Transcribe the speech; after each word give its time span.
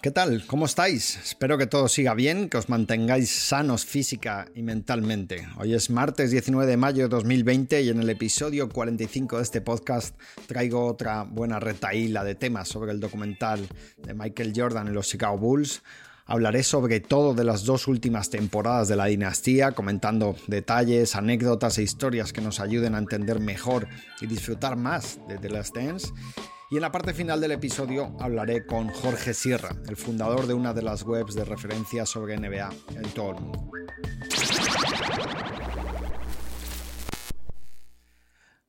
¿qué 0.00 0.10
tal? 0.10 0.44
¿Cómo 0.46 0.66
estáis? 0.66 1.16
Espero 1.16 1.58
que 1.58 1.66
todo 1.66 1.88
siga 1.88 2.14
bien, 2.14 2.48
que 2.48 2.56
os 2.56 2.68
mantengáis 2.68 3.30
sanos 3.30 3.84
física 3.84 4.46
y 4.54 4.62
mentalmente. 4.62 5.46
Hoy 5.58 5.74
es 5.74 5.90
martes 5.90 6.30
19 6.30 6.70
de 6.70 6.76
mayo 6.76 7.02
de 7.04 7.08
2020 7.08 7.82
y 7.82 7.90
en 7.90 8.00
el 8.00 8.08
episodio 8.08 8.68
45 8.68 9.36
de 9.36 9.42
este 9.42 9.60
podcast 9.60 10.18
traigo 10.46 10.86
otra 10.86 11.24
buena 11.24 11.60
retaíla 11.60 12.24
de 12.24 12.34
temas 12.34 12.68
sobre 12.68 12.92
el 12.92 13.00
documental 13.00 13.66
de 13.98 14.14
Michael 14.14 14.52
Jordan 14.56 14.88
en 14.88 14.94
los 14.94 15.08
Chicago 15.08 15.36
Bulls. 15.38 15.82
Hablaré 16.26 16.62
sobre 16.62 17.00
todo 17.00 17.34
de 17.34 17.44
las 17.44 17.64
dos 17.64 17.86
últimas 17.86 18.30
temporadas 18.30 18.88
de 18.88 18.96
la 18.96 19.06
dinastía, 19.06 19.72
comentando 19.72 20.36
detalles, 20.46 21.14
anécdotas 21.14 21.76
e 21.76 21.82
historias 21.82 22.32
que 22.32 22.40
nos 22.40 22.60
ayuden 22.60 22.94
a 22.94 22.98
entender 22.98 23.40
mejor 23.40 23.88
y 24.22 24.26
disfrutar 24.26 24.76
más 24.76 25.18
de 25.28 25.36
The 25.36 25.50
Last 25.50 25.76
Dance. 25.76 26.08
Y 26.74 26.76
en 26.76 26.82
la 26.82 26.90
parte 26.90 27.14
final 27.14 27.40
del 27.40 27.52
episodio 27.52 28.16
hablaré 28.18 28.66
con 28.66 28.88
Jorge 28.88 29.32
Sierra, 29.32 29.76
el 29.88 29.94
fundador 29.94 30.48
de 30.48 30.54
una 30.54 30.74
de 30.74 30.82
las 30.82 31.04
webs 31.04 31.36
de 31.36 31.44
referencia 31.44 32.04
sobre 32.04 32.36
NBA 32.36 32.68
en 32.96 33.10
todo 33.14 33.30
el 33.30 33.40
mundo. 33.42 33.70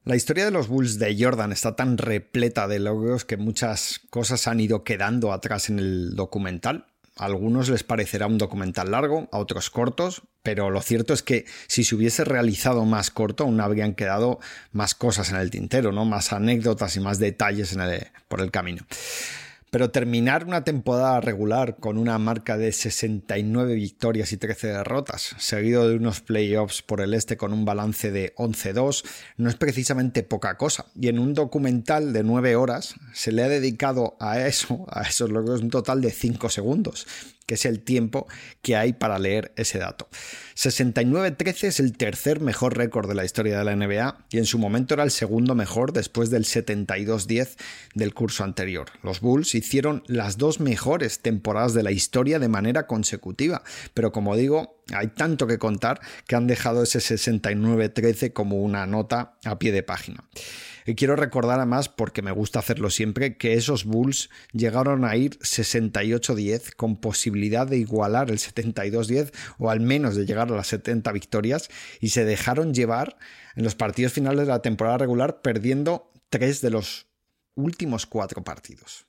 La 0.03 0.15
historia 0.15 0.45
de 0.45 0.51
los 0.51 0.67
Bulls 0.67 0.99
de 0.99 1.17
Jordan 1.19 1.51
está 1.51 1.75
tan 1.75 1.97
repleta 1.97 2.67
de 2.67 2.77
logros 2.77 3.25
que 3.25 3.37
muchas 3.37 4.01
cosas 4.11 4.47
han 4.47 4.59
ido 4.59 4.83
quedando 4.83 5.33
atrás 5.33 5.71
en 5.71 5.79
el 5.79 6.15
documental 6.15 6.85
a 7.17 7.25
algunos 7.25 7.69
les 7.69 7.83
parecerá 7.83 8.27
un 8.27 8.37
documental 8.37 8.91
largo, 8.91 9.29
a 9.31 9.37
otros 9.37 9.69
cortos, 9.69 10.23
pero 10.43 10.69
lo 10.69 10.81
cierto 10.81 11.13
es 11.13 11.23
que 11.23 11.45
si 11.67 11.83
se 11.83 11.95
hubiese 11.95 12.23
realizado 12.23 12.85
más 12.85 13.09
corto, 13.09 13.45
aún 13.45 13.61
habrían 13.61 13.95
quedado 13.95 14.39
más 14.71 14.95
cosas 14.95 15.31
en 15.31 15.37
el 15.37 15.49
tintero, 15.49 15.91
¿no? 15.91 16.05
Más 16.05 16.33
anécdotas 16.33 16.95
y 16.97 16.99
más 16.99 17.17
detalles 17.17 17.75
por 18.27 18.41
el 18.41 18.51
camino. 18.51 18.85
Pero 19.75 19.91
terminar 19.91 20.45
una 20.45 20.63
temporada 20.63 21.19
regular 21.19 21.75
con 21.75 21.97
una 21.97 22.17
marca 22.17 22.57
de 22.57 22.71
69 22.71 23.73
victorias 23.73 24.31
y 24.31 24.37
13 24.37 24.67
derrotas, 24.67 25.35
seguido 25.37 25.89
de 25.89 25.97
unos 25.97 26.21
playoffs 26.21 26.81
por 26.81 27.01
el 27.01 27.13
este 27.13 27.35
con 27.35 27.51
un 27.51 27.65
balance 27.65 28.09
de 28.09 28.33
11-2, 28.37 29.03
no 29.35 29.49
es 29.49 29.57
precisamente 29.57 30.23
poca 30.23 30.55
cosa. 30.55 30.85
Y 30.95 31.09
en 31.09 31.19
un 31.19 31.33
documental 31.33 32.13
de 32.13 32.23
9 32.23 32.55
horas 32.55 32.95
se 33.11 33.33
le 33.33 33.43
ha 33.43 33.49
dedicado 33.49 34.15
a 34.21 34.39
eso, 34.47 34.85
a 34.87 35.01
esos 35.01 35.29
logros, 35.29 35.59
un 35.59 35.71
total 35.71 35.99
de 35.99 36.11
5 36.11 36.47
segundos 36.47 37.05
que 37.45 37.55
es 37.55 37.65
el 37.65 37.81
tiempo 37.81 38.27
que 38.61 38.75
hay 38.75 38.93
para 38.93 39.19
leer 39.19 39.53
ese 39.55 39.77
dato. 39.77 40.07
69-13 40.55 41.63
es 41.65 41.79
el 41.79 41.95
tercer 41.97 42.39
mejor 42.39 42.77
récord 42.77 43.07
de 43.07 43.15
la 43.15 43.25
historia 43.25 43.57
de 43.57 43.63
la 43.63 43.75
NBA 43.75 44.25
y 44.29 44.37
en 44.37 44.45
su 44.45 44.57
momento 44.57 44.93
era 44.93 45.03
el 45.03 45.11
segundo 45.11 45.55
mejor 45.55 45.93
después 45.93 46.29
del 46.29 46.45
72-10 46.45 47.55
del 47.93 48.13
curso 48.13 48.43
anterior. 48.43 48.87
Los 49.03 49.19
Bulls 49.21 49.55
hicieron 49.55 50.03
las 50.07 50.37
dos 50.37 50.59
mejores 50.59 51.19
temporadas 51.19 51.73
de 51.73 51.83
la 51.83 51.91
historia 51.91 52.39
de 52.39 52.47
manera 52.47 52.87
consecutiva, 52.87 53.63
pero 53.93 54.11
como 54.11 54.35
digo, 54.35 54.81
hay 54.93 55.07
tanto 55.07 55.47
que 55.47 55.57
contar 55.57 55.99
que 56.27 56.35
han 56.35 56.47
dejado 56.47 56.83
ese 56.83 56.99
69-13 56.99 58.33
como 58.33 58.57
una 58.57 58.85
nota 58.85 59.37
a 59.43 59.59
pie 59.59 59.71
de 59.71 59.83
página. 59.83 60.23
Y 60.85 60.95
quiero 60.95 61.15
recordar 61.15 61.57
además, 61.57 61.89
porque 61.89 62.21
me 62.21 62.31
gusta 62.31 62.59
hacerlo 62.59 62.89
siempre, 62.89 63.37
que 63.37 63.53
esos 63.53 63.85
Bulls 63.85 64.29
llegaron 64.51 65.03
a 65.03 65.15
ir 65.15 65.39
68-10 65.39 66.75
con 66.75 66.97
posibilidad 66.97 67.65
de 67.67 67.77
igualar 67.77 68.29
el 68.29 68.37
72-10 68.37 69.33
o 69.57 69.69
al 69.69 69.79
menos 69.79 70.15
de 70.15 70.25
llegar 70.25 70.51
a 70.51 70.55
las 70.55 70.67
70 70.67 71.11
victorias 71.11 71.69
y 71.99 72.09
se 72.09 72.25
dejaron 72.25 72.73
llevar 72.73 73.17
en 73.55 73.63
los 73.63 73.75
partidos 73.75 74.13
finales 74.13 74.41
de 74.41 74.53
la 74.53 74.61
temporada 74.61 74.99
regular 74.99 75.41
perdiendo 75.41 76.11
tres 76.29 76.61
de 76.61 76.69
los 76.69 77.07
últimos 77.55 78.05
cuatro 78.05 78.43
partidos. 78.43 79.07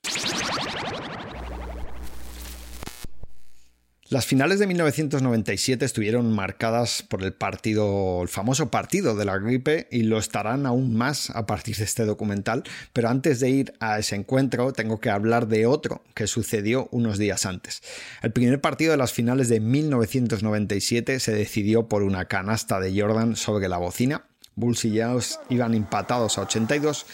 Las 4.09 4.25
finales 4.25 4.59
de 4.59 4.67
1997 4.67 5.83
estuvieron 5.83 6.33
marcadas 6.33 7.01
por 7.01 7.23
el 7.23 7.33
partido, 7.33 8.21
el 8.21 8.29
famoso 8.29 8.71
partido 8.71 9.17
de 9.17 9.25
la 9.25 9.37
gripe, 9.37 9.89
y 9.91 10.03
lo 10.03 10.17
estarán 10.17 10.65
aún 10.65 10.95
más 10.95 11.29
a 11.31 11.45
partir 11.45 11.75
de 11.75 11.83
este 11.83 12.05
documental. 12.05 12.63
Pero 12.93 13.09
antes 13.09 13.41
de 13.41 13.49
ir 13.49 13.73
a 13.81 13.99
ese 13.99 14.15
encuentro, 14.15 14.71
tengo 14.71 15.01
que 15.01 15.09
hablar 15.09 15.49
de 15.49 15.65
otro 15.65 16.03
que 16.13 16.25
sucedió 16.25 16.87
unos 16.91 17.17
días 17.17 17.45
antes. 17.45 17.83
El 18.21 18.31
primer 18.31 18.61
partido 18.61 18.91
de 18.91 18.97
las 18.97 19.11
finales 19.11 19.49
de 19.49 19.59
1997 19.59 21.19
se 21.19 21.33
decidió 21.33 21.89
por 21.89 22.03
una 22.03 22.29
canasta 22.29 22.79
de 22.79 22.97
Jordan 22.97 23.35
sobre 23.35 23.67
la 23.67 23.77
bocina. 23.77 24.23
Bulls 24.55 24.85
y 24.85 24.91
Jazz 24.91 25.41
iban 25.49 25.73
empatados 25.73 26.37
a 26.37 26.43
82 26.43 27.05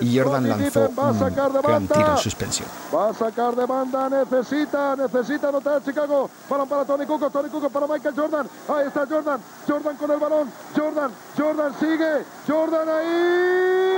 y 0.00 0.18
Jordan 0.18 0.48
lanzó 0.48 0.88
un 0.88 1.34
gran 1.62 1.88
tiro 1.88 2.10
en 2.12 2.18
suspensión. 2.18 2.68
Va 2.94 3.10
a 3.10 3.14
sacar 3.14 3.54
de 3.54 3.66
banda, 3.66 4.08
necesita, 4.08 4.96
necesita 4.96 5.48
anotar 5.48 5.82
Chicago. 5.82 6.28
Balón 6.48 6.68
para 6.68 6.84
Tony 6.84 7.06
Cuco, 7.06 7.30
Tony 7.30 7.48
Cuco 7.48 7.70
para 7.70 7.86
Michael 7.86 8.14
Jordan. 8.14 8.48
Ahí 8.68 8.86
está 8.86 9.06
Jordan, 9.06 9.40
Jordan 9.66 9.96
con 9.96 10.10
el 10.10 10.18
balón. 10.18 10.50
Jordan, 10.76 11.10
Jordan 11.36 11.74
sigue, 11.78 12.24
Jordan 12.46 12.88
ahí. 12.88 13.92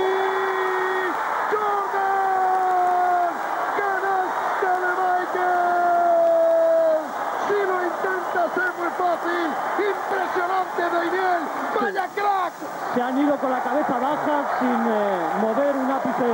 Jordan, 1.50 3.32
canasta 3.78 4.72
de 4.80 4.90
Michael. 5.00 6.30
Si 7.48 7.54
lo 7.66 7.76
intenta 7.84 8.44
hacer 8.44 8.70
muy 8.78 8.90
fácil, 8.96 9.50
Vaya 11.80 12.06
crack. 12.14 12.52
Se 12.94 13.02
han 13.02 13.18
ido 13.18 13.36
con 13.36 13.50
la 13.50 13.60
cabeza 13.60 13.98
baja 13.98 14.36
sin 14.58 14.68
eh, 14.68 15.28
mover 15.40 15.76
un 15.76 15.90
ápice 15.90 16.30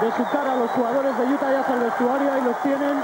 de 0.00 0.12
su 0.16 0.24
cara 0.30 0.54
los 0.56 0.70
jugadores 0.70 1.16
de 1.18 1.24
Utah 1.24 1.50
Jazz 1.50 1.68
al 1.68 1.80
vestuario 1.80 2.38
y 2.38 2.40
los 2.42 2.56
tienen. 2.62 3.02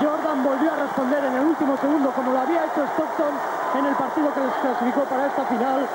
Jordan 0.00 0.42
volvió 0.42 0.72
a 0.72 0.76
responder 0.76 1.24
en 1.24 1.34
el 1.34 1.44
último 1.46 1.76
segundo 1.76 2.10
como 2.10 2.32
lo 2.32 2.40
había 2.40 2.64
hecho 2.64 2.84
Stockton 2.84 3.34
en 3.78 3.86
el 3.86 3.94
partido 3.94 4.34
que 4.34 4.40
les 4.40 4.54
clasificó 4.54 5.04
para 5.04 5.26
esta 5.26 5.44
final 5.44 5.86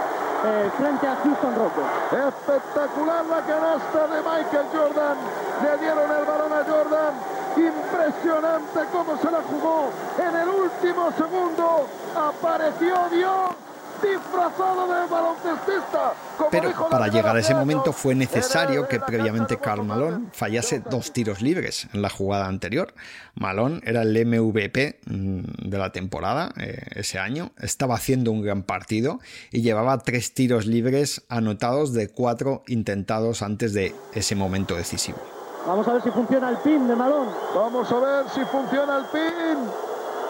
eh, 0.45 0.71
frente 0.77 1.07
a 1.07 1.15
Houston 1.15 1.55
Rockets. 1.55 2.13
Espectacular 2.13 3.25
la 3.25 3.41
canasta 3.41 4.07
de 4.07 4.17
Michael 4.21 4.67
Jordan. 4.71 5.17
Le 5.63 5.77
dieron 5.77 6.11
el 6.11 6.25
balón 6.25 6.53
a 6.53 6.63
Jordan. 6.63 7.13
Impresionante 7.57 8.79
cómo 8.91 9.17
se 9.17 9.31
la 9.31 9.41
jugó. 9.49 9.91
En 10.17 10.35
el 10.35 10.47
último 10.47 11.11
segundo 11.17 11.87
apareció 12.15 12.95
Dios 13.11 13.68
disfrazado 14.01 14.87
de 14.87 15.07
baloncestista. 15.09 16.13
Pero 16.51 16.89
para 16.89 17.07
llegar 17.07 17.35
a 17.35 17.39
ese 17.39 17.53
momento 17.53 17.93
fue 17.93 18.15
necesario 18.15 18.87
que 18.87 18.99
previamente 18.99 19.57
Carl 19.57 19.83
Malone 19.83 20.27
fallase 20.33 20.79
dos 20.79 21.13
tiros 21.13 21.41
libres 21.41 21.87
en 21.93 22.01
la 22.01 22.09
jugada 22.09 22.47
anterior. 22.47 22.93
Malone 23.35 23.81
era 23.83 24.01
el 24.01 24.25
MVP 24.25 24.99
mm, 25.05 25.69
de 25.69 25.77
la 25.77 25.91
temporada 25.91 26.51
eh, 26.57 26.81
ese 26.95 27.19
año, 27.19 27.51
estaba 27.59 27.95
haciendo 27.95 28.31
un 28.31 28.41
gran 28.41 28.63
partido 28.63 29.19
y 29.51 29.61
llevaba 29.61 29.97
tres 29.99 30.33
tiros 30.33 30.65
libres 30.65 31.23
anotados 31.29 31.93
de 31.93 32.09
cuatro 32.09 32.63
intentados 32.67 33.41
antes 33.41 33.73
de 33.73 33.95
ese 34.13 34.35
momento 34.35 34.75
decisivo. 34.75 35.19
Vamos 35.65 35.87
a 35.87 35.93
ver 35.93 36.01
si 36.01 36.11
funciona 36.11 36.49
el 36.49 36.57
pin 36.57 36.87
de 36.87 36.95
Malone. 36.95 37.31
Vamos 37.53 37.91
a 37.91 37.99
ver 37.99 38.25
si 38.33 38.41
funciona 38.45 38.97
el 38.97 39.05
pin. 39.05 39.88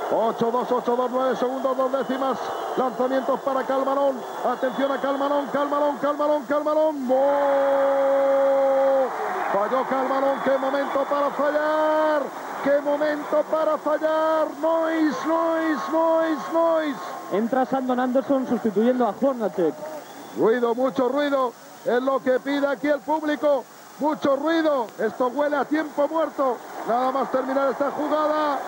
8-2, 0.10 0.68
8-2, 0.68 1.10
9 1.12 1.36
segundos, 1.36 1.78
dos 1.78 1.92
décimas. 1.92 2.38
Lanzamientos 2.78 3.40
para 3.42 3.64
Calmarón. 3.64 4.16
Atención 4.44 4.92
a 4.92 4.98
Calmarón, 5.00 5.46
Calmarón, 5.48 5.98
Calmarón, 5.98 6.44
Calmarón. 6.46 7.08
Falló 9.54 9.84
Calmarón. 9.88 10.40
Qué 10.44 10.58
momento 10.58 11.06
para 11.10 11.30
fallar. 11.30 12.24
Qué 12.64 12.82
momento 12.82 13.44
para 13.52 13.78
fallar. 13.78 14.48
Noise, 14.60 15.28
noise, 15.28 15.92
noise, 15.92 16.54
noise. 16.54 17.00
Entra 17.32 17.66
Sandon 17.66 18.00
Anderson 18.00 18.48
sustituyendo 18.48 19.06
a 19.06 19.14
Hornacek. 19.22 19.76
Ruido, 20.38 20.74
mucho 20.74 21.08
ruido. 21.10 21.54
Es 21.86 22.02
lo 22.02 22.20
que 22.20 22.40
pide 22.40 22.66
aquí 22.66 22.88
el 22.88 23.00
público. 23.00 23.64
Mucho 24.00 24.36
ruido. 24.36 24.88
Esto 24.98 25.28
huele 25.28 25.58
a 25.58 25.66
tiempo 25.66 26.08
muerto. 26.08 26.58
Nada 26.88 27.12
más 27.12 27.32
terminar 27.32 27.70
esta 27.70 27.92
jugada. 27.92 28.60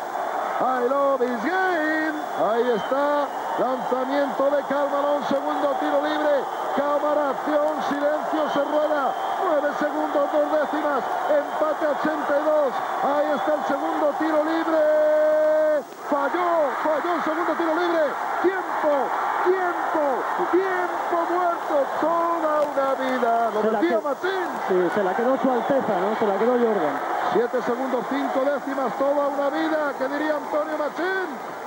I 0.61 0.85
love 0.85 1.17
this 1.17 1.41
game. 1.41 2.15
Ahí 2.37 2.69
está. 2.69 3.25
Lanzamiento 3.57 4.45
de 4.45 4.61
Calmarón. 4.69 5.25
Segundo 5.25 5.73
tiro 5.81 6.05
libre. 6.05 6.45
Cámara, 6.77 7.33
acción, 7.33 7.81
silencio, 7.89 8.41
se 8.53 8.61
rueda. 8.69 9.09
Nueve 9.41 9.69
segundos, 9.81 10.23
dos 10.31 10.47
décimas. 10.53 11.01
Empate 11.33 11.85
82. 12.05 12.73
Ahí 13.01 13.27
está 13.41 13.53
el 13.57 13.63
segundo 13.65 14.05
tiro 14.21 14.39
libre. 14.45 15.81
Falló, 16.05 16.69
falló 16.85 17.09
el 17.09 17.23
segundo 17.25 17.53
tiro 17.57 17.73
libre. 17.81 18.03
Tiempo, 18.45 18.93
tiempo, 19.49 20.03
tiempo 20.53 21.17
muerto. 21.25 21.75
Toda 22.05 22.53
una 22.69 22.89
vida. 23.01 23.49
Lo 23.49 23.61
Se 23.61 23.71
la 23.71 23.79
decía 23.81 23.99
Machín. 24.05 24.45
Sí, 24.69 24.77
se 24.93 25.03
la 25.03 25.13
quedó 25.15 25.37
su 25.41 25.49
Alteza, 25.49 25.93
¿no? 26.05 26.15
Se 26.21 26.27
la 26.27 26.37
quedó 26.37 26.53
Jordan. 26.53 27.20
7 27.33 27.61
segundos, 27.63 28.05
5 28.09 28.45
décimas, 28.45 28.97
toda 28.97 29.27
una 29.29 29.49
vida, 29.49 29.93
que 29.97 30.07
diría 30.09 30.35
Antonio 30.35 30.77
Machín. 30.77 31.60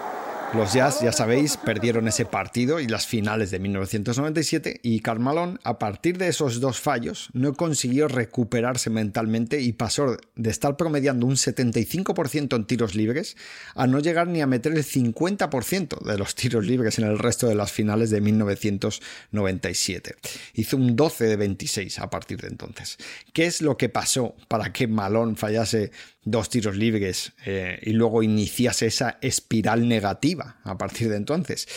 Los 0.53 0.73
Jazz, 0.73 1.01
ya 1.01 1.13
sabéis, 1.13 1.57
perdieron 1.57 2.07
ese 2.07 2.25
partido 2.25 2.79
y 2.79 2.87
las 2.87 3.07
finales 3.07 3.51
de 3.51 3.59
1997 3.59 4.81
y 4.83 5.01
Carmalón, 5.01 5.59
a 5.65 5.79
partir 5.79 6.19
de 6.19 6.29
esos 6.29 6.61
dos 6.61 6.81
fallos, 6.81 7.29
no 7.33 7.55
consiguió 7.55 8.07
recuperarse 8.07 8.89
mentalmente 8.91 9.61
y 9.61 9.73
pasó 9.73 10.17
de 10.37 10.51
estar 10.51 10.77
promediando 10.77 11.27
un 11.27 11.35
75% 11.35 12.55
en 12.55 12.65
tiros 12.67 12.95
libres 12.95 13.37
a 13.75 13.89
no 13.89 13.99
llegar 13.99 14.29
ni 14.29 14.43
a 14.43 14.47
meter 14.47 14.73
el 14.73 14.85
50% 14.85 16.01
de 16.01 16.19
los 16.19 16.37
tiros 16.37 16.65
libres 16.65 16.99
en 16.99 17.07
el 17.07 17.19
resto 17.19 17.49
de 17.49 17.57
las 17.57 17.73
finales 17.73 18.11
de 18.11 18.21
1997. 18.21 20.15
Hizo 20.55 20.77
un 20.77 20.95
12 20.95 21.25
de 21.25 21.37
26 21.37 21.99
a 21.99 22.11
partir 22.11 22.41
de 22.41 22.49
entonces. 22.49 22.99
¿Qué 23.33 23.47
es 23.47 23.61
lo 23.61 23.77
que 23.77 23.89
pasó 23.89 24.37
para 24.47 24.73
que 24.73 24.87
Malón 24.87 25.37
fallase 25.37 25.91
dos 26.25 26.49
tiros 26.49 26.77
libres 26.77 27.33
eh, 27.45 27.79
y 27.83 27.93
luego 27.93 28.23
iniciase 28.23 28.87
esa 28.87 29.19
espiral 29.21 29.89
negativa 29.89 30.59
a 30.65 30.79
partir 30.79 31.09
de 31.09 31.17
entonces? 31.17 31.69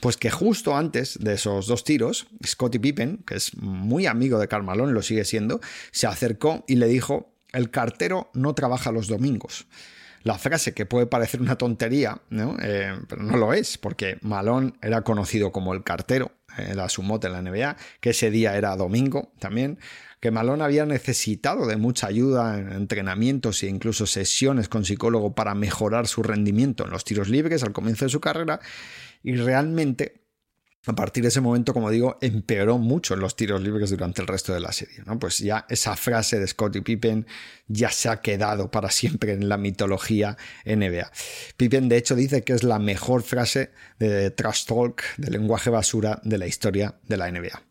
Pues 0.00 0.16
que 0.16 0.30
justo 0.30 0.76
antes 0.76 1.18
de 1.20 1.34
esos 1.34 1.66
dos 1.66 1.84
tiros, 1.84 2.26
Scottie 2.46 2.80
Pippen, 2.80 3.18
que 3.26 3.36
es 3.36 3.56
muy 3.56 4.06
amigo 4.06 4.38
de 4.38 4.48
Carmalón, 4.48 4.94
lo 4.94 5.02
sigue 5.02 5.24
siendo, 5.24 5.60
se 5.90 6.06
acercó 6.06 6.64
y 6.66 6.76
le 6.76 6.86
dijo, 6.86 7.32
el 7.52 7.70
cartero 7.70 8.30
no 8.34 8.54
trabaja 8.54 8.92
los 8.92 9.08
domingos. 9.08 9.66
La 10.22 10.38
frase 10.38 10.74
que 10.74 10.86
puede 10.86 11.06
parecer 11.06 11.40
una 11.40 11.56
tontería, 11.56 12.20
eh, 12.30 12.98
pero 13.08 13.22
no 13.22 13.36
lo 13.36 13.54
es, 13.54 13.78
porque 13.78 14.18
Malón 14.22 14.76
era 14.82 15.02
conocido 15.02 15.52
como 15.52 15.72
el 15.72 15.84
cartero, 15.84 16.32
era 16.58 16.88
su 16.88 17.02
mote 17.02 17.28
en 17.28 17.32
la 17.34 17.42
NBA, 17.42 17.76
que 18.00 18.10
ese 18.10 18.30
día 18.30 18.56
era 18.56 18.74
domingo 18.76 19.32
también, 19.38 19.78
que 20.26 20.32
Malone 20.32 20.64
había 20.64 20.84
necesitado 20.86 21.68
de 21.68 21.76
mucha 21.76 22.08
ayuda 22.08 22.58
en 22.58 22.72
entrenamientos 22.72 23.62
e 23.62 23.68
incluso 23.68 24.06
sesiones 24.06 24.68
con 24.68 24.84
psicólogo 24.84 25.36
para 25.36 25.54
mejorar 25.54 26.08
su 26.08 26.24
rendimiento 26.24 26.84
en 26.84 26.90
los 26.90 27.04
tiros 27.04 27.28
libres 27.28 27.62
al 27.62 27.72
comienzo 27.72 28.06
de 28.06 28.08
su 28.08 28.18
carrera 28.18 28.58
y 29.22 29.36
realmente 29.36 30.24
a 30.84 30.96
partir 30.96 31.22
de 31.22 31.28
ese 31.28 31.40
momento, 31.40 31.72
como 31.72 31.90
digo, 31.90 32.18
empeoró 32.20 32.78
mucho 32.78 33.14
en 33.14 33.20
los 33.20 33.36
tiros 33.36 33.62
libres 33.62 33.90
durante 33.90 34.20
el 34.20 34.26
resto 34.26 34.52
de 34.52 34.58
la 34.58 34.72
serie. 34.72 34.98
¿no? 35.06 35.16
Pues 35.16 35.38
ya 35.38 35.64
esa 35.68 35.94
frase 35.94 36.40
de 36.40 36.48
Scottie 36.48 36.82
Pippen 36.82 37.24
ya 37.68 37.92
se 37.92 38.08
ha 38.08 38.20
quedado 38.20 38.72
para 38.72 38.90
siempre 38.90 39.32
en 39.32 39.48
la 39.48 39.58
mitología 39.58 40.36
NBA. 40.64 41.08
Pippen, 41.56 41.88
de 41.88 41.98
hecho, 41.98 42.16
dice 42.16 42.42
que 42.42 42.52
es 42.52 42.64
la 42.64 42.80
mejor 42.80 43.22
frase 43.22 43.70
de 44.00 44.32
trash 44.32 44.64
talk, 44.64 45.04
de 45.18 45.30
lenguaje 45.30 45.70
basura 45.70 46.20
de 46.24 46.38
la 46.38 46.48
historia 46.48 46.96
de 47.06 47.16
la 47.16 47.30
NBA. 47.30 47.62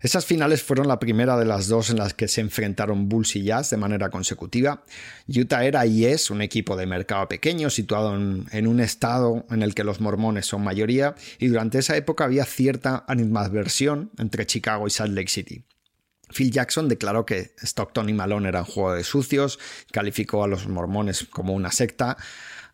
Esas 0.00 0.24
finales 0.24 0.62
fueron 0.62 0.88
la 0.88 0.98
primera 0.98 1.36
de 1.36 1.44
las 1.44 1.68
dos 1.68 1.90
en 1.90 1.98
las 1.98 2.14
que 2.14 2.26
se 2.26 2.40
enfrentaron 2.40 3.08
Bulls 3.08 3.36
y 3.36 3.42
Jazz 3.42 3.68
de 3.68 3.76
manera 3.76 4.08
consecutiva. 4.08 4.82
Utah 5.28 5.64
era 5.64 5.84
y 5.84 6.06
es 6.06 6.30
un 6.30 6.40
equipo 6.40 6.74
de 6.74 6.86
mercado 6.86 7.28
pequeño 7.28 7.68
situado 7.68 8.14
en, 8.14 8.66
un 8.66 8.80
estado 8.80 9.44
en 9.50 9.62
el 9.62 9.74
que 9.74 9.84
los 9.84 10.00
mormones 10.00 10.46
son 10.46 10.64
mayoría 10.64 11.14
y 11.38 11.48
durante 11.48 11.78
esa 11.78 11.96
época 11.98 12.24
había 12.24 12.46
cierta 12.46 13.04
animadversión 13.08 14.10
entre 14.16 14.46
Chicago 14.46 14.86
y 14.86 14.90
Salt 14.90 15.12
Lake 15.12 15.28
City. 15.28 15.64
Phil 16.30 16.50
Jackson 16.50 16.88
declaró 16.88 17.26
que 17.26 17.52
Stockton 17.58 18.08
y 18.08 18.14
Malone 18.14 18.48
eran 18.48 18.64
juego 18.64 18.94
de 18.94 19.04
sucios, 19.04 19.58
calificó 19.92 20.44
a 20.44 20.48
los 20.48 20.66
mormones 20.66 21.24
como 21.24 21.52
una 21.52 21.72
secta. 21.72 22.16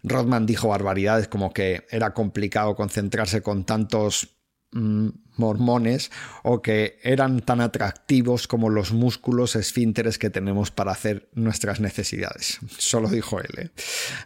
Rodman 0.05 0.47
dijo 0.47 0.69
barbaridades 0.69 1.27
como 1.27 1.53
que 1.53 1.87
era 1.91 2.15
complicado 2.15 2.77
concentrarse 2.77 3.43
con 3.43 3.65
tantos 3.65 4.37
mm, 4.73 5.09
mormones 5.39 6.11
o 6.43 6.63
que 6.63 6.99
eran 7.03 7.41
tan 7.41 7.61
atractivos 7.61 8.49
como 8.49 8.71
los 8.71 8.93
músculos 8.93 9.57
esfínteres 9.57 10.19
que 10.19 10.31
tenemos 10.31 10.71
para 10.71 10.93
hacer 10.93 11.29
nuestras 11.35 11.81
necesidades. 11.81 12.59
Solo 12.79 13.09
dijo 13.09 13.41
él. 13.41 13.47
¿eh? 13.59 13.71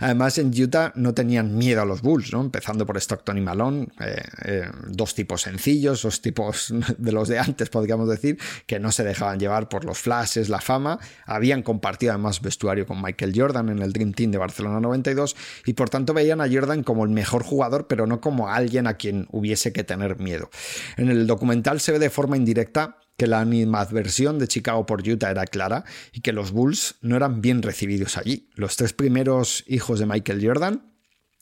Además, 0.00 0.38
en 0.38 0.48
Utah 0.48 0.92
no 0.94 1.14
tenían 1.14 1.56
miedo 1.56 1.82
a 1.82 1.84
los 1.84 2.02
Bulls, 2.02 2.32
¿no? 2.32 2.40
empezando 2.40 2.86
por 2.86 2.96
Stockton 2.96 3.38
y 3.38 3.40
Malone, 3.40 3.88
eh, 4.00 4.22
eh, 4.44 4.70
dos 4.88 5.14
tipos 5.14 5.42
sencillos, 5.42 6.02
dos 6.02 6.20
tipos 6.20 6.72
de 6.98 7.12
los 7.12 7.28
de 7.28 7.38
antes, 7.38 7.70
podríamos 7.70 8.08
decir, 8.08 8.38
que 8.66 8.78
no 8.78 8.92
se 8.92 9.04
dejaban 9.04 9.38
llevar 9.38 9.68
por 9.68 9.84
los 9.84 9.98
flashes, 9.98 10.48
la 10.48 10.60
fama. 10.60 10.98
Habían 11.26 11.62
compartido 11.62 12.12
además 12.12 12.40
vestuario 12.40 12.86
con 12.86 13.02
Michael 13.02 13.32
Jordan 13.34 13.68
en 13.68 13.80
el 13.80 13.92
Dream 13.92 14.12
Team 14.12 14.30
de 14.30 14.38
Barcelona 14.38 14.80
92 14.80 15.36
y 15.66 15.74
por 15.74 15.90
tanto 15.90 16.14
veían 16.14 16.40
a 16.40 16.48
Jordan 16.50 16.82
como 16.82 17.04
el 17.04 17.10
mejor 17.10 17.42
jugador, 17.42 17.86
pero 17.86 18.06
no 18.06 18.20
como 18.20 18.48
alguien 18.48 18.86
a 18.86 18.94
quien 18.94 19.26
hubiese 19.30 19.72
que 19.72 19.84
tener 19.84 20.18
miedo. 20.18 20.50
En 21.00 21.08
el 21.08 21.26
documental 21.26 21.80
se 21.80 21.92
ve 21.92 21.98
de 21.98 22.10
forma 22.10 22.36
indirecta 22.36 22.98
que 23.16 23.26
la 23.26 23.40
animadversión 23.40 24.38
de 24.38 24.48
Chicago 24.48 24.84
por 24.84 25.00
Utah 25.00 25.30
era 25.30 25.46
clara 25.46 25.86
y 26.12 26.20
que 26.20 26.34
los 26.34 26.50
Bulls 26.52 26.96
no 27.00 27.16
eran 27.16 27.40
bien 27.40 27.62
recibidos 27.62 28.18
allí. 28.18 28.50
Los 28.54 28.76
tres 28.76 28.92
primeros 28.92 29.64
hijos 29.66 29.98
de 29.98 30.04
Michael 30.04 30.46
Jordan 30.46 30.92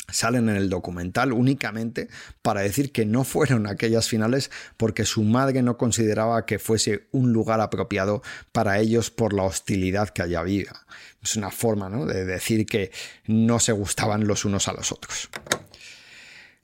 salen 0.06 0.48
en 0.48 0.54
el 0.54 0.70
documental 0.70 1.32
únicamente 1.32 2.06
para 2.40 2.60
decir 2.60 2.92
que 2.92 3.04
no 3.04 3.24
fueron 3.24 3.66
aquellas 3.66 4.08
finales 4.08 4.52
porque 4.76 5.04
su 5.04 5.24
madre 5.24 5.60
no 5.60 5.76
consideraba 5.76 6.46
que 6.46 6.60
fuese 6.60 7.08
un 7.10 7.32
lugar 7.32 7.60
apropiado 7.60 8.22
para 8.52 8.78
ellos 8.78 9.10
por 9.10 9.32
la 9.32 9.42
hostilidad 9.42 10.10
que 10.10 10.22
allá 10.22 10.38
había. 10.38 10.86
Es 11.20 11.34
una 11.34 11.50
forma 11.50 11.90
de 12.06 12.24
decir 12.24 12.64
que 12.64 12.92
no 13.26 13.58
se 13.58 13.72
gustaban 13.72 14.28
los 14.28 14.44
unos 14.44 14.68
a 14.68 14.72
los 14.72 14.92
otros. 14.92 15.28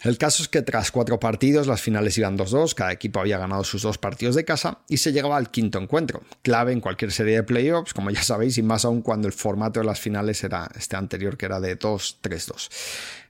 El 0.04 0.18
caso 0.18 0.42
es 0.42 0.50
que 0.50 0.60
tras 0.60 0.90
cuatro 0.90 1.18
partidos 1.18 1.66
las 1.66 1.80
finales 1.80 2.18
iban 2.18 2.36
2-2, 2.36 2.74
cada 2.74 2.92
equipo 2.92 3.20
había 3.20 3.38
ganado 3.38 3.64
sus 3.64 3.80
dos 3.80 3.96
partidos 3.96 4.34
de 4.34 4.44
casa 4.44 4.80
y 4.86 4.98
se 4.98 5.12
llegaba 5.12 5.38
al 5.38 5.50
quinto 5.50 5.78
encuentro, 5.78 6.20
clave 6.42 6.72
en 6.72 6.82
cualquier 6.82 7.10
serie 7.10 7.36
de 7.36 7.42
playoffs, 7.42 7.94
como 7.94 8.10
ya 8.10 8.22
sabéis, 8.22 8.58
y 8.58 8.62
más 8.62 8.84
aún 8.84 9.00
cuando 9.00 9.28
el 9.28 9.32
formato 9.32 9.80
de 9.80 9.86
las 9.86 9.98
finales 9.98 10.44
era 10.44 10.68
este 10.76 10.96
anterior 10.96 11.38
que 11.38 11.46
era 11.46 11.58
de 11.58 11.78
2-3-2. 11.78 12.68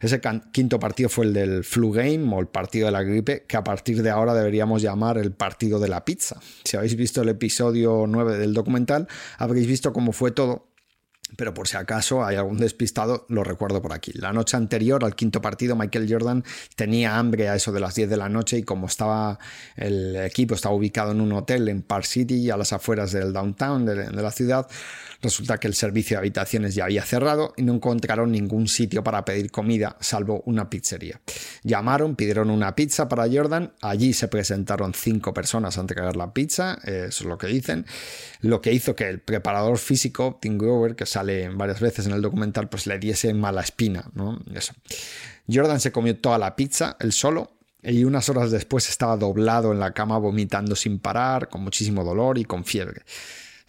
Ese 0.00 0.21
quinto 0.50 0.81
partido 0.81 1.09
fue 1.09 1.26
el 1.26 1.32
del 1.32 1.62
flu 1.62 1.93
game 1.93 2.35
o 2.35 2.41
el 2.41 2.49
partido 2.49 2.87
de 2.87 2.93
la 2.93 3.05
gripe, 3.05 3.44
que 3.47 3.56
a 3.56 3.62
partir 3.62 4.03
de 4.03 4.11
ahora 4.11 4.35
deberíamos 4.35 4.82
llamar 4.82 5.17
el 5.17 5.31
partido 5.31 5.79
de 5.79 5.87
la 5.87 6.05
pizza. 6.05 6.41
Si 6.65 6.76
habéis 6.76 6.97
visto 6.97 7.23
el 7.23 7.29
episodio 7.29 8.06
9 8.09 8.37
del 8.37 8.53
documental, 8.53 9.06
habréis 9.38 9.69
visto 9.69 9.93
cómo 9.93 10.11
fue 10.11 10.32
todo 10.32 10.74
pero 11.37 11.55
por 11.55 11.69
si 11.69 11.76
acaso 11.76 12.25
hay 12.25 12.37
algún 12.37 12.59
despistado, 12.59 13.26
lo 13.29 13.44
recuerdo 13.44 13.83
por 13.83 13.93
aquí. 13.93 14.12
La 14.12 14.33
noche 14.33 14.57
anterior 14.57 15.04
al 15.04 15.14
quinto 15.14 15.40
partido, 15.40 15.76
Michael 15.76 16.07
Jordan 16.09 16.45
tenía 16.76 17.19
hambre 17.19 17.49
a 17.49 17.54
eso 17.54 17.73
de 17.73 17.81
las 17.81 17.95
10 17.95 18.11
de 18.11 18.16
la 18.16 18.28
noche 18.28 18.59
y 18.59 18.62
como 18.62 18.87
estaba 18.87 19.38
el 19.76 20.16
equipo 20.16 20.54
estaba 20.54 20.75
ubicado 20.75 21.12
en 21.12 21.21
un 21.21 21.33
hotel 21.33 21.69
en 21.69 21.83
Park 21.83 22.04
City, 22.04 22.50
a 22.50 22.57
las 22.57 22.73
afueras 22.73 23.12
del 23.12 23.33
downtown 23.33 23.85
de, 23.85 23.95
de 23.95 24.23
la 24.23 24.31
ciudad, 24.31 24.69
Resulta 25.25 25.57
que 25.57 25.66
el 25.66 25.75
servicio 25.75 26.16
de 26.16 26.19
habitaciones 26.19 26.75
ya 26.75 26.85
había 26.85 27.02
cerrado 27.02 27.54
y 27.57 27.62
no 27.62 27.73
encontraron 27.73 28.31
ningún 28.31 28.69
sitio 28.69 29.02
para 29.02 29.25
pedir 29.25 29.50
comida 29.50 29.97
salvo 29.99 30.43
una 30.45 30.69
pizzería. 30.69 31.19
Llamaron, 31.62 32.14
pidieron 32.14 32.50
una 32.50 32.75
pizza 32.75 33.09
para 33.09 33.26
Jordan, 33.26 33.73
allí 33.81 34.12
se 34.12 34.28
presentaron 34.28 34.93
cinco 34.93 35.33
personas 35.33 35.78
a 35.78 35.81
entregar 35.81 36.14
la 36.14 36.35
pizza, 36.35 36.78
eso 36.85 37.07
es 37.07 37.25
lo 37.25 37.38
que 37.38 37.47
dicen, 37.47 37.87
lo 38.43 38.61
que 38.61 38.75
hizo 38.75 38.95
que 38.95 39.09
el 39.09 39.19
preparador 39.19 39.78
físico, 39.78 40.38
Tim 40.43 40.59
Grover, 40.59 40.95
que 40.95 41.07
sale 41.07 41.49
varias 41.49 41.81
veces 41.81 42.07
en 42.07 42.12
el 42.12 42.21
documental, 42.21 42.69
pues 42.69 42.87
le 42.87 42.99
diese 42.99 43.33
mala 43.33 43.62
espina. 43.62 44.04
Jordan 45.50 45.81
se 45.81 45.90
comió 45.90 46.19
toda 46.19 46.37
la 46.37 46.54
pizza, 46.54 46.99
él 47.00 47.12
solo, 47.12 47.52
y 47.83 48.04
unas 48.04 48.28
horas 48.28 48.50
después 48.50 48.90
estaba 48.90 49.16
doblado 49.16 49.73
en 49.73 49.81
la 49.81 49.95
cama 49.95 50.19
vomitando 50.19 50.76
sin 50.76 50.99
parar, 50.99 51.49
con 51.49 51.62
muchísimo 51.62 52.04
dolor 52.04 52.37
y 52.37 52.45
con 52.45 52.66
fiebre 52.66 53.04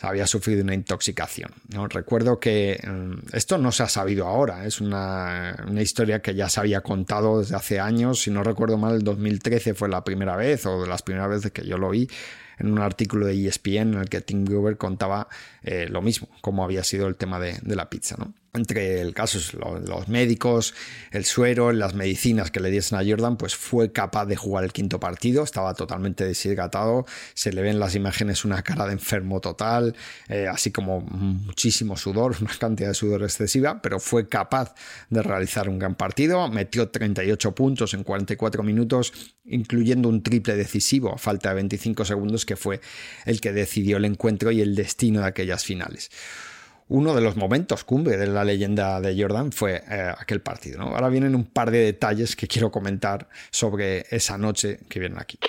había 0.01 0.27
sufrido 0.27 0.63
una 0.63 0.73
intoxicación. 0.73 1.51
¿no? 1.73 1.87
Recuerdo 1.87 2.39
que 2.39 2.79
mm, 2.85 3.35
esto 3.35 3.57
no 3.57 3.71
se 3.71 3.83
ha 3.83 3.89
sabido 3.89 4.27
ahora, 4.27 4.65
es 4.65 4.81
una, 4.81 5.55
historia 5.79 6.21
que 6.21 6.35
ya 6.35 6.49
se 6.49 6.59
había 6.59 6.81
contado 6.81 7.39
desde 7.39 7.55
hace 7.55 7.79
años, 7.79 8.21
si 8.21 8.31
no 8.31 8.43
recuerdo 8.43 8.77
mal, 8.77 8.95
el 8.95 9.03
2013 9.03 9.73
fue 9.73 9.89
la 9.89 10.03
primera 10.03 10.35
vez 10.35 10.65
o 10.65 10.81
de 10.81 10.87
las 10.87 11.01
primeras 11.01 11.29
veces 11.29 11.51
que 11.51 11.65
yo 11.65 11.77
lo 11.77 11.89
vi 11.89 12.09
en 12.57 12.71
un 12.71 12.79
artículo 12.79 13.25
de 13.25 13.47
ESPN 13.47 13.93
en 13.93 13.95
el 13.95 14.09
que 14.09 14.21
Tim 14.21 14.45
Grover 14.45 14.77
contaba 14.77 15.27
eh, 15.65 15.87
lo 15.89 16.03
mismo, 16.03 16.29
cómo 16.41 16.63
había 16.63 16.83
sido 16.83 17.07
el 17.07 17.15
tema 17.15 17.39
de, 17.39 17.59
la 17.63 17.89
pizza. 17.89 18.15
¿no? 18.19 18.33
entre 18.55 19.01
el 19.01 19.13
caso 19.13 19.39
los 19.85 20.07
médicos, 20.07 20.73
el 21.11 21.25
suero, 21.25 21.71
las 21.71 21.93
medicinas 21.93 22.51
que 22.51 22.59
le 22.59 22.71
diesen 22.71 22.97
a 22.97 23.03
Jordan, 23.05 23.37
pues 23.37 23.55
fue 23.55 23.91
capaz 23.91 24.25
de 24.25 24.35
jugar 24.35 24.63
el 24.63 24.71
quinto 24.71 24.99
partido, 24.99 25.43
estaba 25.43 25.73
totalmente 25.73 26.25
deshidratado, 26.25 27.05
se 27.33 27.51
le 27.51 27.61
ven 27.61 27.79
las 27.79 27.95
imágenes 27.95 28.45
una 28.45 28.61
cara 28.63 28.85
de 28.85 28.93
enfermo 28.93 29.41
total, 29.41 29.95
eh, 30.29 30.47
así 30.49 30.71
como 30.71 31.01
muchísimo 31.01 31.97
sudor, 31.97 32.35
una 32.41 32.55
cantidad 32.57 32.89
de 32.89 32.95
sudor 32.95 33.23
excesiva, 33.23 33.81
pero 33.81 33.99
fue 33.99 34.27
capaz 34.27 34.73
de 35.09 35.21
realizar 35.21 35.69
un 35.69 35.79
gran 35.79 35.95
partido, 35.95 36.47
metió 36.49 36.89
38 36.89 37.53
puntos 37.53 37.93
en 37.93 38.03
44 38.03 38.63
minutos, 38.63 39.13
incluyendo 39.45 40.09
un 40.09 40.23
triple 40.23 40.55
decisivo 40.55 41.13
a 41.13 41.17
falta 41.17 41.49
de 41.49 41.55
25 41.55 42.05
segundos 42.05 42.45
que 42.45 42.55
fue 42.55 42.79
el 43.25 43.41
que 43.41 43.51
decidió 43.51 43.97
el 43.97 44.05
encuentro 44.05 44.51
y 44.51 44.61
el 44.61 44.75
destino 44.75 45.21
de 45.21 45.27
finales 45.63 46.09
uno 46.87 47.15
de 47.15 47.21
los 47.21 47.35
momentos 47.35 47.83
cumbre 47.83 48.17
de 48.17 48.27
la 48.27 48.43
leyenda 48.43 49.01
de 49.01 49.19
Jordan 49.19 49.51
fue 49.51 49.83
eh, 49.89 50.13
aquel 50.17 50.41
partido. 50.41 50.81
Ahora 50.81 51.09
vienen 51.09 51.35
un 51.35 51.45
par 51.45 51.71
de 51.71 51.79
detalles 51.79 52.35
que 52.35 52.47
quiero 52.47 52.71
comentar 52.71 53.27
sobre 53.49 54.05
esa 54.11 54.37
noche 54.37 54.79
que 54.87 54.99
vienen 54.99 55.19
aquí. 55.19 55.39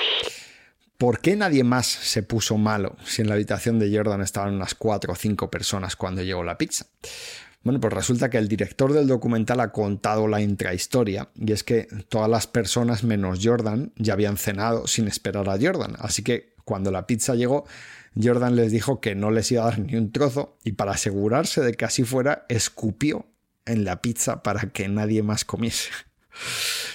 ¿Por 0.96 1.20
qué 1.20 1.36
nadie 1.36 1.62
más 1.62 1.86
se 1.86 2.22
puso 2.22 2.56
malo 2.56 2.96
si 3.04 3.20
en 3.20 3.28
la 3.28 3.34
habitación 3.34 3.78
de 3.78 3.94
Jordan 3.94 4.22
estaban 4.22 4.54
unas 4.54 4.74
cuatro 4.74 5.12
o 5.12 5.16
cinco 5.16 5.50
personas 5.50 5.94
cuando 5.94 6.22
llegó 6.22 6.42
la 6.42 6.56
pizza? 6.56 6.86
Bueno, 7.62 7.80
pues 7.80 7.92
resulta 7.92 8.30
que 8.30 8.38
el 8.38 8.48
director 8.48 8.92
del 8.92 9.06
documental 9.06 9.60
ha 9.60 9.72
contado 9.72 10.28
la 10.28 10.40
intrahistoria 10.40 11.28
y 11.34 11.52
es 11.52 11.64
que 11.64 11.88
todas 12.08 12.30
las 12.30 12.46
personas 12.46 13.02
menos 13.04 13.40
Jordan 13.42 13.92
ya 13.96 14.14
habían 14.14 14.38
cenado 14.38 14.86
sin 14.86 15.06
esperar 15.06 15.50
a 15.50 15.58
Jordan. 15.60 15.96
Así 15.98 16.22
que 16.22 16.54
cuando 16.64 16.90
la 16.90 17.06
pizza 17.06 17.34
llegó, 17.34 17.66
Jordan 18.20 18.56
les 18.56 18.72
dijo 18.72 19.00
que 19.00 19.14
no 19.14 19.30
les 19.30 19.50
iba 19.52 19.62
a 19.62 19.66
dar 19.66 19.78
ni 19.78 19.96
un 19.96 20.10
trozo 20.10 20.58
y 20.64 20.72
para 20.72 20.92
asegurarse 20.92 21.60
de 21.60 21.74
que 21.74 21.84
así 21.84 22.04
fuera, 22.04 22.46
escupió 22.48 23.26
en 23.66 23.84
la 23.84 24.00
pizza 24.00 24.42
para 24.42 24.70
que 24.70 24.88
nadie 24.88 25.22
más 25.22 25.44
comiese. 25.44 25.90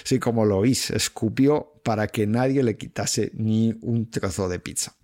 Sí, 0.04 0.18
como 0.18 0.44
lo 0.44 0.58
oís, 0.58 0.90
escupió 0.90 1.72
para 1.84 2.06
que 2.06 2.26
nadie 2.26 2.62
le 2.62 2.76
quitase 2.76 3.32
ni 3.34 3.74
un 3.82 4.10
trozo 4.10 4.48
de 4.48 4.58
pizza. 4.58 4.94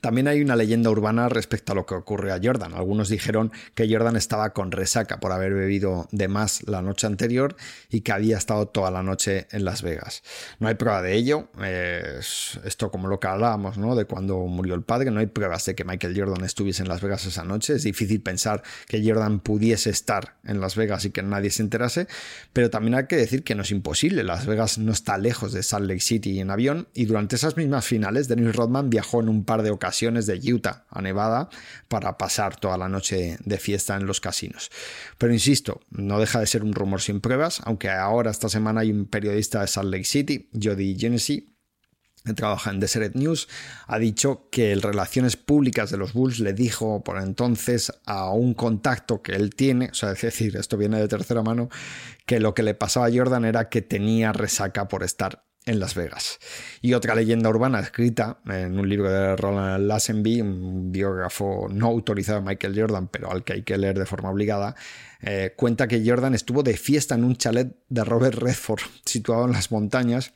También 0.00 0.28
hay 0.28 0.40
una 0.40 0.54
leyenda 0.54 0.90
urbana 0.90 1.28
respecto 1.28 1.72
a 1.72 1.74
lo 1.74 1.84
que 1.84 1.96
ocurre 1.96 2.30
a 2.30 2.38
Jordan. 2.40 2.72
Algunos 2.72 3.08
dijeron 3.08 3.50
que 3.74 3.92
Jordan 3.92 4.14
estaba 4.14 4.50
con 4.50 4.70
resaca 4.70 5.18
por 5.18 5.32
haber 5.32 5.54
bebido 5.54 6.06
de 6.12 6.28
más 6.28 6.62
la 6.68 6.82
noche 6.82 7.08
anterior 7.08 7.56
y 7.90 8.02
que 8.02 8.12
había 8.12 8.38
estado 8.38 8.68
toda 8.68 8.92
la 8.92 9.02
noche 9.02 9.48
en 9.50 9.64
Las 9.64 9.82
Vegas. 9.82 10.22
No 10.60 10.68
hay 10.68 10.76
prueba 10.76 11.02
de 11.02 11.14
ello. 11.14 11.48
esto 12.64 12.92
como 12.92 13.08
lo 13.08 13.18
que 13.18 13.26
hablábamos, 13.26 13.76
¿no? 13.76 13.96
De 13.96 14.04
cuando 14.04 14.38
murió 14.38 14.76
el 14.76 14.82
padre. 14.82 15.10
No 15.10 15.18
hay 15.18 15.26
pruebas 15.26 15.64
de 15.66 15.74
que 15.74 15.84
Michael 15.84 16.16
Jordan 16.16 16.44
estuviese 16.44 16.82
en 16.82 16.88
Las 16.88 17.00
Vegas 17.02 17.26
esa 17.26 17.42
noche. 17.42 17.74
Es 17.74 17.82
difícil 17.82 18.20
pensar 18.22 18.62
que 18.86 19.02
Jordan 19.04 19.40
pudiese 19.40 19.90
estar 19.90 20.36
en 20.44 20.60
Las 20.60 20.76
Vegas 20.76 21.06
y 21.06 21.10
que 21.10 21.24
nadie 21.24 21.50
se 21.50 21.62
enterase. 21.62 22.06
Pero 22.52 22.70
también 22.70 22.94
hay 22.94 23.06
que 23.08 23.16
decir 23.16 23.42
que 23.42 23.56
no 23.56 23.62
es 23.62 23.72
imposible. 23.72 24.22
Las 24.22 24.46
Vegas 24.46 24.78
no 24.78 24.92
está 24.92 25.18
lejos 25.18 25.52
de 25.52 25.64
Salt 25.64 25.88
Lake 25.88 26.02
City 26.02 26.38
en 26.38 26.52
avión 26.52 26.86
y 26.94 27.06
durante 27.06 27.34
esas 27.34 27.56
mismas 27.56 27.84
finales 27.84 28.28
Dennis 28.28 28.54
Rodman 28.54 28.90
viajó 28.90 29.20
en 29.20 29.28
un 29.28 29.44
par 29.44 29.62
de 29.62 29.70
ocasiones 29.70 29.87
de 29.90 30.52
Utah 30.52 30.84
a 30.90 31.02
Nevada 31.02 31.48
para 31.88 32.16
pasar 32.18 32.56
toda 32.56 32.78
la 32.78 32.88
noche 32.88 33.38
de 33.44 33.58
fiesta 33.58 33.96
en 33.96 34.06
los 34.06 34.20
casinos. 34.20 34.70
Pero 35.18 35.32
insisto, 35.32 35.80
no 35.90 36.20
deja 36.20 36.40
de 36.40 36.46
ser 36.46 36.62
un 36.62 36.72
rumor 36.72 37.00
sin 37.00 37.20
pruebas, 37.20 37.60
aunque 37.64 37.90
ahora 37.90 38.30
esta 38.30 38.48
semana 38.48 38.80
hay 38.80 38.90
un 38.90 39.06
periodista 39.06 39.60
de 39.60 39.66
Salt 39.66 39.90
Lake 39.90 40.04
City, 40.04 40.48
Jody 40.52 40.96
Genesee, 40.98 41.46
que 42.24 42.34
trabaja 42.34 42.70
en 42.70 42.80
Deseret 42.80 43.14
News, 43.14 43.48
ha 43.86 43.98
dicho 43.98 44.48
que 44.50 44.72
el 44.72 44.82
Relaciones 44.82 45.36
Públicas 45.36 45.90
de 45.90 45.96
los 45.96 46.12
Bulls 46.12 46.40
le 46.40 46.52
dijo 46.52 47.02
por 47.02 47.18
entonces 47.18 47.92
a 48.04 48.30
un 48.30 48.54
contacto 48.54 49.22
que 49.22 49.32
él 49.32 49.54
tiene, 49.54 49.88
o 49.90 49.94
sea, 49.94 50.12
es 50.12 50.20
decir, 50.20 50.56
esto 50.56 50.76
viene 50.76 51.00
de 51.00 51.08
tercera 51.08 51.42
mano, 51.42 51.70
que 52.26 52.40
lo 52.40 52.54
que 52.54 52.62
le 52.62 52.74
pasaba 52.74 53.06
a 53.06 53.12
Jordan 53.12 53.44
era 53.44 53.68
que 53.68 53.82
tenía 53.82 54.32
resaca 54.32 54.88
por 54.88 55.02
estar 55.02 55.47
en 55.68 55.80
Las 55.80 55.94
Vegas. 55.94 56.38
Y 56.80 56.94
otra 56.94 57.14
leyenda 57.14 57.50
urbana 57.50 57.80
escrita 57.80 58.38
en 58.46 58.78
un 58.78 58.88
libro 58.88 59.10
de 59.10 59.36
Roland 59.36 59.86
Lassenby, 59.86 60.40
un 60.40 60.90
biógrafo 60.90 61.68
no 61.70 61.86
autorizado 61.86 62.40
de 62.40 62.46
Michael 62.46 62.80
Jordan, 62.80 63.08
pero 63.08 63.30
al 63.30 63.44
que 63.44 63.52
hay 63.52 63.62
que 63.62 63.76
leer 63.76 63.98
de 63.98 64.06
forma 64.06 64.30
obligada, 64.30 64.74
eh, 65.20 65.52
cuenta 65.56 65.86
que 65.86 66.02
Jordan 66.04 66.34
estuvo 66.34 66.62
de 66.62 66.76
fiesta 66.76 67.14
en 67.14 67.24
un 67.24 67.36
chalet 67.36 67.76
de 67.88 68.04
Robert 68.04 68.38
Redford, 68.38 68.80
situado 69.04 69.44
en 69.44 69.52
las 69.52 69.70
montañas, 69.70 70.32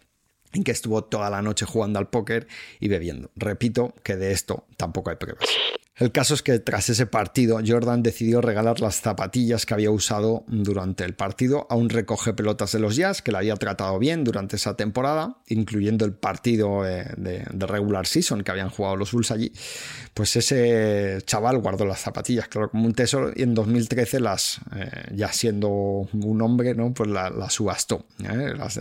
en 0.52 0.64
que 0.64 0.72
estuvo 0.72 1.02
toda 1.04 1.30
la 1.30 1.40
noche 1.40 1.64
jugando 1.64 1.98
al 1.98 2.10
póker 2.10 2.46
y 2.78 2.88
bebiendo. 2.88 3.30
Repito 3.34 3.94
que 4.02 4.16
de 4.16 4.32
esto 4.32 4.66
tampoco 4.76 5.08
hay 5.08 5.16
pruebas. 5.16 5.48
El 5.96 6.10
caso 6.10 6.32
es 6.32 6.42
que 6.42 6.58
tras 6.58 6.88
ese 6.88 7.04
partido, 7.04 7.60
Jordan 7.64 8.02
decidió 8.02 8.40
regalar 8.40 8.80
las 8.80 9.02
zapatillas 9.02 9.66
que 9.66 9.74
había 9.74 9.90
usado 9.90 10.42
durante 10.46 11.04
el 11.04 11.14
partido 11.14 11.66
a 11.68 11.76
un 11.76 11.90
recoge 11.90 12.32
pelotas 12.32 12.72
de 12.72 12.78
los 12.78 12.96
Jazz 12.96 13.20
que 13.20 13.30
le 13.30 13.36
había 13.36 13.56
tratado 13.56 13.98
bien 13.98 14.24
durante 14.24 14.56
esa 14.56 14.74
temporada, 14.74 15.36
incluyendo 15.48 16.06
el 16.06 16.14
partido 16.14 16.86
eh, 16.88 17.12
de, 17.18 17.44
regular 17.66 18.06
season 18.06 18.42
que 18.42 18.50
habían 18.50 18.70
jugado 18.70 18.96
los 18.96 19.12
Bulls 19.12 19.30
allí. 19.32 19.52
Pues 20.14 20.34
ese 20.34 21.18
chaval 21.26 21.58
guardó 21.58 21.84
las 21.84 22.00
zapatillas, 22.00 22.48
claro, 22.48 22.70
como 22.70 22.86
un 22.86 22.94
tesoro, 22.94 23.30
y 23.34 23.42
en 23.42 23.54
2013 23.54 24.20
las, 24.20 24.60
eh, 24.74 24.90
ya 25.14 25.30
siendo 25.30 25.68
un 25.68 26.40
hombre, 26.40 26.74
¿no? 26.74 26.94
pues 26.94 27.10
las 27.10 27.52
subastó. 27.52 28.06
¿eh? 28.24 28.54
Las, 28.56 28.80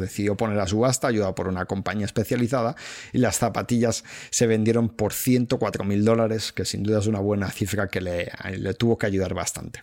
decidió 0.00 0.36
poner 0.36 0.58
a 0.58 0.66
subasta, 0.66 1.06
ayudado 1.06 1.34
por 1.34 1.46
una 1.46 1.66
compañía 1.66 2.06
especializada, 2.06 2.74
y 3.12 3.18
las 3.18 3.36
zapatillas 3.36 4.02
se 4.30 4.48
vendieron 4.48 4.88
por 4.88 5.12
104 5.12 5.84
mil 5.84 6.04
dólares 6.04 6.39
que 6.52 6.64
sin 6.64 6.82
duda 6.82 6.98
es 6.98 7.06
una 7.06 7.20
buena 7.20 7.50
cifra 7.50 7.88
que 7.88 8.00
le, 8.00 8.30
tuvo 8.74 8.98
que 8.98 9.06
ayudar 9.06 9.34
bastante. 9.34 9.80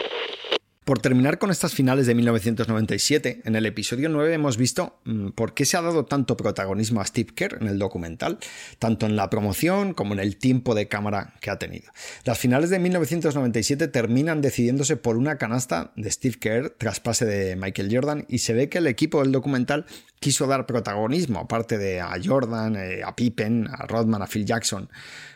Por 0.87 0.99
terminar 0.99 1.37
con 1.37 1.51
estas 1.51 1.73
finales 1.73 2.07
de 2.07 2.15
1997, 2.15 3.41
en 3.43 3.55
el 3.57 3.65
episodio 3.65 4.07
9 4.07 4.33
hemos 4.33 4.55
visto 4.55 5.01
mm, 5.03 5.31
por 5.31 5.53
qué 5.53 5.65
se 5.65 5.75
ha 5.75 5.81
dado 5.81 6.05
tanto 6.05 6.37
protagonismo 6.37 7.01
a 7.01 7.05
Steve 7.05 7.33
Kerr 7.35 7.57
en 7.59 7.67
el 7.67 7.77
documental, 7.77 8.37
tanto 8.79 9.05
en 9.05 9.17
la 9.17 9.29
promoción 9.29 9.93
como 9.93 10.13
en 10.13 10.21
el 10.21 10.37
tiempo 10.37 10.75
de 10.75 10.87
cámara 10.87 11.33
que 11.41 11.49
ha 11.49 11.59
tenido. 11.59 11.91
Las 12.23 12.37
finales 12.37 12.69
de 12.69 12.79
1997 12.79 13.89
terminan 13.89 14.39
decidiéndose 14.39 14.95
por 14.95 15.17
una 15.17 15.37
canasta 15.37 15.91
de 15.97 16.09
Steve 16.09 16.37
Kerr 16.39 16.69
tras 16.69 17.01
pase 17.01 17.25
de 17.25 17.57
Michael 17.57 17.93
Jordan 17.93 18.25
y 18.29 18.37
se 18.37 18.53
ve 18.53 18.69
que 18.69 18.77
el 18.77 18.87
equipo 18.87 19.21
del 19.21 19.33
documental 19.33 19.85
quiso 20.19 20.47
dar 20.47 20.65
protagonismo, 20.65 21.39
aparte 21.39 21.77
de 21.77 22.01
a 22.01 22.15
Jordan, 22.23 22.75
eh, 22.75 23.01
a 23.03 23.15
Pippen, 23.15 23.67
a 23.71 23.85
Rodman, 23.85 24.21
a 24.21 24.27
Phil 24.27 24.45
Jackson, 24.45 24.89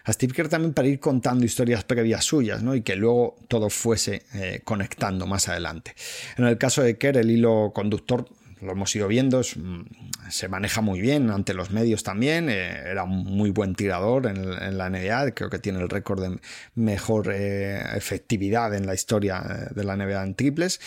a 0.04 0.14
Steve 0.14 0.34
Kerr 0.34 0.50
también 0.50 0.74
para 0.74 0.88
ir 0.88 1.00
contando 1.00 1.46
historias 1.46 1.84
previas 1.84 2.26
suyas, 2.26 2.64
¿no? 2.64 2.76
Y 2.76 2.82
que 2.82 2.96
luego 2.96 3.36
todo 3.48 3.70
fuese 3.70 4.24
eh, 4.34 4.62
conectando 4.64 5.28
más 5.28 5.48
adelante. 5.50 5.94
En 6.38 6.46
el 6.46 6.58
caso 6.58 6.82
de 6.82 6.98
Kerr, 6.98 7.18
el 7.18 7.30
hilo 7.30 7.72
conductor 7.74 8.28
lo 8.62 8.74
hemos 8.74 8.96
ido 8.96 9.08
viendo, 9.08 9.42
mm, 9.42 10.30
se 10.30 10.48
maneja 10.48 10.82
muy 10.82 11.02
bien 11.02 11.32
ante 11.32 11.56
los 11.56 11.72
medios 11.72 12.04
también, 12.04 12.48
eh, 12.50 12.70
era 12.86 13.04
un 13.04 13.24
muy 13.26 13.50
buen 13.50 13.74
tirador 13.74 14.28
en, 14.28 14.78
la 14.78 14.90
NBA, 14.90 15.32
creo 15.32 15.50
que 15.50 15.58
tiene 15.58 15.80
el 15.80 15.90
récord 15.90 16.22
de 16.22 16.40
mejor 16.76 17.34
efectividad 17.34 18.74
en 18.76 18.86
la 18.86 18.94
historia 18.94 19.70
de 19.74 19.84
la 19.84 19.96
NBA 19.96 20.24
en 20.24 20.36
triples 20.36 20.80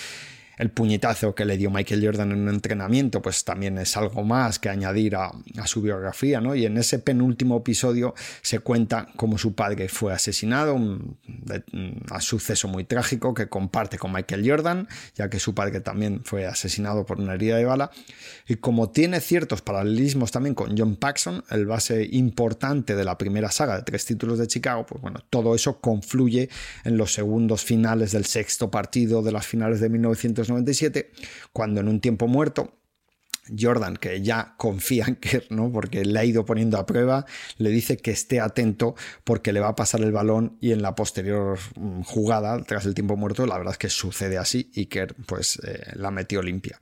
el 0.59 0.71
puñetazo 0.71 1.35
que 1.35 1.45
le 1.45 1.57
dio 1.57 1.71
Michael 1.71 2.05
Jordan 2.05 2.33
en 2.33 2.43
un 2.43 2.49
entrenamiento, 2.49 3.21
pues 3.23 3.45
también 3.45 3.79
es 3.79 3.97
algo 3.97 4.25
más 4.25 4.59
que 4.59 4.69
añadir 4.69 5.17
a, 5.17 5.31
su 5.67 5.83
biografía, 5.83 6.41
¿no? 6.41 6.55
Y 6.55 6.67
en 6.67 6.77
ese 6.77 6.99
penúltimo 6.99 7.59
episodio 7.59 8.15
se 8.43 8.59
cuenta 8.61 9.09
cómo 9.17 9.39
su 9.39 9.55
padre 9.55 9.89
fue 9.89 10.13
asesinado, 10.13 10.75
un, 10.75 11.19
suceso 12.21 12.69
muy 12.69 12.85
trágico 12.85 13.35
que 13.35 13.49
comparte 13.49 13.99
con 13.99 14.13
Michael 14.13 14.49
Jordan, 14.49 14.89
ya 15.15 15.29
que 15.29 15.41
su 15.41 15.55
padre 15.55 15.81
también 15.81 16.23
fue 16.25 16.47
asesinado 16.47 17.05
por 17.05 17.21
una 17.21 17.35
herida 17.35 17.57
de 17.57 17.65
bala, 17.65 17.91
y 18.47 18.57
como 18.57 18.91
tiene 18.91 19.21
ciertos 19.21 19.63
paralelismos 19.63 20.31
también 20.31 20.55
con 20.55 20.77
John 20.77 20.97
Paxson, 20.97 21.45
el 21.51 21.67
base 21.67 22.09
importante 22.13 22.95
de 22.95 23.05
la 23.05 23.19
primera 23.19 23.51
saga 23.51 23.77
de 23.77 23.83
tres 23.83 24.05
títulos 24.05 24.39
de 24.39 24.47
Chicago, 24.47 24.87
pues 24.87 25.01
bueno, 25.01 25.21
todo 25.31 25.55
eso 25.55 25.81
confluye 25.81 26.49
en 26.85 26.97
los 26.97 27.13
segundos 27.13 27.65
finales 27.65 28.13
del 28.13 28.25
sexto 28.25 28.71
partido 28.71 29.23
de 29.23 29.33
las 29.33 29.47
finales 29.47 29.81
de 29.81 29.89
1900 29.89 30.44
97 30.49 31.11
cuando 31.53 31.81
en 31.81 31.89
un 31.89 32.01
tiempo 32.01 32.29
muerto 32.29 32.79
Jordan, 33.59 33.97
que 33.97 34.23
ya 34.23 34.55
confía 34.57 35.05
en 35.07 35.17
Kerr, 35.17 35.45
¿no? 35.51 35.71
porque 35.71 36.05
le 36.05 36.19
ha 36.19 36.25
ido 36.25 36.45
poniendo 36.45 36.79
a 36.79 36.87
prueba, 36.87 37.27
le 37.59 37.71
dice 37.71 37.97
que 37.97 38.11
esté 38.11 38.41
atento 38.41 38.95
porque 39.25 39.53
le 39.53 39.61
va 39.61 39.69
a 39.69 39.77
pasar 39.77 40.01
el 40.03 40.13
balón 40.13 40.57
y 40.61 40.73
en 40.73 40.83
la 40.83 40.95
posterior 40.95 41.59
mm, 41.77 42.03
jugada, 42.03 42.63
tras 42.65 42.87
el 42.87 42.95
tiempo 42.95 43.17
muerto, 43.17 43.47
la 43.47 43.59
verdad 43.59 43.73
es 43.73 43.79
que 43.79 43.89
sucede 43.89 44.39
así 44.39 44.71
y 44.75 44.87
Kerr 44.87 45.15
pues 45.27 45.59
eh, 45.65 45.93
la 45.95 46.11
metió 46.11 46.43
limpia. 46.43 46.81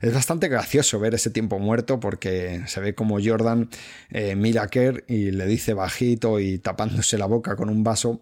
Es 0.00 0.14
bastante 0.14 0.48
gracioso 0.48 1.00
ver 1.00 1.14
ese 1.14 1.30
tiempo 1.30 1.58
muerto 1.58 1.98
porque 1.98 2.62
se 2.66 2.80
ve 2.80 2.94
como 2.94 3.18
Jordan 3.22 3.68
eh, 4.10 4.36
mira 4.36 4.62
a 4.62 4.68
Kerr 4.68 5.04
y 5.08 5.32
le 5.32 5.46
dice 5.46 5.74
bajito 5.74 6.38
y 6.38 6.58
tapándose 6.58 7.18
la 7.18 7.26
boca 7.26 7.56
con 7.56 7.68
un 7.68 7.82
vaso, 7.82 8.20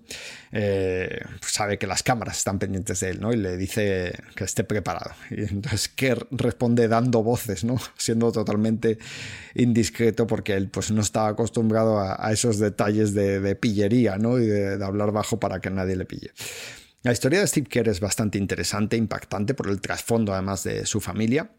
eh, 0.52 1.20
sabe 1.42 1.78
que 1.78 1.86
las 1.86 2.02
cámaras 2.02 2.38
están 2.38 2.58
pendientes 2.58 3.00
de 3.00 3.10
él, 3.10 3.20
¿no? 3.20 3.32
Y 3.32 3.36
le 3.36 3.58
dice 3.58 4.14
que 4.34 4.44
esté 4.44 4.64
preparado. 4.64 5.12
Y 5.30 5.42
entonces 5.42 5.88
Kerr 5.88 6.26
responde 6.30 6.88
dando 6.88 7.22
voces, 7.22 7.64
¿no? 7.64 7.76
Siendo 7.98 8.32
totalmente 8.32 8.98
indiscreto 9.54 10.26
porque 10.26 10.54
él 10.54 10.68
pues 10.68 10.90
no 10.90 11.02
estaba 11.02 11.28
acostumbrado 11.28 12.00
a, 12.00 12.32
esos 12.32 12.58
detalles 12.58 13.12
de, 13.12 13.54
pillería, 13.56 14.16
¿no? 14.16 14.38
Y 14.38 14.46
de, 14.46 14.78
de 14.78 14.84
hablar 14.84 15.12
bajo 15.12 15.38
para 15.38 15.60
que 15.60 15.70
nadie 15.70 15.96
le 15.96 16.06
pille. 16.06 16.30
La 17.02 17.12
historia 17.12 17.40
de 17.40 17.46
Steve 17.46 17.68
Kerr 17.68 17.88
es 17.88 18.00
bastante 18.00 18.38
interesante, 18.38 18.96
impactante 18.96 19.54
por 19.54 19.68
el 19.68 19.80
trasfondo 19.80 20.32
además 20.32 20.64
de 20.64 20.86
su 20.86 21.00
familia. 21.00 21.50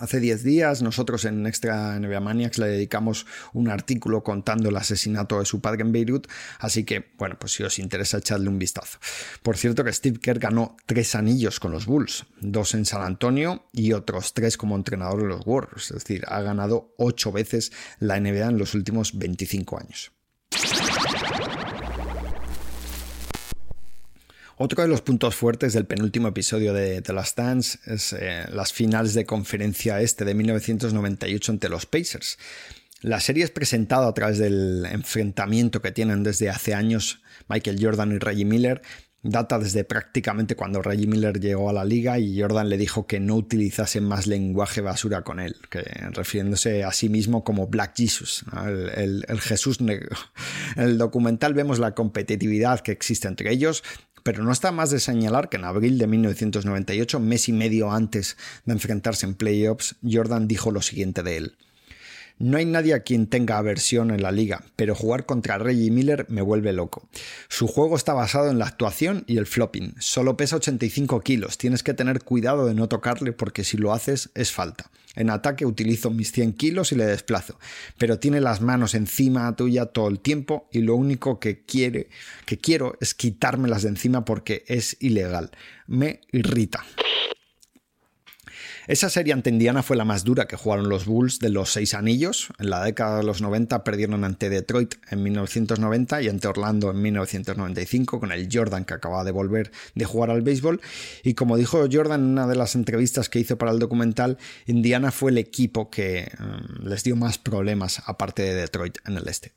Hace 0.00 0.18
10 0.18 0.42
días 0.44 0.80
nosotros 0.80 1.26
en 1.26 1.46
Extra 1.46 2.00
NBA 2.00 2.20
Maniacs 2.20 2.56
le 2.56 2.68
dedicamos 2.68 3.26
un 3.52 3.68
artículo 3.68 4.22
contando 4.22 4.70
el 4.70 4.76
asesinato 4.76 5.38
de 5.38 5.44
su 5.44 5.60
padre 5.60 5.82
en 5.82 5.92
Beirut, 5.92 6.26
así 6.58 6.84
que 6.84 7.10
bueno, 7.18 7.36
pues 7.38 7.52
si 7.52 7.64
os 7.64 7.78
interesa 7.78 8.16
echarle 8.16 8.48
un 8.48 8.58
vistazo. 8.58 8.98
Por 9.42 9.58
cierto 9.58 9.84
que 9.84 9.92
Steve 9.92 10.18
Kerr 10.18 10.38
ganó 10.38 10.74
tres 10.86 11.14
anillos 11.14 11.60
con 11.60 11.70
los 11.70 11.84
Bulls, 11.84 12.24
dos 12.40 12.72
en 12.72 12.86
San 12.86 13.02
Antonio 13.02 13.66
y 13.72 13.92
otros 13.92 14.32
tres 14.32 14.56
como 14.56 14.74
entrenador 14.74 15.20
de 15.20 15.28
los 15.28 15.42
Warriors, 15.46 15.90
es 15.90 15.98
decir, 15.98 16.24
ha 16.28 16.40
ganado 16.40 16.94
ocho 16.96 17.30
veces 17.30 17.70
la 17.98 18.18
NBA 18.18 18.46
en 18.46 18.56
los 18.56 18.74
últimos 18.74 19.18
25 19.18 19.78
años. 19.78 20.12
Otro 24.62 24.82
de 24.82 24.88
los 24.88 25.00
puntos 25.00 25.36
fuertes 25.36 25.72
del 25.72 25.86
penúltimo 25.86 26.28
episodio 26.28 26.74
de 26.74 27.00
The 27.00 27.14
Last 27.14 27.38
Dance 27.38 27.78
es 27.86 28.12
eh, 28.12 28.44
las 28.52 28.74
finales 28.74 29.14
de 29.14 29.24
conferencia 29.24 30.02
este 30.02 30.26
de 30.26 30.34
1998 30.34 31.52
ante 31.52 31.70
los 31.70 31.86
Pacers. 31.86 32.36
La 33.00 33.20
serie 33.20 33.42
es 33.42 33.50
presentada 33.50 34.06
a 34.06 34.12
través 34.12 34.36
del 34.36 34.84
enfrentamiento 34.84 35.80
que 35.80 35.92
tienen 35.92 36.24
desde 36.24 36.50
hace 36.50 36.74
años 36.74 37.22
Michael 37.48 37.78
Jordan 37.80 38.12
y 38.12 38.18
Reggie 38.18 38.44
Miller 38.44 38.82
data 39.22 39.58
desde 39.58 39.84
prácticamente 39.84 40.56
cuando 40.56 40.80
Reggie 40.82 41.06
Miller 41.06 41.38
llegó 41.40 41.68
a 41.68 41.72
la 41.72 41.84
liga 41.84 42.18
y 42.18 42.40
Jordan 42.40 42.68
le 42.68 42.78
dijo 42.78 43.06
que 43.06 43.20
no 43.20 43.36
utilizase 43.36 44.00
más 44.00 44.26
lenguaje 44.26 44.80
basura 44.80 45.22
con 45.22 45.40
él, 45.40 45.56
que 45.68 45.82
refiriéndose 46.12 46.84
a 46.84 46.92
sí 46.92 47.08
mismo 47.08 47.44
como 47.44 47.66
Black 47.66 47.96
Jesus, 47.96 48.44
el, 48.96 49.24
el 49.28 49.40
Jesús 49.40 49.80
negro. 49.80 50.16
En 50.76 50.84
el 50.84 50.98
documental 50.98 51.54
vemos 51.54 51.78
la 51.78 51.94
competitividad 51.94 52.80
que 52.80 52.92
existe 52.92 53.28
entre 53.28 53.52
ellos, 53.52 53.82
pero 54.22 54.42
no 54.42 54.52
está 54.52 54.72
más 54.72 54.90
de 54.90 55.00
señalar 55.00 55.48
que 55.48 55.56
en 55.56 55.64
abril 55.64 55.98
de 55.98 56.06
1998, 56.06 57.20
mes 57.20 57.48
y 57.48 57.52
medio 57.52 57.90
antes 57.90 58.36
de 58.64 58.72
enfrentarse 58.72 59.26
en 59.26 59.34
playoffs, 59.34 59.96
Jordan 60.02 60.48
dijo 60.48 60.70
lo 60.70 60.82
siguiente 60.82 61.22
de 61.22 61.36
él. 61.36 61.56
No 62.40 62.56
hay 62.56 62.64
nadie 62.64 62.94
a 62.94 63.00
quien 63.00 63.26
tenga 63.26 63.58
aversión 63.58 64.10
en 64.10 64.22
la 64.22 64.32
liga, 64.32 64.64
pero 64.74 64.94
jugar 64.94 65.26
contra 65.26 65.58
Reggie 65.58 65.90
Miller 65.90 66.24
me 66.30 66.40
vuelve 66.40 66.72
loco. 66.72 67.06
Su 67.50 67.66
juego 67.66 67.96
está 67.96 68.14
basado 68.14 68.50
en 68.50 68.58
la 68.58 68.64
actuación 68.64 69.24
y 69.26 69.36
el 69.36 69.44
flopping. 69.44 69.94
Solo 69.98 70.38
pesa 70.38 70.56
85 70.56 71.20
kilos, 71.20 71.58
tienes 71.58 71.82
que 71.82 71.92
tener 71.92 72.24
cuidado 72.24 72.64
de 72.64 72.72
no 72.72 72.88
tocarle 72.88 73.32
porque 73.32 73.62
si 73.62 73.76
lo 73.76 73.92
haces 73.92 74.30
es 74.34 74.52
falta. 74.52 74.90
En 75.16 75.28
ataque 75.28 75.66
utilizo 75.66 76.10
mis 76.10 76.32
100 76.32 76.54
kilos 76.54 76.92
y 76.92 76.94
le 76.94 77.04
desplazo, 77.04 77.58
pero 77.98 78.18
tiene 78.18 78.40
las 78.40 78.62
manos 78.62 78.94
encima 78.94 79.54
tuya 79.54 79.84
todo 79.84 80.08
el 80.08 80.18
tiempo 80.18 80.66
y 80.72 80.80
lo 80.80 80.94
único 80.94 81.40
que 81.40 81.60
quiere, 81.66 82.08
que 82.46 82.56
quiero 82.56 82.96
es 83.02 83.12
quitármelas 83.12 83.82
de 83.82 83.90
encima 83.90 84.24
porque 84.24 84.64
es 84.66 84.96
ilegal. 85.00 85.50
Me 85.86 86.22
irrita. 86.32 86.86
Esa 88.90 89.08
serie 89.08 89.32
ante 89.32 89.50
Indiana 89.50 89.84
fue 89.84 89.96
la 89.96 90.04
más 90.04 90.24
dura 90.24 90.48
que 90.48 90.56
jugaron 90.56 90.88
los 90.88 91.06
Bulls 91.06 91.38
de 91.38 91.48
los 91.48 91.70
seis 91.70 91.94
anillos. 91.94 92.48
En 92.58 92.70
la 92.70 92.82
década 92.82 93.18
de 93.18 93.22
los 93.22 93.40
90 93.40 93.84
perdieron 93.84 94.24
ante 94.24 94.50
Detroit 94.50 94.96
en 95.12 95.22
1990 95.22 96.22
y 96.22 96.28
ante 96.28 96.48
Orlando 96.48 96.90
en 96.90 97.00
1995 97.00 98.18
con 98.18 98.32
el 98.32 98.48
Jordan 98.52 98.84
que 98.84 98.94
acababa 98.94 99.22
de 99.22 99.30
volver 99.30 99.70
de 99.94 100.04
jugar 100.06 100.30
al 100.30 100.42
béisbol. 100.42 100.80
Y 101.22 101.34
como 101.34 101.56
dijo 101.56 101.86
Jordan 101.88 102.20
en 102.20 102.30
una 102.30 102.48
de 102.48 102.56
las 102.56 102.74
entrevistas 102.74 103.28
que 103.28 103.38
hizo 103.38 103.56
para 103.56 103.70
el 103.70 103.78
documental, 103.78 104.38
Indiana 104.66 105.12
fue 105.12 105.30
el 105.30 105.38
equipo 105.38 105.88
que 105.88 106.28
mm, 106.36 106.88
les 106.88 107.04
dio 107.04 107.14
más 107.14 107.38
problemas 107.38 108.02
aparte 108.06 108.42
de 108.42 108.54
Detroit 108.54 108.98
en 109.06 109.18
el 109.18 109.28
este. 109.28 109.52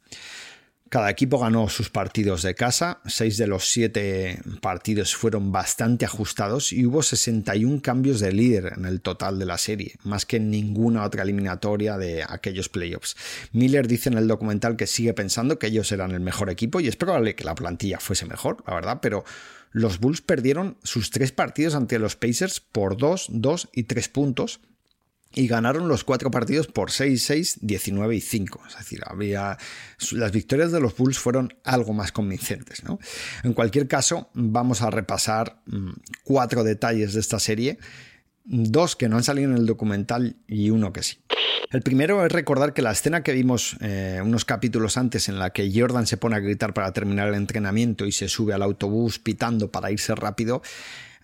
Cada 0.94 1.10
equipo 1.10 1.40
ganó 1.40 1.70
sus 1.70 1.90
partidos 1.90 2.44
de 2.44 2.54
casa, 2.54 3.00
seis 3.08 3.38
de 3.38 3.48
los 3.48 3.68
siete 3.68 4.40
partidos 4.62 5.16
fueron 5.16 5.52
bastante 5.52 6.06
ajustados 6.06 6.72
y 6.72 6.86
hubo 6.86 7.02
61 7.02 7.82
cambios 7.82 8.20
de 8.20 8.32
líder 8.32 8.74
en 8.78 8.86
el 8.86 9.02
total 9.02 9.40
de 9.40 9.48
la 9.48 9.58
serie, 9.58 9.96
más 10.04 10.28
que 10.28 10.38
en 10.38 10.52
ninguna 10.52 11.04
otra 11.04 11.24
eliminatoria 11.24 11.98
de 11.98 12.22
aquellos 12.22 12.70
playoffs. 12.70 13.18
Miller 13.54 13.88
dice 13.88 14.10
en 14.10 14.20
el 14.20 14.28
documental 14.28 14.76
que 14.76 14.86
sigue 14.86 15.16
pensando 15.16 15.58
que 15.58 15.66
ellos 15.66 15.92
eran 15.92 16.12
el 16.12 16.20
mejor 16.20 16.52
equipo 16.52 16.80
y 16.80 16.88
es 16.88 16.96
probable 16.96 17.34
que 17.34 17.44
la 17.44 17.56
plantilla 17.56 18.00
fuese 18.00 18.28
mejor, 18.28 18.64
la 18.68 18.76
verdad, 18.76 19.00
pero 19.02 19.24
los 19.72 20.00
Bulls 20.00 20.22
perdieron 20.22 20.78
sus 20.84 21.10
tres 21.10 21.32
partidos 21.32 21.74
ante 21.74 21.98
los 21.98 22.16
Pacers 22.16 22.60
por 22.60 22.98
2, 22.98 23.30
2 23.32 23.70
y 23.74 23.84
3 23.86 24.10
puntos 24.10 24.60
y 25.36 25.48
ganaron 25.48 25.88
los 25.88 26.04
cuatro 26.04 26.32
partidos 26.32 26.68
por 26.68 26.90
6-6, 26.90 27.58
19 27.62 28.16
y 28.16 28.22
5. 28.22 28.62
Es 28.68 28.78
decir, 28.78 29.02
había, 29.06 29.58
las 30.12 30.32
victorias 30.32 30.72
de 30.72 30.80
los 30.80 30.96
Bulls 30.96 31.18
fueron 31.18 31.54
algo 31.64 31.94
más 31.94 32.12
convincentes. 32.12 32.84
¿no? 32.84 33.00
En 33.44 33.54
cualquier 33.54 33.88
caso, 33.88 34.30
vamos 34.34 34.82
a 34.82 34.90
repasar 34.90 35.62
mm, 35.66 35.92
cuatro 36.24 36.64
detalles 36.64 37.14
de 37.14 37.20
esta 37.20 37.40
serie, 37.40 37.80
dos 38.44 38.96
que 38.96 39.10
no 39.10 39.18
han 39.18 39.24
salido 39.24 39.50
en 39.50 39.58
el 39.58 39.66
documental 39.66 40.38
y 40.48 40.70
uno 40.70 40.94
que 40.94 41.04
sí. 41.04 41.18
El 41.72 41.82
primero 41.82 42.24
es 42.24 42.32
recordar 42.32 42.74
que 42.74 42.84
la 42.84 42.92
escena 42.92 43.24
que 43.24 43.34
vimos 43.34 43.78
eh, 43.82 44.22
unos 44.24 44.46
capítulos 44.46 44.96
antes 44.96 45.28
en 45.28 45.40
la 45.40 45.50
que 45.50 45.72
Jordan 45.74 46.06
se 46.06 46.18
pone 46.18 46.36
a 46.36 46.40
gritar 46.40 46.72
para 46.76 46.94
terminar 46.94 47.30
el 47.30 47.34
entrenamiento 47.34 48.06
y 48.06 48.12
se 48.12 48.28
sube 48.28 48.54
al 48.54 48.62
autobús 48.62 49.18
pitando 49.18 49.72
para 49.72 49.90
irse 49.90 50.14
rápido, 50.14 50.62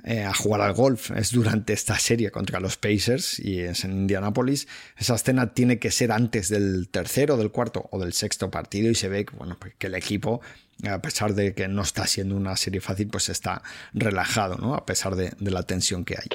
eh, 0.03 0.23
a 0.23 0.33
jugar 0.33 0.61
al 0.61 0.73
golf. 0.73 1.11
Es 1.11 1.31
durante 1.31 1.73
esta 1.73 1.97
serie 1.99 2.31
contra 2.31 2.59
los 2.59 2.77
Pacers 2.77 3.39
y 3.39 3.59
es 3.59 3.83
en 3.83 3.91
Indianapolis. 3.91 4.67
Esa 4.97 5.15
escena 5.15 5.53
tiene 5.53 5.79
que 5.79 5.91
ser 5.91 6.11
antes 6.11 6.49
del 6.49 6.89
tercero, 6.89 7.37
del 7.37 7.51
cuarto 7.51 7.87
o 7.91 7.99
del 7.99 8.13
sexto 8.13 8.49
partido 8.49 8.89
y 8.89 8.95
se 8.95 9.09
ve 9.09 9.25
bueno, 9.37 9.57
pues 9.59 9.73
que 9.77 9.87
el 9.87 9.95
equipo 9.95 10.41
a 10.87 11.01
pesar 11.01 11.33
de 11.33 11.53
que 11.53 11.67
no 11.67 11.81
está 11.81 12.07
siendo 12.07 12.35
una 12.35 12.55
serie 12.55 12.81
fácil, 12.81 13.07
pues 13.07 13.29
está 13.29 13.61
relajado, 13.93 14.55
¿no? 14.55 14.75
A 14.75 14.85
pesar 14.85 15.15
de, 15.15 15.33
la 15.39 15.63
tensión 15.63 16.05
que 16.05 16.15
hay. 16.15 16.27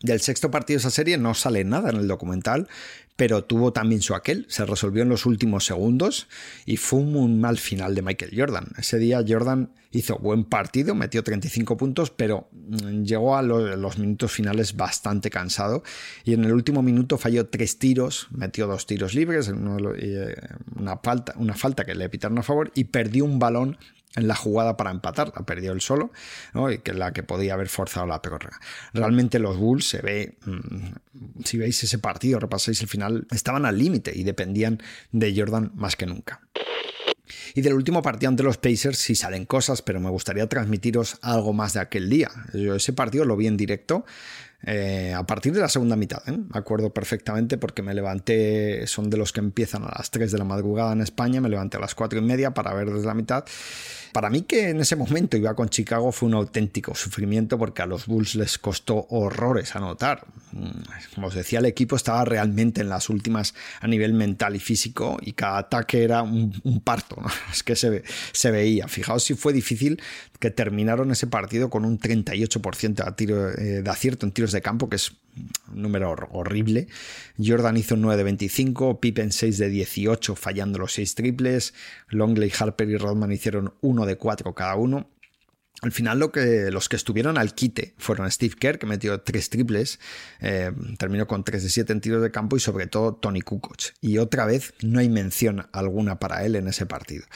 Del 0.00 0.20
sexto 0.20 0.50
partido 0.50 0.76
de 0.76 0.80
esa 0.80 0.90
serie 0.90 1.18
no 1.18 1.34
sale 1.34 1.64
nada 1.64 1.90
en 1.90 1.96
el 1.96 2.08
documental, 2.08 2.68
pero 3.16 3.44
tuvo 3.44 3.72
también 3.72 4.02
su 4.02 4.14
aquel, 4.14 4.44
se 4.48 4.66
resolvió 4.66 5.02
en 5.02 5.08
los 5.08 5.24
últimos 5.24 5.64
segundos 5.64 6.28
y 6.66 6.76
fue 6.76 6.98
un 6.98 7.40
mal 7.40 7.58
final 7.58 7.94
de 7.94 8.02
Michael 8.02 8.32
Jordan. 8.36 8.66
Ese 8.76 8.98
día 8.98 9.24
Jordan 9.26 9.70
hizo 9.92 10.18
buen 10.18 10.44
partido, 10.44 10.94
metió 10.94 11.22
35 11.22 11.76
puntos, 11.76 12.10
pero 12.10 12.48
mm, 12.52 13.04
llegó 13.04 13.36
a 13.36 13.42
los 13.42 13.98
minutos 13.98 14.32
finales 14.32 14.76
bastante 14.76 15.30
cansado 15.30 15.82
y 16.24 16.34
en 16.34 16.44
el 16.44 16.52
último 16.52 16.82
minuto 16.82 17.16
falló 17.16 17.46
tres 17.46 17.78
tiros, 17.78 18.28
metió 18.30 18.66
dos 18.66 18.86
tiros 18.86 19.14
libres, 19.14 19.48
eh, 19.48 20.34
una 20.76 20.96
falta, 20.98 21.34
una 21.36 21.54
falta 21.54 21.84
que 21.84 21.94
le 21.94 22.08
pitaron 22.08 22.38
a 22.38 22.42
favor 22.42 22.72
y 22.74 22.84
perdió 22.84 23.24
un 23.24 23.38
balón 23.38 23.73
en 24.16 24.28
la 24.28 24.34
jugada 24.34 24.76
para 24.76 24.90
empatar, 24.90 25.32
la 25.34 25.44
perdió 25.44 25.72
él 25.72 25.80
solo, 25.80 26.12
y 26.72 26.78
que 26.78 26.94
la 26.94 27.12
que 27.12 27.22
podía 27.22 27.54
haber 27.54 27.68
forzado 27.68 28.06
la 28.06 28.22
prórroga. 28.22 28.60
Realmente 28.92 29.38
los 29.38 29.56
Bulls 29.56 29.88
se 29.88 30.02
ve, 30.02 30.38
mm, 30.44 31.44
si 31.44 31.58
veis 31.58 31.82
ese 31.82 31.98
partido, 31.98 32.38
repasáis 32.38 32.80
el 32.80 32.88
final, 32.88 33.26
estaban 33.30 33.66
al 33.66 33.78
límite 33.78 34.12
y 34.14 34.24
dependían 34.24 34.80
de 35.12 35.34
Jordan 35.36 35.72
más 35.74 35.96
que 35.96 36.06
nunca. 36.06 36.40
Y 37.54 37.62
del 37.62 37.74
último 37.74 38.02
partido 38.02 38.28
ante 38.28 38.42
los 38.42 38.58
Pacers 38.58 38.98
sí 38.98 39.14
salen 39.14 39.46
cosas, 39.46 39.82
pero 39.82 40.00
me 40.00 40.10
gustaría 40.10 40.48
transmitiros 40.48 41.18
algo 41.22 41.52
más 41.52 41.72
de 41.72 41.80
aquel 41.80 42.10
día. 42.10 42.30
Yo 42.52 42.74
ese 42.74 42.92
partido 42.92 43.24
lo 43.24 43.36
vi 43.36 43.46
en 43.46 43.56
directo, 43.56 44.04
eh, 44.66 45.12
a 45.14 45.24
partir 45.24 45.52
de 45.52 45.60
la 45.60 45.68
segunda 45.68 45.94
mitad, 45.94 46.22
¿eh? 46.26 46.32
me 46.32 46.58
acuerdo 46.58 46.92
perfectamente 46.92 47.58
porque 47.58 47.82
me 47.82 47.92
levanté, 47.92 48.86
son 48.86 49.10
de 49.10 49.18
los 49.18 49.32
que 49.32 49.40
empiezan 49.40 49.84
a 49.84 49.92
las 49.98 50.10
3 50.10 50.32
de 50.32 50.38
la 50.38 50.44
madrugada 50.44 50.92
en 50.92 51.02
España, 51.02 51.40
me 51.40 51.50
levanté 51.50 51.76
a 51.76 51.80
las 51.80 51.94
4 51.94 52.18
y 52.18 52.22
media 52.22 52.54
para 52.54 52.72
ver 52.72 52.90
desde 52.90 53.06
la 53.06 53.14
mitad 53.14 53.44
para 54.14 54.30
mí 54.30 54.42
que 54.42 54.70
en 54.70 54.80
ese 54.80 54.94
momento 54.94 55.36
iba 55.36 55.54
con 55.54 55.68
Chicago 55.68 56.12
fue 56.12 56.28
un 56.28 56.34
auténtico 56.34 56.94
sufrimiento 56.94 57.58
porque 57.58 57.82
a 57.82 57.86
los 57.86 58.06
Bulls 58.06 58.36
les 58.36 58.58
costó 58.58 59.08
horrores 59.10 59.74
anotar. 59.74 60.24
Mm, 60.52 60.70
como 61.16 61.26
os 61.26 61.34
decía, 61.34 61.58
el 61.58 61.66
equipo 61.66 61.96
estaba 61.96 62.24
realmente 62.24 62.80
en 62.80 62.90
las 62.90 63.10
últimas 63.10 63.56
a 63.80 63.88
nivel 63.88 64.14
mental 64.14 64.54
y 64.54 64.60
físico 64.60 65.18
y 65.20 65.32
cada 65.32 65.58
ataque 65.58 66.04
era 66.04 66.22
un, 66.22 66.80
parto. 66.84 67.16
Es 67.52 67.64
que 67.64 67.74
se, 67.74 68.04
se 68.30 68.50
veía. 68.52 68.86
Fijaos 68.86 69.24
si 69.24 69.34
fue 69.34 69.52
difícil 69.52 70.00
que 70.38 70.52
terminaron 70.52 71.10
ese 71.10 71.26
partido 71.26 71.68
con 71.68 71.84
un 71.84 71.98
38% 71.98 73.04
de, 73.04 73.12
tiro, 73.12 73.50
eh, 73.50 73.82
de 73.82 73.90
acierto 73.90 74.26
en 74.26 74.32
tiros 74.32 74.52
de 74.52 74.62
campo, 74.62 74.88
que 74.88 74.94
es 74.94 75.12
un 75.36 75.82
número 75.82 76.14
horrible. 76.32 76.88
Jordan 77.44 77.76
hizo 77.76 77.96
9 77.96 78.16
de 78.16 78.24
25, 78.24 79.00
Pippen 79.00 79.32
6 79.32 79.58
de 79.58 79.68
18 79.68 80.36
fallando 80.36 80.78
los 80.78 80.92
6 80.94 81.14
triples, 81.14 81.74
Longley, 82.08 82.52
Harper 82.58 82.88
y 82.88 82.96
Rodman 82.96 83.32
hicieron 83.32 83.74
1 83.80 84.06
de 84.06 84.16
4 84.16 84.54
cada 84.54 84.76
uno. 84.76 85.08
Al 85.84 85.92
final 85.92 86.18
lo 86.18 86.32
que, 86.32 86.70
los 86.70 86.88
que 86.88 86.96
estuvieron 86.96 87.36
al 87.36 87.54
quite 87.54 87.92
fueron 87.98 88.30
Steve 88.30 88.54
Kerr, 88.58 88.78
que 88.78 88.86
metió 88.86 89.20
tres 89.20 89.50
triples, 89.50 90.00
eh, 90.40 90.72
terminó 90.98 91.26
con 91.26 91.44
3 91.44 91.62
de 91.62 91.68
7 91.68 91.92
en 91.92 92.00
tiros 92.00 92.22
de 92.22 92.30
campo 92.30 92.56
y 92.56 92.60
sobre 92.60 92.86
todo 92.86 93.14
Tony 93.14 93.42
Kukoc. 93.42 93.74
Y 94.00 94.16
otra 94.16 94.46
vez 94.46 94.72
no 94.80 95.00
hay 95.00 95.10
mención 95.10 95.66
alguna 95.72 96.18
para 96.18 96.46
él 96.46 96.56
en 96.56 96.68
ese 96.68 96.86
partido. 96.86 97.26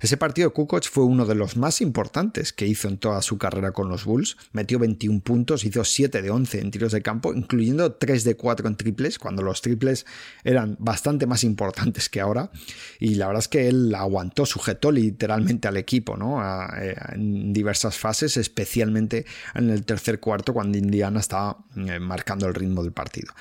Ese 0.00 0.16
partido 0.16 0.54
Kukoc 0.54 0.88
fue 0.88 1.04
uno 1.04 1.26
de 1.26 1.34
los 1.34 1.58
más 1.58 1.82
importantes 1.82 2.54
que 2.54 2.66
hizo 2.66 2.88
en 2.88 2.96
toda 2.96 3.20
su 3.20 3.36
carrera 3.36 3.72
con 3.72 3.90
los 3.90 4.06
Bulls. 4.06 4.38
Metió 4.52 4.78
21 4.78 5.20
puntos, 5.20 5.64
hizo 5.66 5.84
7 5.84 6.22
de 6.22 6.30
11 6.30 6.60
en 6.60 6.70
tiros 6.70 6.92
de 6.92 7.02
campo, 7.02 7.34
incluyendo 7.34 7.92
3 7.92 8.24
de 8.24 8.34
4 8.34 8.66
en 8.66 8.76
triples, 8.76 9.18
cuando 9.18 9.42
los 9.42 9.60
triples 9.60 10.06
eran 10.42 10.76
bastante 10.78 11.26
más 11.26 11.44
importantes 11.44 12.08
que 12.08 12.22
ahora. 12.22 12.50
Y 12.98 13.16
la 13.16 13.26
verdad 13.26 13.40
es 13.40 13.48
que 13.48 13.68
él 13.68 13.94
aguantó, 13.94 14.46
sujetó 14.46 14.90
literalmente 14.90 15.68
al 15.68 15.76
equipo 15.76 16.16
¿no? 16.16 16.40
Eh, 16.76 16.96
en 17.12 17.52
diversas 17.52 17.89
fases, 17.98 18.36
especialmente 18.36 19.26
en 19.54 19.70
el 19.70 19.84
tercer 19.84 20.20
cuarto 20.20 20.52
cuando 20.52 20.78
Indiana 20.78 21.20
estaba 21.20 21.58
eh, 21.76 21.98
marcando 21.98 22.46
el 22.46 22.54
ritmo 22.54 22.82
del 22.82 22.92
partido. 22.92 23.32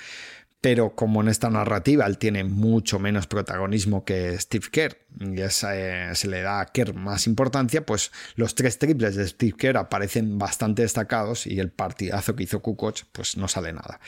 Pero 0.61 0.93
como 0.93 1.21
en 1.21 1.29
esta 1.29 1.49
narrativa 1.49 2.05
él 2.05 2.17
tiene 2.17 2.43
mucho 2.43 2.99
menos 2.99 3.27
protagonismo 3.27 4.03
que 4.03 4.37
Steve 4.37 4.67
Kerr 4.69 4.97
y 5.19 5.39
eh, 5.39 5.49
se 5.49 6.27
le 6.27 6.41
da 6.41 6.59
a 6.59 6.65
Kerr 6.65 6.93
más 6.93 7.27
importancia, 7.27 7.85
pues 7.85 8.11
los 8.35 8.55
tres 8.55 8.77
triples 8.77 9.15
de 9.15 9.25
Steve 9.25 9.55
Kerr 9.57 9.77
aparecen 9.77 10.37
bastante 10.37 10.81
destacados 10.81 11.47
y 11.47 11.59
el 11.59 11.71
partidazo 11.71 12.35
que 12.35 12.43
hizo 12.43 12.61
Kukoc 12.61 13.05
pues 13.13 13.37
no 13.37 13.47
sale 13.47 13.71
nada. 13.71 14.01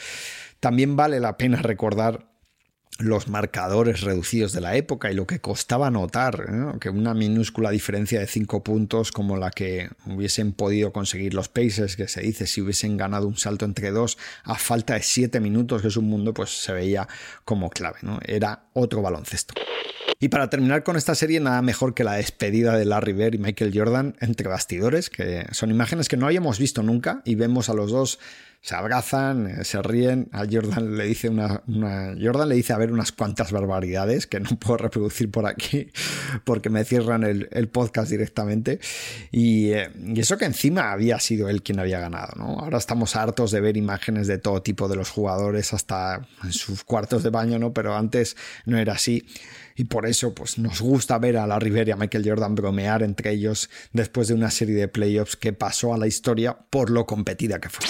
También 0.60 0.98
vale 0.98 1.22
la 1.22 1.38
pena 1.38 1.62
recordar 1.62 2.31
los 3.00 3.28
marcadores 3.28 4.02
reducidos 4.02 4.54
de 4.54 4.62
la 4.62 4.76
época 4.76 5.12
y 5.12 5.16
lo 5.16 5.26
que 5.26 5.40
costaba 5.40 5.90
notar 5.90 6.78
que 6.80 6.90
una 6.90 7.14
minúscula 7.14 7.72
diferencia 7.72 8.20
de 8.20 8.28
5 8.28 8.64
puntos 8.64 9.12
como 9.12 9.38
la 9.38 9.52
que 9.52 9.90
hubiesen 10.06 10.52
podido 10.52 10.92
conseguir 10.92 11.34
los 11.34 11.50
Pacers, 11.50 11.96
que 11.96 12.08
se 12.08 12.22
dice 12.22 12.48
si 12.48 12.62
hubiesen 12.62 12.98
ganado 12.98 13.28
un 13.28 13.38
salto 13.38 13.66
entre 13.66 13.92
dos 13.92 14.18
a 14.44 14.56
falta 14.56 14.94
de 14.96 15.02
7 15.02 15.40
minutos, 15.40 15.82
que 15.82 15.88
es 15.88 15.98
un 15.98 16.06
mundo, 16.06 16.34
pues 16.34 16.50
se 16.50 16.74
veía 16.74 17.08
como 17.46 17.70
clave, 17.70 18.00
¿no? 18.02 18.20
Era 18.26 18.66
otro 18.74 19.02
baloncesto. 19.02 19.54
Y 20.20 20.30
para 20.30 20.52
terminar 20.52 20.84
con 20.84 20.98
esta 20.98 21.16
serie, 21.16 21.40
nada 21.40 21.64
mejor 21.64 21.96
que 21.96 22.04
la 22.04 22.14
despedida 22.14 22.78
de 22.78 22.86
Larry 22.86 23.14
Bird 23.14 23.34
y 23.34 23.40
Michael 23.40 23.72
Jordan 23.74 24.16
entre 24.20 24.48
bastidores, 24.48 25.10
que 25.10 25.48
son 25.52 25.72
imágenes 25.72 26.10
que 26.10 26.18
no 26.18 26.28
habíamos 26.28 26.60
visto 26.60 26.84
nunca 26.84 27.24
y 27.26 27.34
vemos 27.34 27.70
a 27.70 27.74
los 27.74 27.92
dos 27.92 28.20
se 28.62 28.76
abrazan, 28.76 29.48
eh, 29.48 29.64
se 29.64 29.82
ríen. 29.82 30.30
A 30.32 30.46
Jordan 30.50 30.96
le 30.96 31.06
dice 31.06 31.30
una, 31.30 31.64
Jordan 32.22 32.48
le 32.48 32.56
dice 32.56 32.74
a 32.74 32.78
ver 32.78 32.92
unas 32.92 33.12
cuantas 33.12 33.52
barbaridades 33.52 34.28
que 34.28 34.40
no 34.40 34.50
puedo 34.60 34.78
reproducir 34.78 35.32
por 35.32 35.48
aquí 35.48 35.92
porque 36.44 36.70
me 36.70 36.86
cierran 36.86 37.24
el, 37.24 37.70
podcast 37.70 38.12
directamente. 38.12 38.80
Y, 39.32 39.72
eh, 39.72 39.90
y, 39.96 40.20
eso 40.20 40.38
que 40.38 40.46
encima 40.46 40.92
había 40.92 41.20
sido 41.20 41.50
él 41.50 41.64
quien 41.64 41.80
había 41.80 42.00
ganado. 42.00 42.34
¿no? 42.36 42.60
Ahora 42.60 42.78
estamos 42.78 43.16
hartos 43.16 43.52
de 43.52 43.62
ver 43.62 43.78
imágenes 43.78 44.28
de 44.28 44.38
todo 44.38 44.62
tipo 44.62 44.88
de 44.88 44.96
los 44.96 45.10
jugadores 45.10 45.74
hasta 45.74 46.28
en 46.44 46.52
sus 46.52 46.84
cuartos 46.84 47.24
de 47.24 47.30
baño, 47.30 47.58
¿no? 47.58 47.74
Pero 47.74 47.96
antes 47.96 48.36
no 48.66 48.78
era 48.78 48.94
así 48.94 49.26
y 49.76 49.86
por 49.86 50.06
eso 50.06 50.36
pues, 50.36 50.58
nos 50.60 50.82
gusta 50.82 51.18
ver 51.18 51.38
a 51.38 51.48
la 51.48 51.58
River 51.58 51.88
y 51.88 51.92
a 51.92 51.96
Michael 51.96 52.28
Jordan 52.28 52.56
bromear 52.56 53.02
entre 53.04 53.32
ellos 53.32 53.70
después 53.94 54.28
de 54.28 54.36
una 54.36 54.52
serie 54.52 54.76
de 54.76 54.88
playoffs 54.88 55.36
que 55.36 55.54
pasó 55.54 55.94
a 55.94 55.98
la 55.98 56.08
historia 56.08 56.58
por 56.70 56.90
lo 56.90 57.06
competida 57.06 57.60
que 57.60 57.70
fue. 57.70 57.86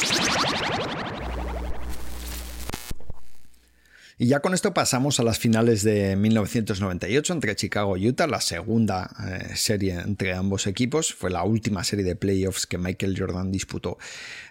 Y 4.22 4.28
ya 4.28 4.40
con 4.40 4.54
esto 4.54 4.72
pasamos 4.72 5.20
a 5.20 5.24
las 5.24 5.40
finales 5.40 5.82
de 5.82 6.16
1998 6.16 7.34
entre 7.34 7.56
Chicago 7.56 7.98
y 7.98 8.08
Utah, 8.08 8.28
la 8.28 8.40
segunda 8.40 9.10
eh, 9.28 9.56
serie 9.56 9.96
entre 9.96 10.36
ambos 10.36 10.68
equipos. 10.68 11.12
Fue 11.12 11.32
la 11.32 11.44
última 11.44 11.84
serie 11.84 12.06
de 12.06 12.16
playoffs 12.16 12.68
que 12.68 12.78
Michael 12.78 13.16
Jordan 13.18 13.52
disputó 13.52 13.98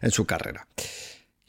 en 0.02 0.10
su 0.10 0.26
carrera. 0.26 0.66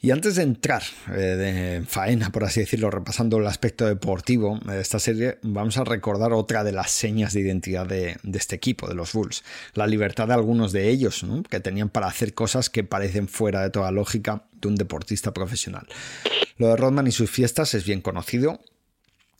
Y 0.04 0.10
antes 0.10 0.34
de 0.34 0.42
entrar 0.42 0.82
eh, 1.12 1.12
de 1.12 1.86
faena, 1.86 2.30
por 2.30 2.42
así 2.42 2.58
decirlo, 2.58 2.90
repasando 2.90 3.38
el 3.38 3.46
aspecto 3.46 3.86
deportivo 3.86 4.58
de 4.64 4.80
esta 4.80 4.98
serie, 4.98 5.38
vamos 5.42 5.78
a 5.78 5.84
recordar 5.84 6.32
otra 6.32 6.64
de 6.64 6.72
las 6.72 6.90
señas 6.90 7.32
de 7.32 7.40
identidad 7.42 7.86
de, 7.86 8.16
este 8.34 8.56
equipo, 8.56 8.88
de 8.88 8.96
los 8.96 9.12
Bulls. 9.12 9.44
La 9.74 9.86
libertad 9.86 10.26
de 10.26 10.34
algunos 10.34 10.72
de 10.72 10.88
ellos, 10.88 11.24
que 11.48 11.60
tenían 11.60 11.88
para 11.88 12.08
hacer 12.08 12.34
cosas 12.34 12.68
que 12.68 12.82
parecen 12.82 13.28
fuera 13.28 13.62
de 13.62 13.70
toda 13.70 13.92
lógica 13.92 14.42
de 14.60 14.66
un 14.66 14.74
deportista 14.74 15.32
profesional. 15.32 15.86
Lo 16.58 16.66
de 16.66 16.76
Rodman 16.76 17.06
y 17.06 17.12
sus 17.12 17.30
fiestas 17.30 17.72
es 17.74 17.84
bien 17.84 18.00
conocido, 18.00 18.60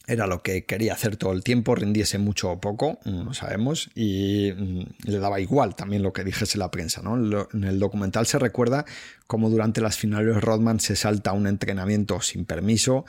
era 0.06 0.26
lo 0.26 0.42
que 0.42 0.64
quería 0.64 0.94
hacer 0.94 1.16
todo 1.16 1.32
el 1.32 1.44
tiempo, 1.44 1.74
rindiese 1.74 2.18
mucho 2.18 2.50
o 2.50 2.60
poco, 2.60 2.98
no 3.04 3.34
sabemos, 3.34 3.90
y 3.94 4.52
mm, 4.56 4.82
le 5.04 5.18
daba 5.18 5.40
igual 5.40 5.76
también 5.76 6.02
lo 6.02 6.12
que 6.12 6.24
dijese 6.24 6.58
la 6.58 6.70
prensa. 6.70 7.02
¿no? 7.02 7.16
En 7.52 7.64
el 7.64 7.78
documental 7.78 8.26
se 8.26 8.38
recuerda 8.38 8.84
cómo 9.26 9.48
durante 9.48 9.80
las 9.80 9.96
finales 9.96 10.40
Rodman 10.40 10.80
se 10.80 10.96
salta 10.96 11.32
un 11.32 11.46
entrenamiento 11.46 12.20
sin 12.20 12.44
permiso, 12.44 13.04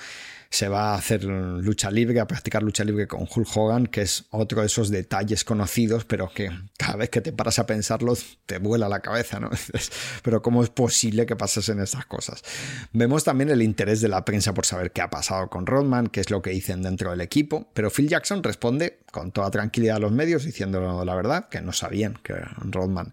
se 0.53 0.67
va 0.67 0.91
a 0.91 0.97
hacer 0.97 1.23
lucha 1.23 1.89
libre, 1.89 2.19
a 2.19 2.27
practicar 2.27 2.61
lucha 2.61 2.83
libre 2.83 3.07
con 3.07 3.21
Hulk 3.21 3.47
Hogan, 3.57 3.87
que 3.87 4.03
es 4.03 4.25
otro 4.29 4.61
de 4.61 4.67
esos 4.67 4.91
detalles 4.91 5.43
conocidos, 5.43 6.05
pero 6.05 6.31
que 6.31 6.51
cada 6.77 6.95
vez 6.97 7.09
que 7.09 7.21
te 7.21 7.33
paras 7.33 7.57
a 7.57 7.65
pensarlo 7.65 8.15
te 8.45 8.59
vuela 8.59 8.87
la 8.87 8.99
cabeza, 8.99 9.39
¿no? 9.39 9.49
Pero 10.21 10.43
¿cómo 10.43 10.63
es 10.63 10.69
posible 10.69 11.25
que 11.25 11.35
pasen 11.35 11.79
estas 11.79 12.05
cosas? 12.05 12.43
Vemos 12.91 13.23
también 13.23 13.49
el 13.49 13.63
interés 13.63 13.99
de 13.99 14.09
la 14.09 14.23
prensa 14.25 14.53
por 14.53 14.67
saber 14.67 14.91
qué 14.91 15.01
ha 15.01 15.09
pasado 15.09 15.49
con 15.49 15.65
Rodman, 15.65 16.05
qué 16.05 16.19
es 16.19 16.29
lo 16.29 16.43
que 16.43 16.51
dicen 16.51 16.82
dentro 16.83 17.11
del 17.11 17.21
equipo, 17.21 17.69
pero 17.73 17.89
Phil 17.89 18.07
Jackson 18.07 18.43
responde 18.43 18.99
con 19.11 19.31
toda 19.31 19.49
tranquilidad 19.49 19.97
a 19.97 19.99
los 19.99 20.11
medios 20.11 20.43
diciendo 20.43 21.03
la 21.03 21.15
verdad, 21.15 21.49
que 21.49 21.61
no 21.61 21.71
sabían 21.71 22.13
que 22.21 22.35
Rodman 22.57 23.11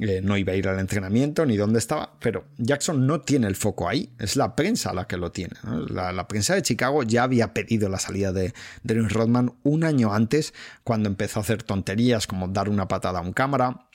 eh, 0.00 0.20
no 0.22 0.36
iba 0.36 0.52
a 0.52 0.56
ir 0.56 0.66
al 0.66 0.80
entrenamiento 0.80 1.46
ni 1.46 1.56
dónde 1.56 1.78
estaba, 1.78 2.14
pero 2.18 2.46
Jackson 2.58 3.06
no 3.06 3.20
tiene 3.20 3.46
el 3.46 3.54
foco 3.54 3.88
ahí, 3.88 4.10
es 4.18 4.34
la 4.34 4.56
prensa 4.56 4.92
la 4.92 5.06
que 5.06 5.16
lo 5.16 5.30
tiene. 5.30 5.54
La, 5.88 6.26
prensa 6.26 6.56
de 6.56 6.62
Chicago 6.62 7.04
ya 7.04 7.22
había 7.22 7.54
pedido 7.54 7.88
la 7.88 8.00
salida 8.00 8.32
de 8.32 8.52
Dennis 8.82 9.12
Rodman 9.12 9.52
un 9.62 9.84
año 9.84 10.12
antes, 10.12 10.52
cuando 10.82 11.08
empezó 11.08 11.38
a 11.38 11.42
hacer 11.42 11.62
tonterías 11.62 12.26
como 12.26 12.48
dar 12.48 12.68
una 12.68 12.88
patada 12.88 13.20
a 13.20 13.22
un 13.22 13.32
cámara, 13.32 13.86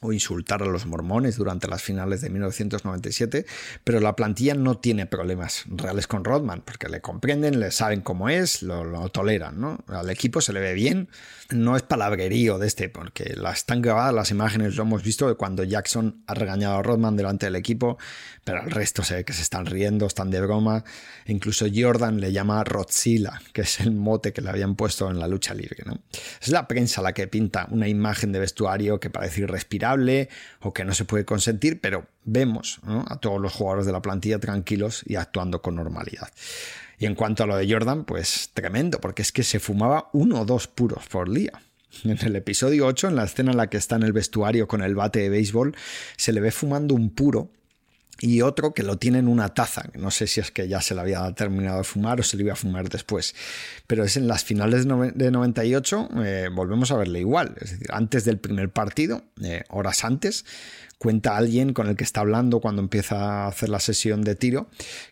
o 0.00 0.12
insultar 0.12 0.62
a 0.62 0.66
los 0.66 0.86
mormones 0.86 1.36
durante 1.36 1.66
las 1.66 1.82
finales 1.82 2.20
de 2.20 2.30
1997, 2.30 3.46
pero 3.84 4.00
la 4.00 4.14
plantilla 4.14 4.54
no 4.54 4.78
tiene 4.78 5.06
problemas 5.06 5.64
reales 5.66 6.06
con 6.06 6.24
Rodman, 6.24 6.62
porque 6.64 6.88
le 6.88 7.00
comprenden, 7.00 7.58
le 7.58 7.70
saben 7.70 8.00
cómo 8.00 8.28
es, 8.28 8.62
lo, 8.62 9.08
toleran, 9.08 9.60
¿no? 9.60 9.78
Al 9.88 10.10
equipo 10.10 10.40
se 10.40 10.52
le 10.52 10.60
ve 10.60 10.74
bien, 10.74 11.08
no 11.50 11.76
es 11.76 11.82
palabrerío 11.82 12.58
de 12.58 12.66
este, 12.66 12.88
porque 12.88 13.34
las 13.36 13.58
están 13.58 13.82
grabadas 13.82 14.14
las 14.14 14.30
imágenes, 14.30 14.76
lo 14.76 14.82
hemos 14.84 15.02
visto 15.02 15.28
de 15.28 15.34
cuando 15.34 15.64
Jackson 15.64 16.22
ha 16.26 16.34
regañado 16.34 16.76
a 16.76 16.82
Rodman 16.82 17.16
delante 17.16 17.46
del 17.46 17.56
equipo, 17.56 17.98
pero 18.44 18.62
al 18.62 18.70
resto 18.70 19.02
se 19.02 19.16
ve 19.16 19.24
que 19.24 19.32
se 19.32 19.42
están 19.42 19.66
riendo, 19.66 20.06
están 20.06 20.30
de 20.30 20.40
broma, 20.40 20.84
incluso 21.26 21.66
Jordan 21.74 22.20
le 22.20 22.32
llama 22.32 22.62
Rodzilla, 22.64 23.40
que 23.52 23.62
es 23.62 23.80
el 23.80 23.92
mote 23.92 24.32
que 24.32 24.42
le 24.42 24.50
habían 24.50 24.76
puesto 24.76 25.10
en 25.10 25.18
la 25.18 25.28
lucha 25.28 25.54
libre, 25.54 25.82
¿no? 25.84 26.00
Es 26.40 26.48
la 26.48 26.68
prensa 26.68 27.02
la 27.02 27.12
que 27.12 27.26
pinta 27.26 27.66
una 27.70 27.88
imagen 27.88 28.32
de 28.32 28.38
vestuario 28.38 29.00
que 29.00 29.10
parece 29.10 29.42
o 30.60 30.72
que 30.72 30.84
no 30.84 30.94
se 30.94 31.04
puede 31.04 31.24
consentir, 31.24 31.80
pero 31.80 32.06
vemos 32.24 32.80
a 32.84 33.16
todos 33.16 33.40
los 33.40 33.52
jugadores 33.52 33.86
de 33.86 33.92
la 33.92 34.02
plantilla 34.02 34.38
tranquilos 34.38 35.02
y 35.06 35.16
actuando 35.16 35.62
con 35.62 35.76
normalidad. 35.76 36.28
Y 36.98 37.06
en 37.06 37.14
cuanto 37.14 37.44
a 37.44 37.46
lo 37.46 37.56
de 37.56 37.70
Jordan, 37.70 38.04
pues 38.04 38.50
tremendo, 38.54 39.00
porque 39.00 39.22
es 39.22 39.32
que 39.32 39.44
se 39.44 39.60
fumaba 39.60 40.10
uno 40.12 40.40
o 40.40 40.44
dos 40.44 40.66
puros 40.66 41.06
por 41.06 41.30
día. 41.30 41.52
En 42.04 42.18
el 42.20 42.36
episodio 42.36 42.86
8, 42.86 43.08
en 43.08 43.16
la 43.16 43.24
escena 43.24 43.52
en 43.52 43.56
la 43.56 43.68
que 43.68 43.76
está 43.76 43.96
en 43.96 44.02
el 44.02 44.12
vestuario 44.12 44.68
con 44.68 44.82
el 44.82 44.94
bate 44.94 45.20
de 45.20 45.28
béisbol, 45.30 45.74
se 46.16 46.32
le 46.32 46.40
ve 46.40 46.50
fumando 46.50 46.94
un 46.94 47.10
puro 47.10 47.50
y 48.20 48.42
otro 48.42 48.74
que 48.74 48.82
lo 48.82 48.98
tiene 48.98 49.18
en 49.18 49.28
una 49.28 49.54
taza. 49.54 49.90
No 49.94 50.10
sé 50.10 50.26
si 50.26 50.40
es 50.40 50.50
que 50.50 50.68
ya 50.68 50.80
se 50.80 50.94
le 50.94 51.00
había 51.00 51.30
terminado 51.32 51.78
de 51.78 51.84
fumar 51.84 52.20
o 52.20 52.22
se 52.22 52.36
le 52.36 52.44
iba 52.44 52.52
a 52.52 52.56
fumar 52.56 52.88
después. 52.88 53.34
Pero 53.86 54.04
es 54.04 54.16
en 54.16 54.26
las 54.26 54.44
finales 54.44 54.86
de 54.86 55.30
98, 55.30 56.08
eh, 56.24 56.48
volvemos 56.52 56.90
a 56.90 56.96
verle 56.96 57.20
igual. 57.20 57.54
Es 57.60 57.72
decir, 57.72 57.88
antes 57.92 58.24
del 58.24 58.38
primer 58.38 58.70
partido, 58.70 59.22
eh, 59.42 59.62
horas 59.68 60.04
antes, 60.04 60.44
cuenta 60.98 61.36
alguien 61.36 61.72
con 61.72 61.86
el 61.86 61.96
que 61.96 62.02
está 62.02 62.20
hablando 62.20 62.60
cuando 62.60 62.82
empieza 62.82 63.44
a 63.44 63.48
hacer 63.48 63.68
la 63.68 63.78
sesión 63.78 64.22
de 64.22 64.34
tiro, 64.34 64.68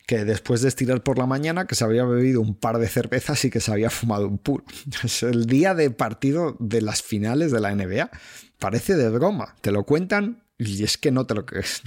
que 0.07 0.25
después 0.25 0.61
de 0.63 0.69
estirar 0.69 1.03
por 1.03 1.17
la 1.19 1.27
mañana, 1.27 1.67
que 1.67 1.77
se 1.77 1.85
había 1.85 2.05
bebido 2.05 2.41
un 2.41 2.57
par 2.57 2.79
de 2.79 2.89
cervezas 2.89 3.45
y 3.45 3.51
que 3.51 3.61
se 3.61 3.71
había 3.71 3.91
fumado 3.91 4.27
un 4.27 4.39
puro. 4.39 4.65
Es 5.05 5.23
el 5.23 5.47
día 5.47 5.75
de 5.75 5.91
partido 5.91 6.57
de 6.59 6.83
las 6.83 7.03
finales 7.03 7.53
de 7.53 7.61
la 7.61 7.75
NBA. 7.75 8.11
Parece 8.59 8.97
de 8.97 9.09
broma. 9.11 9.55
Te 9.61 9.71
lo 9.71 9.85
cuentan 9.85 10.46
y 10.59 10.85
es 10.85 10.97
que 10.97 11.11
no 11.11 11.27
te 11.27 11.35
lo 11.35 11.45
crees. 11.45 11.83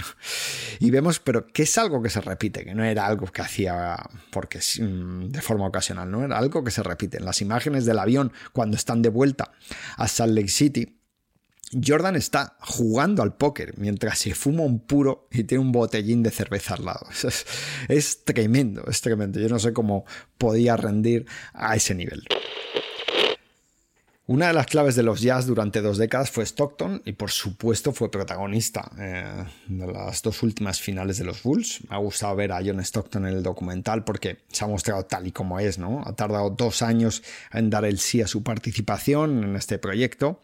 Y 0.78 0.90
vemos, 0.90 1.18
pero 1.18 1.46
que 1.48 1.64
es 1.64 1.78
algo 1.78 2.02
que 2.02 2.10
se 2.10 2.20
repite, 2.20 2.64
que 2.64 2.74
no 2.74 2.84
era 2.84 3.06
algo 3.06 3.26
que 3.26 3.42
hacía 3.42 3.96
porque 4.30 4.58
mm, 4.58 5.28
de 5.28 5.40
forma 5.42 5.66
ocasional, 5.66 6.10
no 6.10 6.24
era 6.24 6.38
algo 6.38 6.62
que 6.62 6.70
se 6.70 6.82
repite. 6.82 7.18
En 7.18 7.24
las 7.24 7.40
imágenes 7.40 7.84
del 7.84 7.98
avión, 7.98 8.32
cuando 8.52 8.76
están 8.76 9.02
de 9.02 9.08
vuelta 9.08 9.52
a 9.96 10.06
Salt 10.06 10.34
Lake 10.34 10.48
City, 10.48 11.00
Jordan 11.72 12.16
está 12.16 12.56
jugando 12.60 13.22
al 13.22 13.36
póker 13.36 13.74
mientras 13.76 14.18
se 14.18 14.34
fuma 14.34 14.62
un 14.62 14.80
puro 14.80 15.28
y 15.30 15.44
tiene 15.44 15.62
un 15.62 15.72
botellín 15.72 16.22
de 16.22 16.30
cerveza 16.30 16.74
al 16.74 16.84
lado. 16.84 17.06
Es, 17.24 17.46
es 17.88 18.24
tremendo, 18.24 18.84
es 18.88 19.00
tremendo. 19.00 19.40
Yo 19.40 19.48
no 19.48 19.58
sé 19.58 19.72
cómo 19.72 20.04
podía 20.38 20.76
rendir 20.76 21.26
a 21.52 21.76
ese 21.76 21.94
nivel. 21.94 22.24
Una 24.30 24.46
de 24.46 24.52
las 24.52 24.66
claves 24.66 24.94
de 24.94 25.02
los 25.02 25.22
jazz 25.22 25.46
durante 25.46 25.82
dos 25.82 25.98
décadas 25.98 26.30
fue 26.30 26.44
Stockton 26.46 27.02
y 27.04 27.14
por 27.14 27.32
supuesto 27.32 27.92
fue 27.92 28.12
protagonista 28.12 28.88
eh, 28.96 29.44
de 29.66 29.86
las 29.88 30.22
dos 30.22 30.44
últimas 30.44 30.80
finales 30.80 31.18
de 31.18 31.24
los 31.24 31.42
Bulls. 31.42 31.80
Me 31.90 31.96
ha 31.96 31.98
gustado 31.98 32.36
ver 32.36 32.52
a 32.52 32.60
John 32.64 32.78
Stockton 32.78 33.26
en 33.26 33.38
el 33.38 33.42
documental 33.42 34.04
porque 34.04 34.38
se 34.46 34.64
ha 34.64 34.68
mostrado 34.68 35.04
tal 35.04 35.26
y 35.26 35.32
como 35.32 35.58
es, 35.58 35.78
¿no? 35.78 36.04
Ha 36.06 36.12
tardado 36.12 36.48
dos 36.50 36.80
años 36.82 37.24
en 37.52 37.70
dar 37.70 37.84
el 37.84 37.98
sí 37.98 38.22
a 38.22 38.28
su 38.28 38.44
participación 38.44 39.42
en 39.42 39.56
este 39.56 39.80
proyecto. 39.80 40.38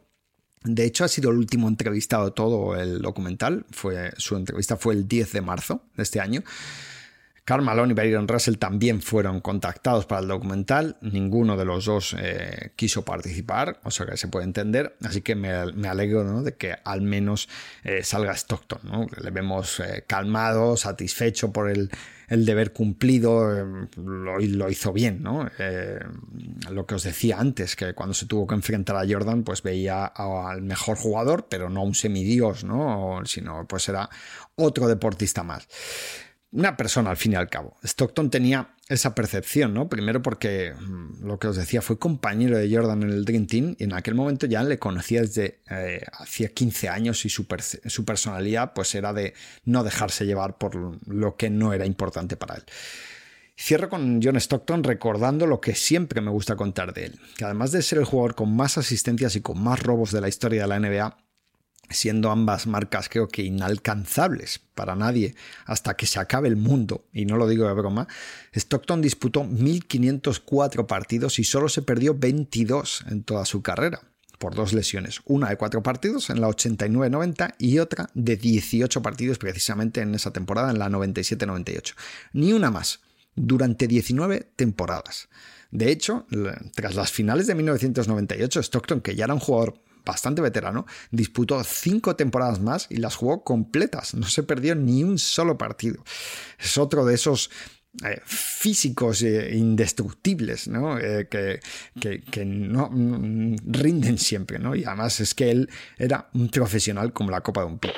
De 0.65 0.85
hecho, 0.85 1.05
ha 1.05 1.09
sido 1.09 1.31
el 1.31 1.37
último 1.37 1.69
entrevistado 1.69 2.33
todo 2.33 2.75
el 2.75 3.01
documental. 3.01 3.67
Fue, 3.71 4.11
su 4.17 4.35
entrevista 4.35 4.77
fue 4.77 4.95
el 4.95 5.07
10 5.07 5.31
de 5.31 5.41
marzo 5.43 5.83
de 5.97 6.03
este 6.03 6.19
año. 6.19 6.43
Carl 7.47 7.63
Malone 7.63 7.93
y 7.93 7.95
Byron 7.95 8.27
Russell 8.27 8.57
también 8.57 9.01
fueron 9.01 9.41
contactados 9.41 10.05
para 10.05 10.21
el 10.21 10.27
documental. 10.27 10.97
Ninguno 11.01 11.57
de 11.57 11.65
los 11.65 11.85
dos 11.85 12.17
eh, 12.19 12.73
quiso 12.75 13.05
participar, 13.05 13.79
o 13.85 13.93
sea 13.93 14.05
que 14.05 14.17
se 14.17 14.27
puede 14.27 14.47
entender. 14.47 14.97
Así 15.05 15.23
que 15.23 15.37
me, 15.37 15.53
alegro 15.89 16.43
de 16.43 16.55
que 16.57 16.75
al 16.83 17.03
menos 17.03 17.49
eh, 17.85 18.03
salga 18.03 18.35
Stockton. 18.35 19.09
Le 19.23 19.31
vemos 19.31 19.79
eh, 19.79 20.03
calmado, 20.09 20.77
satisfecho 20.77 21.53
por 21.53 21.71
el, 21.71 21.89
deber 22.29 22.73
cumplido, 22.73 23.87
lo, 23.95 24.69
hizo 24.69 24.93
bien, 24.93 25.23
lo 25.23 26.85
que 26.85 26.95
os 26.97 27.05
decía 27.05 27.39
antes, 27.39 27.77
que 27.77 27.95
cuando 27.95 28.15
se 28.15 28.27
tuvo 28.27 28.49
que 28.49 28.57
enfrentar 28.57 28.97
a 28.97 29.07
Jordan, 29.09 29.45
pues 29.45 29.63
veía 29.63 30.07
al 30.07 30.63
mejor 30.63 30.97
jugador, 30.97 31.47
pero 31.49 31.71
no 31.71 31.85
un 31.85 31.95
semidios, 31.95 32.65
¿no? 32.65 33.21
Sino 33.25 33.65
pues 33.69 33.89
era 33.89 34.11
otro 34.57 34.89
deportista 34.89 35.45
más 35.45 35.69
una 36.57 36.75
persona 36.77 37.11
al 37.11 37.19
fin 37.19 37.33
y 37.33 37.35
al 37.35 37.51
cabo. 37.51 37.77
Stockton 37.85 38.31
tenía 38.31 38.71
esa 38.89 39.15
percepción, 39.15 39.75
¿no? 39.75 39.91
Primero 39.91 40.23
porque 40.23 40.73
mm, 40.73 41.27
lo 41.27 41.39
que 41.39 41.49
os 41.49 41.57
decía 41.57 41.83
fue 41.83 41.99
compañero 41.99 42.57
de 42.57 42.75
Jordan 42.75 43.03
en 43.03 43.11
el 43.11 43.25
Dream 43.27 43.47
Team 43.47 43.77
y 43.79 43.85
en 43.85 43.93
aquel 43.93 44.15
momento 44.15 44.47
ya 44.47 44.63
le 44.63 44.79
conocía 44.79 45.21
desde 45.21 45.61
eh, 45.71 46.01
hacía 46.15 46.49
15 46.49 46.89
años 46.89 47.27
y 47.27 47.29
su, 47.29 47.47
su, 47.85 48.05
personalidad 48.07 48.73
pues 48.73 48.95
era 48.95 49.13
de 49.13 49.35
no 49.65 49.85
dejarse 49.85 50.25
llevar 50.25 50.57
por 50.57 50.75
lo 51.07 51.37
que 51.37 51.51
no 51.51 51.75
era 51.75 51.85
importante 51.85 52.37
para 52.37 52.55
él. 52.55 52.65
Cierro 53.59 53.91
con 53.91 54.21
John 54.23 54.37
Stockton 54.37 54.83
recordando 54.83 55.47
lo 55.47 55.61
que 55.61 55.75
siempre 55.75 56.23
me 56.23 56.31
gusta 56.31 56.57
contar 56.57 56.95
de 56.95 57.07
él, 57.07 57.21
que 57.37 57.45
además 57.45 57.73
de 57.73 57.83
ser 57.83 57.99
el 57.99 58.05
jugador 58.05 58.35
con 58.35 58.55
más 58.55 58.79
asistencias 58.79 59.37
y 59.37 59.43
con 59.43 59.63
más 59.63 59.83
robos 59.83 60.11
de 60.11 60.23
la 60.23 60.29
historia 60.29 60.63
de 60.63 60.69
la 60.69 60.79
NBA, 60.81 61.17
siendo 61.91 62.31
ambas 62.31 62.67
marcas 62.67 63.09
creo 63.09 63.29
que 63.29 63.43
inalcanzables 63.43 64.61
para 64.75 64.95
nadie 64.95 65.35
hasta 65.65 65.95
que 65.95 66.07
se 66.07 66.19
acabe 66.19 66.49
el 66.49 66.57
mundo, 66.57 67.07
y 67.13 67.25
no 67.25 67.37
lo 67.37 67.49
digo 67.49 67.67
de 67.67 67.75
broma, 67.75 68.09
Stockton 68.55 69.01
disputó 69.03 69.45
1504 69.45 70.87
partidos 70.87 71.39
y 71.39 71.45
solo 71.45 71.69
se 71.69 71.83
perdió 71.83 72.15
22 72.15 73.05
en 73.09 73.23
toda 73.23 73.45
su 73.45 73.63
carrera 73.63 74.01
por 74.39 74.55
dos 74.55 74.73
lesiones, 74.73 75.21
una 75.25 75.49
de 75.49 75.57
cuatro 75.57 75.83
partidos 75.83 76.31
en 76.31 76.41
la 76.41 76.49
89-90 76.49 77.55
y 77.59 77.79
otra 77.79 78.11
de 78.15 78.37
18 78.37 79.03
partidos 79.03 79.39
precisamente 79.39 80.03
en 80.03 80.15
esa 80.15 80.33
temporada, 80.33 80.71
en 80.71 80.79
la 80.79 80.89
97-98. 80.91 81.95
Ni 82.35 82.53
una 82.53 82.71
más, 82.71 83.01
durante 83.35 83.87
19 83.87 84.53
temporadas. 84.57 85.29
De 85.71 85.91
hecho, 85.91 86.27
tras 86.75 86.95
las 86.95 87.13
finales 87.13 87.47
de 87.47 87.55
1998, 87.55 88.61
Stockton, 88.61 89.01
que 89.01 89.15
ya 89.15 89.25
era 89.25 89.35
un 89.35 89.41
jugador 89.41 89.81
bastante 90.07 90.41
veterano, 90.41 90.87
disputó 91.11 91.63
cinco 91.65 92.17
temporadas 92.17 92.61
más 92.61 92.87
y 92.89 92.97
las 92.97 93.17
jugó 93.17 93.45
completas. 93.45 94.15
No 94.15 94.27
se 94.27 94.45
perdió 94.45 94.75
ni 94.75 95.05
un 95.05 95.19
solo 95.19 95.59
partido. 95.59 96.03
Es 96.59 96.79
otro 96.79 97.05
de 97.05 97.15
esos 97.15 97.51
eh, 98.05 98.21
físicos 98.25 99.23
e 99.23 99.57
indestructibles, 99.57 100.69
¿no? 100.69 100.99
Eh, 100.99 101.29
que, 101.29 101.61
que, 102.31 102.45
no 102.45 102.91
mm, 102.91 103.57
rinden 103.65 104.19
siempre, 104.19 104.59
¿no? 104.59 104.75
Y 104.75 104.85
además 104.85 105.19
es 105.21 105.35
que 105.35 105.51
él 105.51 105.69
era 105.99 106.29
un 106.35 106.49
profesional 106.51 107.13
como 107.13 107.31
la 107.31 107.41
copa 107.41 107.63
de 107.63 107.67
un 107.67 107.79
pico. 107.79 107.95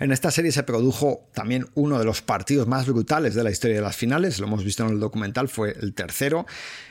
En 0.00 0.10
esta 0.10 0.32
serie 0.32 0.50
se 0.50 0.64
produjo 0.64 1.30
también 1.34 1.66
uno 1.74 2.00
de 2.00 2.04
los 2.04 2.20
partidos 2.20 2.66
más 2.66 2.86
brutales 2.86 3.34
de 3.34 3.44
la 3.44 3.52
historia 3.52 3.76
de 3.76 3.82
las 3.82 3.94
finales, 3.94 4.40
lo 4.40 4.46
hemos 4.48 4.64
visto 4.64 4.84
en 4.84 4.90
el 4.90 4.98
documental, 4.98 5.48
fue 5.48 5.76
el 5.80 5.94
tercero. 5.94 6.46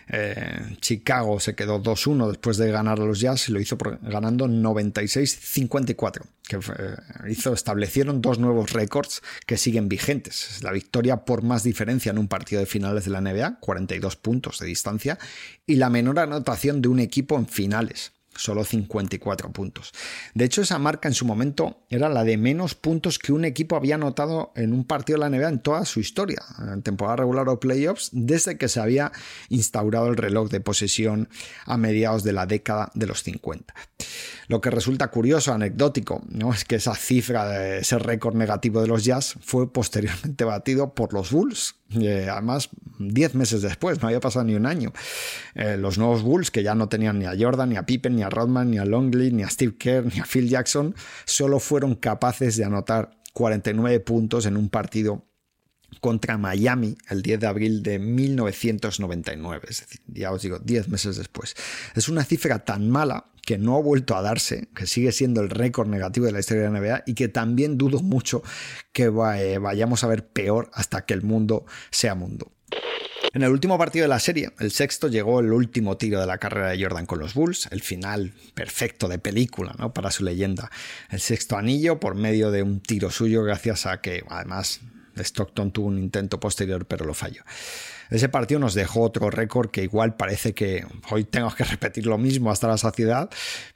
Eh, 0.07 0.77
Chicago 0.79 1.41
se 1.41 1.53
quedó 1.53 1.83
2-1 1.83 2.29
después 2.29 2.55
de 2.55 2.71
ganar 2.71 3.01
a 3.01 3.05
los 3.05 3.19
Jazz 3.19 3.49
y 3.49 3.51
lo 3.51 3.59
hizo 3.59 3.77
ganando 4.01 4.47
96-54, 4.47 6.21
que 6.47 6.59
hizo, 7.29 7.53
establecieron 7.53 8.21
dos 8.21 8.39
nuevos 8.39 8.71
récords 8.71 9.21
que 9.45 9.57
siguen 9.57 9.89
vigentes. 9.89 10.61
La 10.63 10.71
victoria 10.71 11.25
por 11.25 11.41
más 11.41 11.63
diferencia 11.63 12.09
en 12.09 12.19
un 12.19 12.29
partido 12.29 12.61
de 12.61 12.67
finales 12.67 13.03
de 13.03 13.11
la 13.11 13.19
NBA, 13.19 13.59
42 13.59 14.15
puntos 14.15 14.59
de 14.59 14.67
distancia, 14.67 15.19
y 15.65 15.75
la 15.75 15.89
menor 15.89 16.19
anotación 16.19 16.81
de 16.81 16.87
un 16.87 16.99
equipo 16.99 17.37
en 17.37 17.47
finales 17.47 18.12
solo 18.35 18.63
54 18.63 19.51
puntos. 19.51 19.91
De 20.33 20.45
hecho, 20.45 20.61
esa 20.61 20.79
marca 20.79 21.07
en 21.07 21.13
su 21.13 21.25
momento 21.25 21.85
era 21.89 22.09
la 22.09 22.23
de 22.23 22.37
menos 22.37 22.75
puntos 22.75 23.19
que 23.19 23.33
un 23.33 23.45
equipo 23.45 23.75
había 23.75 23.95
anotado 23.95 24.51
en 24.55 24.73
un 24.73 24.85
partido 24.85 25.19
de 25.19 25.29
la 25.29 25.37
NBA 25.37 25.49
en 25.49 25.59
toda 25.59 25.85
su 25.85 25.99
historia, 25.99 26.41
en 26.59 26.81
temporada 26.81 27.17
regular 27.17 27.49
o 27.49 27.59
playoffs, 27.59 28.09
desde 28.11 28.57
que 28.57 28.67
se 28.67 28.79
había 28.79 29.11
instaurado 29.49 30.07
el 30.07 30.17
reloj 30.17 30.49
de 30.49 30.59
posesión 30.59 31.29
a 31.65 31.77
mediados 31.77 32.23
de 32.23 32.33
la 32.33 32.45
década 32.45 32.91
de 32.93 33.07
los 33.07 33.23
50. 33.23 33.73
Lo 34.47 34.61
que 34.61 34.69
resulta 34.69 35.09
curioso, 35.09 35.53
anecdótico, 35.53 36.21
¿no? 36.29 36.53
es 36.53 36.65
que 36.65 36.75
esa 36.75 36.95
cifra 36.95 37.77
ese 37.77 37.97
récord 37.99 38.35
negativo 38.35 38.81
de 38.81 38.87
los 38.87 39.03
Jazz 39.03 39.35
fue 39.41 39.71
posteriormente 39.71 40.43
batido 40.43 40.93
por 40.93 41.13
los 41.13 41.31
Bulls, 41.31 41.75
eh, 41.99 42.27
además 42.29 42.69
10 42.99 43.35
meses 43.35 43.61
después, 43.61 44.01
no 44.01 44.07
había 44.07 44.19
pasado 44.19 44.45
ni 44.45 44.55
un 44.55 44.65
año. 44.65 44.93
Eh, 45.55 45.77
los 45.77 45.97
nuevos 45.97 46.23
Bulls, 46.23 46.51
que 46.51 46.63
ya 46.63 46.75
no 46.75 46.89
tenían 46.89 47.19
ni 47.19 47.25
a 47.25 47.33
Jordan, 47.37 47.69
ni 47.69 47.77
a 47.77 47.85
Pippen, 47.85 48.15
ni 48.15 48.23
a 48.23 48.29
Rodman, 48.29 48.71
ni 48.71 48.77
a 48.77 48.85
Longley, 48.85 49.31
ni 49.31 49.43
a 49.43 49.49
Steve 49.49 49.75
Kerr, 49.77 50.05
ni 50.13 50.19
a 50.19 50.25
Phil 50.25 50.49
Jackson, 50.49 50.95
solo 51.25 51.59
fueron 51.59 51.95
capaces 51.95 52.57
de 52.57 52.65
anotar 52.65 53.11
49 53.33 53.99
puntos 53.99 54.45
en 54.45 54.57
un 54.57 54.69
partido 54.69 55.25
contra 55.99 56.37
Miami 56.37 56.97
el 57.09 57.21
10 57.21 57.39
de 57.39 57.47
abril 57.47 57.83
de 57.83 57.99
1999, 57.99 59.67
es 59.69 59.81
decir, 59.81 60.01
ya 60.07 60.31
os 60.31 60.41
digo, 60.41 60.59
10 60.59 60.89
meses 60.89 61.17
después. 61.17 61.55
Es 61.95 62.09
una 62.09 62.23
cifra 62.23 62.59
tan 62.59 62.89
mala 62.89 63.25
que 63.45 63.57
no 63.57 63.75
ha 63.75 63.81
vuelto 63.81 64.15
a 64.15 64.21
darse, 64.21 64.69
que 64.73 64.87
sigue 64.87 65.11
siendo 65.11 65.41
el 65.41 65.49
récord 65.49 65.87
negativo 65.87 66.25
de 66.25 66.31
la 66.31 66.39
historia 66.39 66.63
de 66.63 66.69
la 66.69 66.79
NBA 66.79 67.03
y 67.05 67.13
que 67.13 67.27
también 67.27 67.77
dudo 67.77 68.01
mucho 68.01 68.41
que 68.93 69.03
eh, 69.03 69.57
vayamos 69.57 70.03
a 70.03 70.07
ver 70.07 70.25
peor 70.27 70.71
hasta 70.73 71.05
que 71.05 71.13
el 71.13 71.23
mundo 71.23 71.65
sea 71.91 72.15
mundo. 72.15 72.51
En 73.33 73.41
el 73.41 73.49
último 73.49 73.79
partido 73.79 74.03
de 74.03 74.09
la 74.09 74.19
serie, 74.19 74.51
el 74.59 74.71
sexto, 74.71 75.07
llegó 75.07 75.39
el 75.39 75.51
último 75.51 75.97
tiro 75.97 76.19
de 76.19 76.27
la 76.27 76.37
carrera 76.37 76.69
de 76.69 76.81
Jordan 76.81 77.07
con 77.07 77.17
los 77.17 77.33
Bulls, 77.33 77.67
el 77.71 77.81
final 77.81 78.31
perfecto 78.53 79.07
de 79.07 79.17
película 79.17 79.73
¿no? 79.79 79.91
para 79.91 80.11
su 80.11 80.23
leyenda. 80.23 80.69
El 81.09 81.19
sexto 81.19 81.57
anillo 81.57 81.99
por 81.99 82.13
medio 82.13 82.51
de 82.51 82.61
un 82.61 82.79
tiro 82.79 83.09
suyo 83.09 83.43
gracias 83.43 83.87
a 83.87 84.01
que 84.01 84.23
además 84.29 84.81
Stockton 85.15 85.71
tuvo 85.71 85.87
un 85.87 85.99
intento 85.99 86.39
posterior 86.39 86.85
pero 86.85 87.05
lo 87.05 87.13
falló. 87.13 87.43
Ese 88.09 88.29
partido 88.29 88.59
nos 88.59 88.73
dejó 88.73 89.01
otro 89.01 89.29
récord 89.29 89.71
que 89.71 89.83
igual 89.83 90.15
parece 90.15 90.53
que 90.53 90.85
hoy 91.09 91.23
tengo 91.23 91.53
que 91.53 91.63
repetir 91.63 92.05
lo 92.05 92.17
mismo 92.17 92.51
hasta 92.51 92.67
la 92.67 92.77
saciedad, 92.77 93.29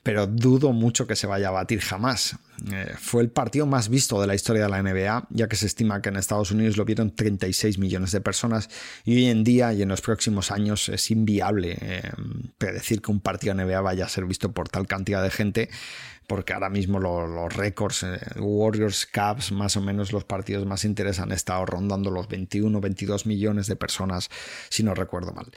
pero 0.04 0.28
dudo 0.28 0.73
mucho 0.73 1.08
que 1.08 1.15
se 1.15 1.28
vaya 1.28 1.50
a 1.50 1.52
batir 1.52 1.80
jamás. 1.82 2.38
Eh, 2.71 2.93
fue 2.97 3.21
el 3.21 3.29
partido 3.29 3.65
más 3.65 3.89
visto 3.89 4.19
de 4.19 4.27
la 4.27 4.35
historia 4.35 4.63
de 4.63 4.69
la 4.69 4.81
NBA, 4.81 5.27
ya 5.29 5.47
que 5.47 5.55
se 5.55 5.67
estima 5.67 6.01
que 6.01 6.09
en 6.09 6.15
Estados 6.15 6.51
Unidos 6.51 6.77
lo 6.77 6.85
vieron 6.85 7.15
36 7.15 7.77
millones 7.77 8.11
de 8.11 8.21
personas 8.21 8.69
y 9.05 9.15
hoy 9.15 9.25
en 9.27 9.43
día 9.43 9.73
y 9.73 9.83
en 9.83 9.89
los 9.89 10.01
próximos 10.01 10.51
años 10.51 10.89
es 10.89 11.11
inviable 11.11 11.77
eh, 11.79 12.11
predecir 12.57 13.01
que 13.01 13.11
un 13.11 13.19
partido 13.19 13.53
de 13.53 13.63
NBA 13.63 13.81
vaya 13.81 14.05
a 14.05 14.09
ser 14.09 14.25
visto 14.25 14.51
por 14.51 14.69
tal 14.69 14.87
cantidad 14.87 15.21
de 15.21 15.29
gente 15.29 15.69
porque 16.27 16.53
ahora 16.53 16.69
mismo 16.69 16.99
los, 16.99 17.55
récords, 17.55 18.03
eh, 18.03 18.19
Warriors, 18.37 19.05
Cavs, 19.05 19.51
más 19.51 19.77
o 19.77 19.81
menos 19.81 20.11
los 20.11 20.25
partidos 20.25 20.65
más 20.65 20.83
interesantes 20.83 21.19
han 21.19 21.31
estado 21.31 21.65
rondando 21.65 22.11
los 22.11 22.27
21, 22.27 22.81
22 22.81 23.25
millones 23.25 23.67
de 23.67 23.77
personas, 23.77 24.29
si 24.69 24.83
no 24.83 24.93
recuerdo 24.93 25.31
mal. 25.31 25.47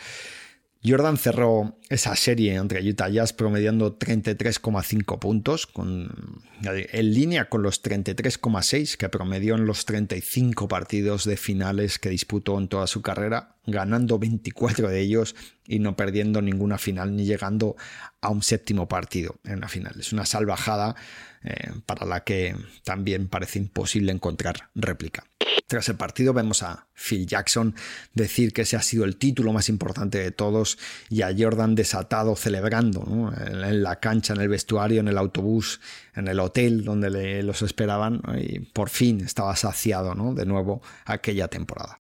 Jordan 0.83 1.19
cerró 1.19 1.77
esa 1.91 2.17
serie 2.17 2.55
entre 2.55 2.89
Utah 2.89 3.11
Jazz 3.11 3.35
promediando 3.35 3.99
33,5 3.99 5.19
puntos, 5.19 5.67
con, 5.67 6.41
en 6.63 7.15
línea 7.15 7.51
con 7.51 7.63
los 7.63 7.83
33,6 7.83 8.97
que 8.97 9.11
promedió 9.11 9.57
en 9.57 9.67
los 9.67 9.85
35 9.85 10.69
partidos 10.69 11.25
de 11.27 11.37
finales 11.37 11.99
que 11.99 12.09
disputó 12.09 12.59
en 12.59 12.69
toda 12.69 12.87
su 12.87 13.03
carrera, 13.03 13.57
ganando 13.67 14.19
24 14.19 14.89
de 14.89 15.01
ellos 15.01 15.37
y 15.67 15.81
no 15.81 15.97
perdiendo 15.97 16.41
ninguna 16.41 16.79
final 16.79 17.15
ni 17.15 17.27
llegando 17.27 17.77
a 18.23 18.31
un 18.31 18.43
séptimo 18.43 18.89
partido 18.89 19.37
en 19.45 19.61
la 19.61 19.69
final. 19.69 19.97
Es 20.01 20.15
una 20.15 20.25
salvajada 20.25 20.97
eh, 21.43 21.73
para 21.85 22.07
la 22.07 22.25
que 22.25 22.57
también 22.85 23.29
parece 23.29 23.59
imposible 23.59 24.13
encontrar 24.13 24.71
réplica. 24.75 25.30
Tras 25.67 25.89
el 25.89 25.97
partido 25.97 26.33
vemos 26.33 26.63
a 26.63 26.89
Phil 26.95 27.27
Jackson 27.27 27.75
decir 28.13 28.53
que 28.53 28.63
ese 28.63 28.77
ha 28.77 28.83
sido 28.83 29.05
el 29.05 29.17
título 29.17 29.53
más 29.53 29.69
importante 29.69 30.19
de 30.19 30.33
todos 30.33 30.79
y 31.09 31.23
a 31.23 31.35
Jordan 31.37 31.75
desatado 31.75 32.35
celebrando 32.35 33.33
en 33.37 33.83
la 33.83 34.01
cancha, 34.01 34.35
en 34.35 34.41
el 34.41 34.49
vestuario, 34.49 35.01
en 35.01 35.09
el 35.09 35.17
autobús, 35.19 35.81
en 36.15 36.29
el 36.29 36.41
hotel 36.41 36.85
donde 36.85 37.43
los 37.43 37.63
esperaban 37.63 38.21
y 38.37 38.61
por 38.61 38.91
fin 38.91 39.21
estaba 39.21 39.55
saciado 39.55 40.15
de 40.35 40.47
nuevo 40.47 40.83
aquella 41.05 41.49
temporada. 41.49 42.00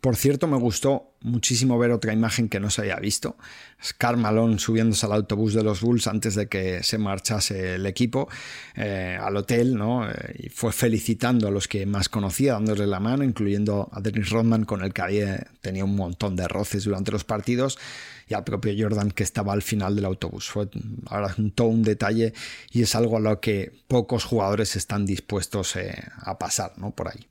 Por 0.00 0.16
cierto, 0.16 0.46
me 0.46 0.56
gustó 0.56 1.16
muchísimo 1.22 1.78
ver 1.78 1.90
otra 1.90 2.12
imagen 2.12 2.48
que 2.48 2.60
no 2.60 2.70
se 2.70 2.82
había 2.82 2.96
visto. 2.96 3.36
Es 3.80 3.94
Malone 4.16 4.58
subiéndose 4.58 5.06
al 5.06 5.12
autobús 5.12 5.54
de 5.54 5.62
los 5.62 5.80
Bulls 5.80 6.06
antes 6.06 6.34
de 6.34 6.48
que 6.48 6.82
se 6.82 6.98
marchase 6.98 7.74
el 7.74 7.86
equipo 7.86 8.28
eh, 8.76 9.18
al 9.20 9.36
hotel, 9.36 9.74
¿no? 9.74 10.08
Eh, 10.08 10.14
y 10.44 10.48
fue 10.48 10.72
felicitando 10.72 11.48
a 11.48 11.50
los 11.50 11.68
que 11.68 11.84
más 11.84 12.08
conocía, 12.08 12.52
dándole 12.52 12.86
la 12.86 13.00
mano, 13.00 13.24
incluyendo 13.24 13.88
a 13.92 14.00
Dennis 14.00 14.30
Rodman, 14.30 14.64
con 14.64 14.82
el 14.82 14.92
que 14.92 15.02
había, 15.02 15.46
tenía 15.60 15.84
un 15.84 15.96
montón 15.96 16.36
de 16.36 16.46
roces 16.46 16.84
durante 16.84 17.10
los 17.10 17.24
partidos, 17.24 17.78
y 18.28 18.34
al 18.34 18.44
propio 18.44 18.72
Jordan 18.76 19.10
que 19.10 19.22
estaba 19.22 19.52
al 19.52 19.62
final 19.62 19.94
del 19.96 20.04
autobús. 20.04 20.48
Fue 20.48 20.68
ahora 21.10 21.34
todo 21.54 21.68
un 21.68 21.82
detalle 21.82 22.32
y 22.70 22.82
es 22.82 22.94
algo 22.94 23.16
a 23.16 23.20
lo 23.20 23.40
que 23.40 23.72
pocos 23.88 24.24
jugadores 24.24 24.76
están 24.76 25.06
dispuestos 25.06 25.76
eh, 25.76 26.02
a 26.18 26.38
pasar, 26.38 26.72
¿no? 26.76 26.90
Por 26.90 27.08
ahí. 27.08 27.26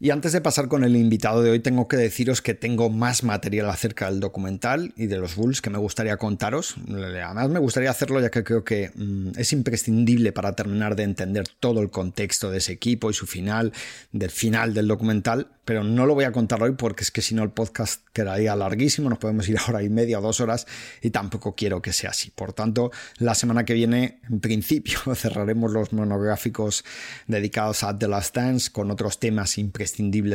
Y 0.00 0.10
antes 0.10 0.30
de 0.30 0.40
pasar 0.40 0.68
con 0.68 0.84
el 0.84 0.94
invitado 0.94 1.42
de 1.42 1.50
hoy, 1.50 1.58
tengo 1.58 1.88
que 1.88 1.96
deciros 1.96 2.40
que 2.40 2.54
tengo 2.54 2.88
más 2.88 3.24
material 3.24 3.68
acerca 3.68 4.08
del 4.08 4.20
documental 4.20 4.92
y 4.96 5.06
de 5.06 5.18
los 5.18 5.34
Bulls 5.34 5.60
que 5.60 5.70
me 5.70 5.78
gustaría 5.78 6.16
contaros. 6.18 6.76
Además, 6.88 7.48
me 7.48 7.58
gustaría 7.58 7.90
hacerlo 7.90 8.20
ya 8.20 8.30
que 8.30 8.44
creo 8.44 8.62
que 8.62 8.92
mm, 8.94 9.30
es 9.36 9.52
imprescindible 9.52 10.30
para 10.30 10.54
terminar 10.54 10.94
de 10.94 11.02
entender 11.02 11.48
todo 11.58 11.82
el 11.82 11.90
contexto 11.90 12.48
de 12.48 12.58
ese 12.58 12.72
equipo 12.72 13.10
y 13.10 13.12
su 13.12 13.26
final, 13.26 13.72
del 14.12 14.30
final 14.30 14.72
del 14.72 14.86
documental 14.86 15.48
pero 15.68 15.84
no 15.84 16.06
lo 16.06 16.14
voy 16.14 16.24
a 16.24 16.32
contar 16.32 16.62
hoy 16.62 16.72
porque 16.78 17.04
es 17.04 17.10
que 17.10 17.20
si 17.20 17.34
no 17.34 17.42
el 17.42 17.50
podcast 17.50 18.02
quedaría 18.14 18.56
larguísimo, 18.56 19.10
nos 19.10 19.18
podemos 19.18 19.46
ir 19.50 19.58
a 19.58 19.64
hora 19.68 19.82
y 19.82 19.90
media 19.90 20.18
o 20.18 20.22
dos 20.22 20.40
horas 20.40 20.66
y 21.02 21.10
tampoco 21.10 21.54
quiero 21.54 21.82
que 21.82 21.92
sea 21.92 22.08
así. 22.08 22.30
Por 22.30 22.54
tanto, 22.54 22.90
la 23.18 23.34
semana 23.34 23.66
que 23.66 23.74
viene, 23.74 24.18
en 24.30 24.40
principio, 24.40 24.98
cerraremos 25.14 25.70
los 25.70 25.92
monográficos 25.92 26.86
dedicados 27.26 27.84
a 27.84 27.98
The 27.98 28.08
Last 28.08 28.34
Dance 28.34 28.72
con 28.72 28.90
otros 28.90 29.20
temas 29.20 29.58
imprescindibles 29.58 29.87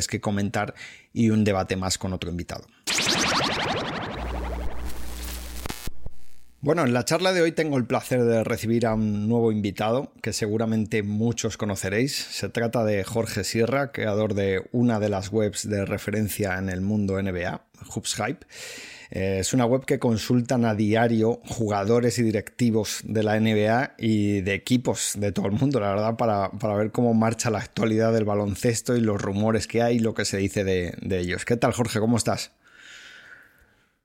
que 0.08 0.22
comentar 0.22 0.74
y 1.14 1.30
un 1.30 1.44
debate 1.44 1.76
más 1.76 1.98
con 1.98 2.14
otro 2.14 2.30
invitado. 2.30 2.66
Bueno, 6.64 6.86
en 6.86 6.94
la 6.94 7.04
charla 7.04 7.34
de 7.34 7.42
hoy 7.42 7.52
tengo 7.52 7.78
el 7.78 7.86
placer 7.86 8.24
de 8.24 8.42
recibir 8.46 8.86
a 8.86 8.94
un 8.94 9.28
nuevo 9.28 9.52
invitado 9.52 10.14
que 10.22 10.32
seguramente 10.32 11.04
muchos 11.04 11.58
conoceréis. 11.58 12.16
Se 12.16 12.48
trata 12.48 12.86
de 12.86 13.04
Jorge 13.04 13.44
Sierra, 13.44 13.92
creador 13.92 14.34
de 14.34 14.64
una 14.72 15.02
de 15.02 15.10
las 15.10 15.30
webs 15.30 15.68
de 15.68 15.84
referencia 15.84 16.58
en 16.58 16.70
el 16.70 16.80
mundo 16.80 17.22
NBA, 17.22 17.66
Hoops. 17.94 18.16
Eh, 19.16 19.38
es 19.42 19.54
una 19.54 19.66
web 19.66 19.86
que 19.86 20.00
consultan 20.00 20.66
a 20.66 20.74
diario 20.74 21.40
jugadores 21.46 22.18
y 22.18 22.24
directivos 22.24 23.02
de 23.04 23.22
la 23.22 23.40
NBA 23.40 23.94
y 24.00 24.42
de 24.42 24.56
equipos 24.56 25.14
de 25.16 25.32
todo 25.32 25.46
el 25.46 25.52
mundo, 25.52 25.80
la 25.80 25.90
verdad, 25.90 26.18
para, 26.18 26.50
ver 26.76 26.92
cómo 26.92 27.14
marcha 27.14 27.52
la 27.52 27.60
actualidad 27.60 28.12
del 28.12 28.26
baloncesto 28.26 28.98
y 28.98 29.02
los 29.02 29.22
rumores 29.22 29.68
que 29.68 29.84
hay 29.84 29.98
y 29.98 30.00
lo 30.00 30.16
que 30.16 30.26
se 30.26 30.38
dice 30.38 30.64
de, 30.64 30.96
de 31.00 31.20
ellos. 31.20 31.46
¿Qué 31.46 31.56
tal, 31.58 31.74
Jorge? 31.74 32.00
¿Cómo 32.00 32.18
estás? 32.18 32.56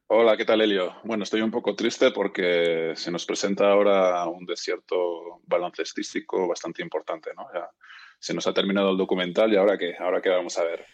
Hola, 0.09 0.37
¿qué 0.37 0.45
tal, 0.45 0.61
Elio? 0.61 0.97
Bueno, 1.05 1.25
estoy 1.25 1.41
un 1.41 1.51
poco 1.51 1.75
triste 1.75 2.11
porque 2.11 2.93
se 2.95 3.11
nos 3.11 3.25
presenta 3.25 3.71
ahora 3.71 4.27
un 4.27 4.45
desierto 4.45 5.41
baloncestístico 5.47 6.47
bastante 6.47 6.83
importante, 6.83 7.31
¿no? 7.35 7.47
Ya 7.55 7.71
se 8.19 8.35
nos 8.35 8.47
ha 8.47 8.53
terminado 8.53 8.91
el 8.91 8.99
documental 8.99 9.51
y 9.55 9.57
ahora 9.57 9.79
qué, 9.79 9.97
ahora 9.99 10.21
qué 10.21 10.29
vamos 10.29 10.59
a 10.59 10.65
ver. 10.65 10.85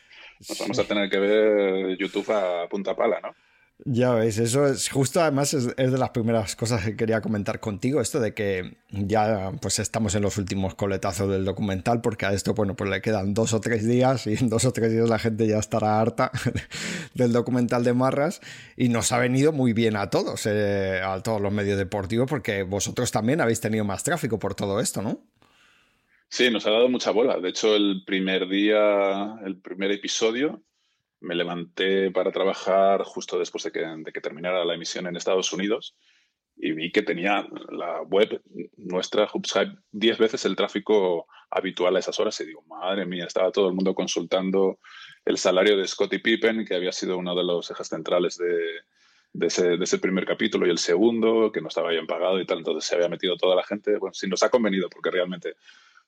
Nos 0.48 0.58
vamos 0.60 0.78
a 0.78 0.84
tener 0.84 1.10
que 1.10 1.18
ver 1.18 1.96
YouTube 1.96 2.30
a 2.30 2.68
punta 2.68 2.94
pala, 2.94 3.18
¿no? 3.20 3.34
Ya 3.78 4.14
veis, 4.14 4.38
eso 4.38 4.68
es 4.68 4.88
justo 4.88 5.20
además 5.20 5.52
es, 5.52 5.74
de 5.74 5.98
las 5.98 6.10
primeras 6.10 6.54
cosas 6.54 6.84
que 6.84 6.96
quería 6.96 7.20
comentar 7.20 7.58
contigo, 7.58 8.00
esto 8.00 8.20
de 8.20 8.32
que 8.32 8.76
ya 8.90 9.50
pues 9.60 9.80
estamos 9.80 10.14
en 10.14 10.22
los 10.22 10.38
últimos 10.38 10.76
coletazos 10.76 11.28
del 11.28 11.44
documental, 11.44 12.00
porque 12.00 12.24
a 12.24 12.32
esto 12.32 12.54
bueno 12.54 12.76
pues 12.76 12.88
le 12.88 13.02
quedan 13.02 13.34
dos 13.34 13.52
o 13.52 13.60
tres 13.60 13.84
días 13.84 14.28
y 14.28 14.34
en 14.34 14.48
dos 14.48 14.64
o 14.64 14.72
tres 14.72 14.92
días 14.92 15.08
la 15.08 15.18
gente 15.18 15.48
ya 15.48 15.58
estará 15.58 16.00
harta 16.00 16.30
del 17.14 17.32
documental 17.32 17.82
de 17.82 17.94
Marras 17.94 18.40
y 18.76 18.90
nos 18.90 19.10
ha 19.10 19.18
venido 19.18 19.50
muy 19.50 19.72
bien 19.72 19.96
a 19.96 20.08
todos, 20.08 20.46
eh, 20.46 21.00
a 21.04 21.20
todos 21.20 21.40
los 21.40 21.52
medios 21.52 21.76
deportivos, 21.76 22.30
porque 22.30 22.62
vosotros 22.62 23.10
también 23.10 23.40
habéis 23.40 23.60
tenido 23.60 23.84
más 23.84 24.04
tráfico 24.04 24.38
por 24.38 24.54
todo 24.54 24.78
esto, 24.78 25.02
¿no? 25.02 25.20
Sí, 26.28 26.48
nos 26.50 26.66
ha 26.66 26.70
dado 26.70 26.88
mucha 26.88 27.10
bola. 27.10 27.38
De 27.38 27.50
hecho, 27.50 27.74
el 27.76 28.02
primer 28.06 28.48
día, 28.48 29.36
el 29.44 29.60
primer 29.60 29.92
episodio, 29.92 30.62
me 31.24 31.34
levanté 31.34 32.10
para 32.10 32.30
trabajar 32.30 33.02
justo 33.02 33.38
después 33.38 33.64
de 33.64 33.72
que, 33.72 34.20
terminara 34.20 34.64
la 34.64 34.74
emisión 34.74 35.06
en 35.06 35.16
Estados 35.16 35.52
Unidos 35.52 35.96
y 36.56 36.72
vi 36.72 36.92
que 36.92 37.02
tenía 37.02 37.48
la 37.70 38.02
web 38.02 38.40
nuestra, 38.76 39.28
HubSkype, 39.32 39.76
10 39.90 40.18
veces 40.18 40.44
el 40.44 40.54
tráfico 40.54 41.26
habitual 41.50 41.96
a 41.96 41.98
esas 41.98 42.20
horas. 42.20 42.40
Y 42.40 42.46
digo, 42.46 42.62
madre 42.62 43.06
mía, 43.06 43.24
estaba 43.24 43.50
todo 43.50 43.68
el 43.68 43.74
mundo 43.74 43.94
consultando 43.94 44.78
el 45.24 45.36
salario 45.36 45.76
de 45.76 45.86
Scottie 45.86 46.20
Pippen, 46.20 46.64
que 46.64 46.76
había 46.76 46.92
sido 46.92 47.18
uno 47.18 47.34
de 47.34 47.42
los 47.42 47.70
ejes 47.70 47.88
centrales 47.88 48.38
de, 48.38 49.46
ese, 49.46 49.76
de, 49.76 49.82
ese, 49.82 49.98
primer 49.98 50.26
capítulo, 50.26 50.66
y 50.66 50.70
el 50.70 50.78
segundo, 50.78 51.50
que 51.50 51.60
no 51.60 51.68
estaba 51.68 51.90
bien 51.90 52.06
pagado 52.06 52.40
y 52.40 52.46
tal. 52.46 52.58
Entonces 52.58 52.88
se 52.88 52.94
había 52.94 53.08
metido 53.08 53.36
toda 53.36 53.56
la 53.56 53.64
gente. 53.64 53.96
Bueno, 53.96 54.14
sí 54.14 54.28
nos 54.28 54.44
ha 54.44 54.50
convenido, 54.50 54.88
porque 54.88 55.10
realmente 55.10 55.56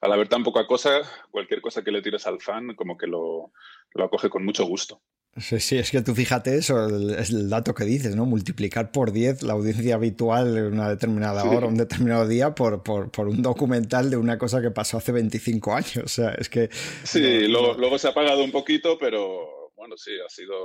al 0.00 0.12
haber 0.12 0.28
tan 0.28 0.44
poca 0.44 0.66
cosa, 0.66 1.02
cualquier 1.30 1.60
cosa 1.60 1.82
que 1.82 1.90
le 1.90 2.02
tires 2.02 2.26
al 2.26 2.40
fan, 2.40 2.74
como 2.74 2.96
que 2.96 3.06
lo, 3.06 3.52
lo 3.94 4.04
acoge 4.04 4.28
con 4.28 4.44
mucho 4.44 4.64
gusto. 4.64 5.00
Sí, 5.38 5.60
sí, 5.60 5.76
es 5.76 5.90
que 5.90 6.00
tú 6.00 6.14
fíjate 6.14 6.56
eso, 6.56 6.86
es 7.14 7.28
el 7.28 7.50
dato 7.50 7.74
que 7.74 7.84
dices, 7.84 8.16
¿no? 8.16 8.24
Multiplicar 8.24 8.90
por 8.90 9.12
10 9.12 9.42
la 9.42 9.52
audiencia 9.52 9.96
habitual 9.96 10.56
en 10.56 10.64
una 10.72 10.88
determinada 10.88 11.44
hora, 11.44 11.66
un 11.66 11.76
determinado 11.76 12.26
día, 12.26 12.54
por, 12.54 12.82
por, 12.82 13.10
por, 13.10 13.28
un 13.28 13.42
documental 13.42 14.08
de 14.08 14.16
una 14.16 14.38
cosa 14.38 14.62
que 14.62 14.70
pasó 14.70 14.96
hace 14.96 15.12
25 15.12 15.74
años. 15.74 15.98
O 15.98 16.08
sea, 16.08 16.30
es 16.30 16.48
que. 16.48 16.70
Sí, 17.04 17.48
luego, 17.48 17.74
luego 17.74 17.98
se 17.98 18.08
ha 18.08 18.12
apagado 18.12 18.42
un 18.42 18.50
poquito, 18.50 18.96
pero 18.98 19.72
bueno, 19.76 19.94
sí, 19.98 20.12
ha 20.24 20.28
sido, 20.30 20.56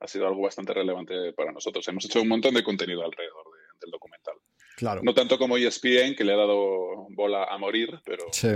ha 0.00 0.08
sido 0.08 0.26
algo 0.26 0.42
bastante 0.42 0.74
relevante 0.74 1.32
para 1.32 1.52
nosotros. 1.52 1.86
Hemos 1.86 2.06
hecho 2.06 2.20
un 2.20 2.28
montón 2.28 2.54
de 2.54 2.64
contenido 2.64 3.04
alrededor 3.04 3.44
del 3.80 3.90
documental. 3.92 4.34
Claro. 4.76 5.00
No 5.02 5.14
tanto 5.14 5.38
como 5.38 5.56
ESPN, 5.56 6.14
que 6.14 6.24
le 6.24 6.34
ha 6.34 6.36
dado 6.36 7.06
bola 7.10 7.44
a 7.44 7.56
morir, 7.58 7.98
pero. 8.04 8.26
Sí. 8.30 8.48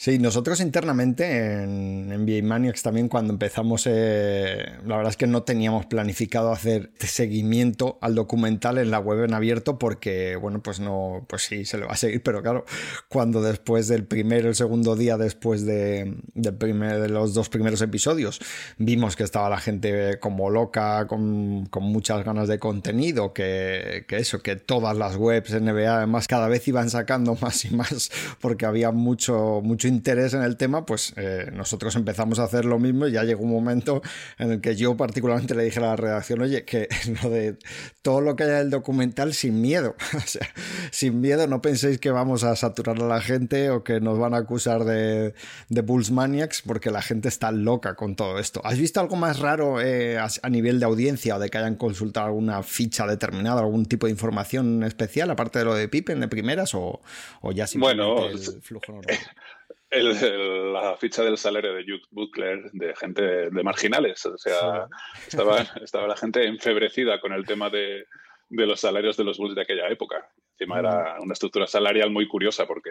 Sí, 0.00 0.20
nosotros 0.20 0.60
internamente 0.60 1.64
en 1.64 2.06
NBA 2.10 2.46
Maniacs 2.46 2.84
también 2.84 3.08
cuando 3.08 3.32
empezamos, 3.32 3.82
eh, 3.90 4.64
la 4.86 4.96
verdad 4.96 5.10
es 5.10 5.16
que 5.16 5.26
no 5.26 5.42
teníamos 5.42 5.86
planificado 5.86 6.52
hacer 6.52 6.92
seguimiento 7.00 7.98
al 8.00 8.14
documental 8.14 8.78
en 8.78 8.92
la 8.92 9.00
web 9.00 9.24
en 9.24 9.34
abierto 9.34 9.76
porque, 9.76 10.36
bueno, 10.36 10.62
pues 10.62 10.78
no, 10.78 11.26
pues 11.28 11.42
sí, 11.42 11.64
se 11.64 11.78
le 11.78 11.86
va 11.86 11.94
a 11.94 11.96
seguir, 11.96 12.22
pero 12.22 12.42
claro, 12.42 12.64
cuando 13.08 13.42
después 13.42 13.88
del 13.88 14.04
primer, 14.06 14.46
el 14.46 14.54
segundo 14.54 14.94
día 14.94 15.16
después 15.16 15.66
de, 15.66 16.14
primer, 16.60 17.00
de 17.00 17.08
los 17.08 17.34
dos 17.34 17.48
primeros 17.48 17.82
episodios, 17.82 18.38
vimos 18.76 19.16
que 19.16 19.24
estaba 19.24 19.50
la 19.50 19.58
gente 19.58 20.20
como 20.20 20.48
loca, 20.48 21.08
con, 21.08 21.66
con 21.66 21.82
muchas 21.82 22.24
ganas 22.24 22.46
de 22.46 22.60
contenido, 22.60 23.32
que, 23.32 24.04
que 24.06 24.18
eso, 24.18 24.44
que 24.44 24.54
todas 24.54 24.96
las 24.96 25.16
webs 25.16 25.60
NBA 25.60 25.96
además 25.96 26.28
cada 26.28 26.46
vez 26.46 26.68
iban 26.68 26.88
sacando 26.88 27.36
más 27.40 27.64
y 27.64 27.74
más 27.74 28.12
porque 28.40 28.64
había 28.64 28.92
mucho, 28.92 29.60
mucho 29.60 29.87
interés 29.88 30.34
en 30.34 30.42
el 30.42 30.56
tema, 30.56 30.86
pues 30.86 31.12
eh, 31.16 31.50
nosotros 31.52 31.96
empezamos 31.96 32.38
a 32.38 32.44
hacer 32.44 32.64
lo 32.64 32.78
mismo 32.78 33.06
y 33.06 33.12
ya 33.12 33.24
llegó 33.24 33.42
un 33.42 33.50
momento 33.50 34.02
en 34.38 34.52
el 34.52 34.60
que 34.60 34.76
yo 34.76 34.96
particularmente 34.96 35.54
le 35.54 35.64
dije 35.64 35.80
a 35.80 35.82
la 35.82 35.96
redacción, 35.96 36.40
oye, 36.42 36.64
que 36.64 36.88
lo 37.22 37.30
de 37.30 37.58
todo 38.02 38.20
lo 38.20 38.36
que 38.36 38.44
haya 38.44 38.60
el 38.60 38.70
documental 38.70 39.34
sin 39.34 39.60
miedo, 39.60 39.96
o 40.16 40.20
sea, 40.20 40.48
sin 40.90 41.20
miedo, 41.20 41.46
no 41.46 41.60
penséis 41.60 41.98
que 41.98 42.10
vamos 42.10 42.44
a 42.44 42.54
saturar 42.56 43.02
a 43.02 43.06
la 43.06 43.20
gente 43.20 43.70
o 43.70 43.82
que 43.82 44.00
nos 44.00 44.18
van 44.18 44.34
a 44.34 44.38
acusar 44.38 44.84
de, 44.84 45.34
de 45.68 45.80
Bulls 45.82 46.10
Maniacs 46.10 46.62
porque 46.62 46.90
la 46.90 47.02
gente 47.02 47.28
está 47.28 47.50
loca 47.50 47.94
con 47.94 48.16
todo 48.16 48.38
esto. 48.38 48.60
¿Has 48.64 48.78
visto 48.78 49.00
algo 49.00 49.16
más 49.16 49.40
raro 49.40 49.80
eh, 49.80 50.18
a, 50.18 50.48
nivel 50.50 50.80
de 50.80 50.86
audiencia 50.86 51.36
o 51.36 51.38
de 51.38 51.48
que 51.48 51.58
hayan 51.58 51.76
consultado 51.76 52.26
alguna 52.26 52.62
ficha 52.62 53.06
determinada, 53.06 53.60
algún 53.60 53.86
tipo 53.86 54.06
de 54.06 54.12
información 54.12 54.82
especial, 54.84 55.30
aparte 55.30 55.58
de 55.60 55.64
lo 55.64 55.74
de 55.74 55.88
Pippen 55.88 56.20
de 56.20 56.28
primeras 56.28 56.74
o, 56.74 57.00
o 57.40 57.52
ya 57.52 57.66
simplemente 57.66 58.04
bueno, 58.04 58.28
el 58.28 58.62
flujo 58.62 58.92
normal? 58.92 59.16
el, 59.90 60.72
la 60.72 60.96
ficha 60.96 61.22
del 61.22 61.38
salario 61.38 61.74
de 61.74 61.82
Jude 61.82 62.02
Butler 62.10 62.70
de 62.72 62.94
gente 62.94 63.22
de, 63.22 63.62
marginales. 63.62 64.24
O 64.26 64.36
sea, 64.36 64.86
estaba, 65.26 65.62
estaba 65.82 66.06
la 66.06 66.16
gente 66.16 66.44
enfebrecida 66.46 67.20
con 67.20 67.32
el 67.32 67.46
tema 67.46 67.70
de, 67.70 68.04
de, 68.48 68.66
los 68.66 68.80
salarios 68.80 69.16
de 69.16 69.24
los 69.24 69.38
Bulls 69.38 69.54
de 69.54 69.62
aquella 69.62 69.88
época. 69.88 70.28
Encima 70.52 70.80
era 70.80 71.16
una 71.20 71.32
estructura 71.32 71.66
salarial 71.66 72.10
muy 72.10 72.26
curiosa 72.26 72.66
porque 72.66 72.90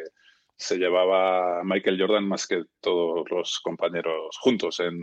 se 0.55 0.77
llevaba 0.77 1.63
Michael 1.63 1.99
Jordan 1.99 2.27
más 2.27 2.47
que 2.47 2.63
todos 2.81 3.29
los 3.29 3.60
compañeros 3.60 4.36
juntos 4.39 4.79
en, 4.79 5.01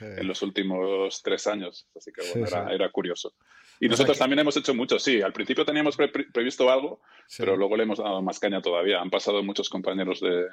en, 0.00 0.26
los 0.26 0.40
últimos 0.40 1.22
tres 1.22 1.46
años. 1.46 1.86
Así 1.94 2.12
que 2.12 2.22
bueno, 2.30 2.46
era, 2.46 2.72
era, 2.72 2.90
curioso. 2.90 3.34
Y 3.78 3.88
nosotros 3.88 4.16
también 4.16 4.38
hemos 4.38 4.56
hecho 4.56 4.74
mucho, 4.74 4.98
sí. 4.98 5.20
Al 5.20 5.34
principio 5.34 5.66
teníamos 5.66 5.98
previsto 6.32 6.70
algo, 6.70 7.02
pero 7.36 7.56
luego 7.56 7.76
le 7.76 7.82
hemos 7.82 7.98
dado 7.98 8.22
más 8.22 8.40
caña 8.40 8.62
todavía. 8.62 9.02
Han 9.02 9.10
pasado 9.10 9.42
muchos 9.42 9.68
compañeros 9.68 10.20
de, 10.20 10.46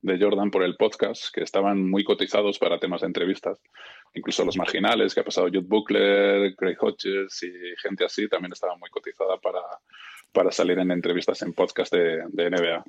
de 0.00 0.18
Jordan 0.18 0.50
por 0.50 0.62
el 0.62 0.76
podcast, 0.76 1.34
que 1.34 1.42
estaban 1.42 1.88
muy 1.88 2.04
cotizados 2.04 2.58
para 2.58 2.78
temas 2.78 3.00
de 3.00 3.08
entrevistas. 3.08 3.60
Incluso 4.14 4.44
los 4.44 4.56
marginales, 4.56 5.14
que 5.14 5.20
ha 5.20 5.24
pasado 5.24 5.48
Jude 5.48 5.66
Buckler, 5.66 6.54
Craig 6.56 6.76
Hodges 6.80 7.42
y 7.42 7.52
gente 7.82 8.04
así, 8.04 8.28
también 8.28 8.52
estaban 8.52 8.78
muy 8.78 8.90
cotizada 8.90 9.36
para, 9.38 9.60
para 10.32 10.52
salir 10.52 10.78
en 10.78 10.90
entrevistas 10.90 11.42
en 11.42 11.52
podcast 11.52 11.92
de 11.92 12.50
NBA. 12.50 12.84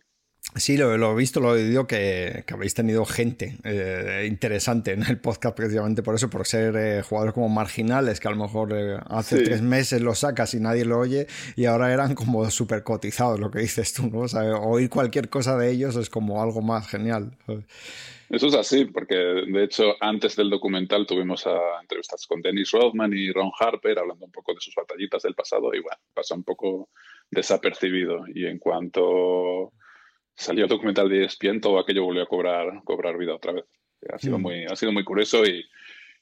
Sí, 0.55 0.77
lo, 0.77 0.93
he 0.93 1.15
visto, 1.15 1.39
lo 1.39 1.55
he 1.55 1.63
oído 1.67 1.85
que, 1.85 2.43
habéis 2.51 2.73
tenido 2.73 3.05
gente 3.05 3.57
eh, 3.63 4.25
interesante 4.27 4.93
en 4.93 5.03
el 5.03 5.19
podcast 5.19 5.55
precisamente 5.55 6.01
por 6.01 6.15
eso, 6.15 6.29
por 6.29 6.47
ser 6.47 6.75
eh, 6.75 7.01
jugadores 7.03 7.35
como 7.35 7.49
marginales, 7.49 8.19
que 8.19 8.27
a 8.27 8.31
lo 8.31 8.37
mejor 8.37 8.73
eh, 8.73 8.97
hace 9.09 9.43
tres 9.43 9.61
meses 9.61 10.01
lo 10.01 10.15
sacas 10.15 10.55
y 10.55 10.59
nadie 10.59 10.85
lo 10.85 10.97
oye, 10.97 11.27
y 11.55 11.65
ahora 11.65 11.93
eran 11.93 12.15
como 12.15 12.49
súper 12.49 12.83
cotizados, 12.83 13.39
lo 13.39 13.51
que 13.51 13.59
dices 13.59 13.93
tú, 13.93 14.09
¿no? 14.09 14.21
oír 14.61 14.89
cualquier 14.89 15.29
cosa 15.29 15.55
de 15.55 15.71
ellos 15.71 15.95
es 15.95 16.09
como 16.09 16.41
algo 16.41 16.61
más 16.61 16.87
genial. 16.87 17.31
Eso 18.29 18.47
es 18.47 18.55
así, 18.55 18.85
porque 18.85 19.15
de 19.15 19.63
hecho 19.63 19.95
antes 20.01 20.35
del 20.35 20.49
documental 20.49 21.05
tuvimos 21.05 21.45
a 21.45 21.57
entrevistas 21.81 22.25
con 22.27 22.41
Dennis 22.41 22.71
Rodman 22.71 23.11
y 23.13 23.31
Ron 23.31 23.51
Harper 23.59 23.99
hablando 23.99 24.25
un 24.25 24.31
poco 24.31 24.53
de 24.53 24.61
sus 24.61 24.73
batallitas 24.75 25.23
del 25.23 25.35
pasado 25.35 25.73
y 25.73 25.79
bueno, 25.79 25.97
pasó 26.13 26.35
un 26.35 26.43
poco 26.43 26.89
desapercibido. 27.31 28.25
Y 28.33 28.45
en 28.45 28.59
cuanto 28.59 29.73
salió 30.39 30.63
el 30.63 30.69
documental 30.69 31.09
de 31.09 31.25
ESPN, 31.25 31.59
todo 31.59 31.79
aquello 31.79 32.05
volvió 32.05 32.23
a 32.23 32.27
cobrar, 32.27 32.81
cobrar 32.85 33.17
vida 33.17 33.35
otra 33.35 33.51
vez. 33.51 33.65
Ha 34.11 34.17
sido, 34.17 34.39
mm. 34.39 34.41
muy, 34.41 34.65
ha 34.65 34.75
sido 34.75 34.93
muy 34.93 35.03
curioso 35.03 35.45
y, 35.45 35.65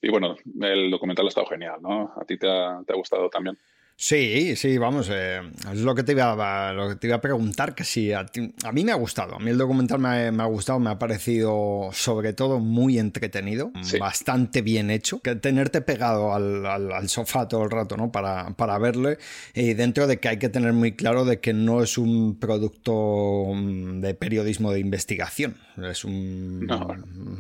y, 0.02 0.10
bueno, 0.10 0.36
el 0.62 0.90
documental 0.90 1.26
ha 1.26 1.30
estado 1.30 1.46
genial, 1.46 1.80
¿no? 1.82 2.12
¿A 2.20 2.26
ti 2.26 2.38
te 2.38 2.50
ha, 2.50 2.82
te 2.86 2.94
ha 2.94 2.96
gustado 2.96 3.30
también? 3.30 3.58
Sí, 4.00 4.56
sí, 4.56 4.78
vamos, 4.78 5.10
eh, 5.12 5.42
es 5.74 5.80
lo 5.80 5.96
que, 5.96 6.04
te 6.04 6.12
iba 6.12 6.70
a, 6.70 6.72
lo 6.72 6.90
que 6.90 6.96
te 6.98 7.08
iba 7.08 7.16
a 7.16 7.22
preguntar, 7.22 7.74
que 7.74 7.84
sí, 7.84 8.14
a, 8.14 8.28
mí 8.72 8.84
me 8.84 8.92
ha 8.92 8.96
gustado, 8.96 9.34
a 9.34 9.40
mí 9.40 9.50
el 9.50 9.58
documental 9.58 9.98
me 9.98 10.08
ha, 10.10 10.46
gustado, 10.46 10.78
me 10.78 10.92
ha 10.92 11.00
parecido 11.00 11.90
sobre 11.94 12.34
todo 12.34 12.60
muy 12.60 13.00
entretenido, 13.00 13.72
bastante 14.00 14.62
bien 14.62 14.92
hecho, 14.92 15.20
que 15.20 15.36
tenerte 15.36 15.82
pegado 15.82 16.32
al, 16.32 17.10
sofá 17.10 17.48
todo 17.48 17.64
el 17.64 17.72
rato, 17.72 17.98
¿no? 17.98 18.12
Para, 18.12 18.52
para 18.52 18.78
verle, 18.78 19.18
y 19.56 19.74
dentro 19.74 20.06
de 20.06 20.20
que 20.20 20.30
hay 20.30 20.38
que 20.38 20.50
tener 20.50 20.74
muy 20.74 20.92
claro 20.92 21.26
de 21.26 21.40
que 21.40 21.54
no 21.54 21.82
es 21.82 21.98
un 21.98 22.38
producto 22.38 23.52
mm, 23.52 24.02
de 24.02 24.14
periodismo 24.14 24.72
de 24.74 24.80
investigación, 24.80 25.58
es 25.84 26.06
un... 26.06 26.68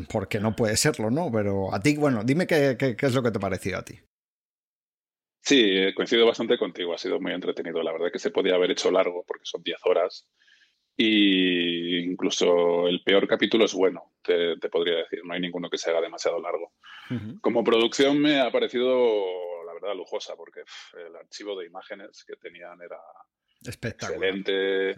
Porque 0.09 0.39
no 0.39 0.55
puede 0.55 0.75
serlo, 0.75 1.11
¿no? 1.11 1.31
Pero 1.31 1.71
a 1.71 1.79
ti, 1.81 1.95
bueno, 1.97 2.23
dime 2.23 2.47
qué, 2.47 2.77
qué, 2.79 2.95
qué 2.95 3.05
es 3.05 3.13
lo 3.13 3.21
que 3.21 3.29
te 3.29 3.37
ha 3.37 3.41
parecido 3.41 3.77
a 3.77 3.85
ti. 3.85 3.99
Sí, 5.47 5.93
coincido 5.93 6.25
bastante 6.25 6.57
contigo, 6.57 6.93
ha 6.93 6.97
sido 6.97 7.21
muy 7.21 7.31
entretenido. 7.31 7.81
La 7.81 7.93
verdad 7.93 8.11
que 8.11 8.19
se 8.19 8.31
podía 8.31 8.55
haber 8.55 8.71
hecho 8.71 8.91
largo 8.91 9.23
porque 9.25 9.45
son 9.45 9.63
10 9.63 9.77
horas 9.85 10.27
y 10.97 11.99
incluso 11.99 12.85
el 12.89 13.01
peor 13.01 13.29
capítulo 13.29 13.63
es 13.63 13.73
bueno, 13.73 14.11
te, 14.21 14.57
podría 14.69 14.97
decir, 14.97 15.21
no 15.23 15.33
hay 15.33 15.39
ninguno 15.39 15.69
que 15.69 15.77
se 15.77 15.89
haga 15.89 16.01
demasiado 16.01 16.41
largo. 16.41 16.73
Como 17.39 17.63
producción 17.63 18.19
me 18.19 18.41
ha 18.41 18.51
parecido, 18.51 19.63
la 19.65 19.73
verdad, 19.73 19.95
lujosa 19.95 20.35
porque 20.35 20.63
el 20.97 21.15
archivo 21.15 21.57
de 21.57 21.67
imágenes 21.67 22.25
que 22.25 22.35
tenían 22.35 22.81
era 22.81 22.99
excelente. 23.63 24.91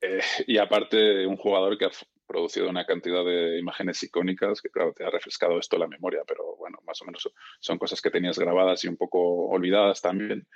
Eh, 0.00 0.20
y 0.48 0.58
aparte, 0.58 1.24
un 1.24 1.36
jugador 1.36 1.78
que 1.78 1.88
producido 2.28 2.68
una 2.68 2.84
cantidad 2.84 3.24
de 3.24 3.58
imágenes 3.58 4.02
icónicas 4.02 4.60
que, 4.62 4.68
claro, 4.68 4.92
te 4.92 5.04
ha 5.04 5.10
refrescado 5.10 5.58
esto 5.58 5.78
la 5.78 5.88
memoria, 5.88 6.22
pero 6.26 6.54
bueno, 6.56 6.78
más 6.86 7.00
o 7.02 7.06
menos 7.06 7.28
son 7.58 7.78
cosas 7.78 8.00
que 8.00 8.10
tenías 8.10 8.38
grabadas 8.38 8.84
y 8.84 8.88
un 8.88 8.96
poco 8.96 9.48
olvidadas 9.48 10.00
también, 10.02 10.46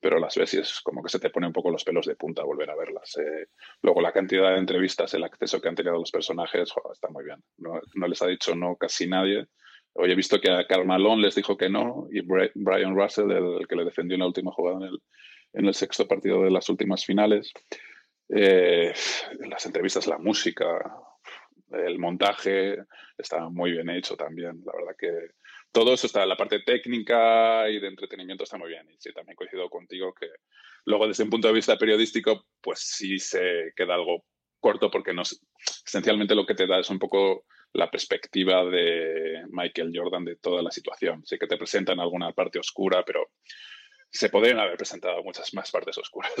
pero 0.00 0.18
las 0.18 0.36
ves 0.36 0.54
y 0.54 0.58
es 0.58 0.80
como 0.80 1.02
que 1.02 1.08
se 1.08 1.18
te 1.18 1.30
pone 1.30 1.46
un 1.46 1.52
poco 1.52 1.70
los 1.70 1.84
pelos 1.84 2.06
de 2.06 2.16
punta 2.16 2.44
volver 2.44 2.70
a 2.70 2.76
verlas. 2.76 3.16
Eh. 3.18 3.46
Luego, 3.82 4.00
la 4.00 4.12
cantidad 4.12 4.52
de 4.52 4.58
entrevistas, 4.58 5.12
el 5.14 5.24
acceso 5.24 5.60
que 5.60 5.68
han 5.68 5.74
tenido 5.74 5.98
los 5.98 6.10
personajes, 6.10 6.72
está 6.92 7.08
muy 7.08 7.24
bien. 7.24 7.42
No, 7.58 7.80
les 8.06 8.22
ha 8.22 8.26
dicho 8.26 8.54
no 8.54 8.76
casi 8.76 9.06
nadie. 9.06 9.46
Hoy 9.94 10.12
he 10.12 10.14
visto 10.14 10.40
que 10.40 10.50
a 10.50 10.66
Karl 10.66 10.86
Malone 10.86 11.22
les 11.22 11.34
dijo 11.34 11.56
que 11.56 11.68
no 11.68 12.06
y 12.10 12.20
Brian 12.20 12.96
Russell, 12.96 13.30
el, 13.32 13.66
que 13.66 13.76
le 13.76 13.84
defendió 13.84 14.14
en 14.14 14.20
la 14.20 14.26
última 14.26 14.52
jugada 14.52 14.78
en 14.78 14.84
el, 14.84 15.02
en 15.54 15.66
el 15.66 15.74
sexto 15.74 16.06
partido 16.06 16.44
de 16.44 16.50
las 16.50 16.68
últimas 16.68 17.04
finales, 17.04 17.52
eh, 18.28 18.92
las 19.48 19.66
entrevistas, 19.66 20.06
la 20.06 20.18
música, 20.18 20.66
el 21.72 21.98
montaje 21.98 22.78
está 23.16 23.48
muy 23.48 23.72
bien 23.72 23.90
hecho 23.90 24.16
también. 24.16 24.62
La 24.64 24.72
verdad 24.72 24.96
que 24.98 25.12
todo 25.72 25.94
eso 25.94 26.06
está, 26.06 26.24
la 26.26 26.36
parte 26.36 26.60
técnica 26.60 27.68
y 27.68 27.78
de 27.80 27.88
entretenimiento 27.88 28.44
está 28.44 28.56
muy 28.56 28.68
bien. 28.68 28.88
Y 28.90 28.96
sí, 28.98 29.12
también 29.12 29.36
coincido 29.36 29.68
contigo 29.68 30.14
que 30.14 30.28
luego 30.84 31.06
desde 31.06 31.24
un 31.24 31.30
punto 31.30 31.48
de 31.48 31.54
vista 31.54 31.76
periodístico, 31.76 32.46
pues 32.60 32.80
sí 32.80 33.18
se 33.18 33.72
queda 33.76 33.94
algo 33.94 34.24
corto 34.60 34.90
porque 34.90 35.12
no, 35.12 35.22
esencialmente 35.22 36.34
lo 36.34 36.46
que 36.46 36.54
te 36.54 36.66
da 36.66 36.80
es 36.80 36.90
un 36.90 36.98
poco 36.98 37.44
la 37.72 37.90
perspectiva 37.90 38.64
de 38.64 39.44
Michael 39.50 39.92
Jordan 39.94 40.24
de 40.24 40.36
toda 40.36 40.62
la 40.62 40.70
situación. 40.70 41.24
Sí 41.24 41.38
que 41.38 41.46
te 41.46 41.58
presentan 41.58 42.00
alguna 42.00 42.32
parte 42.32 42.58
oscura, 42.58 43.04
pero 43.04 43.30
se 44.10 44.28
podrían 44.30 44.58
haber 44.58 44.76
presentado 44.76 45.22
muchas 45.22 45.52
más 45.54 45.70
partes 45.70 45.98
oscuras 45.98 46.32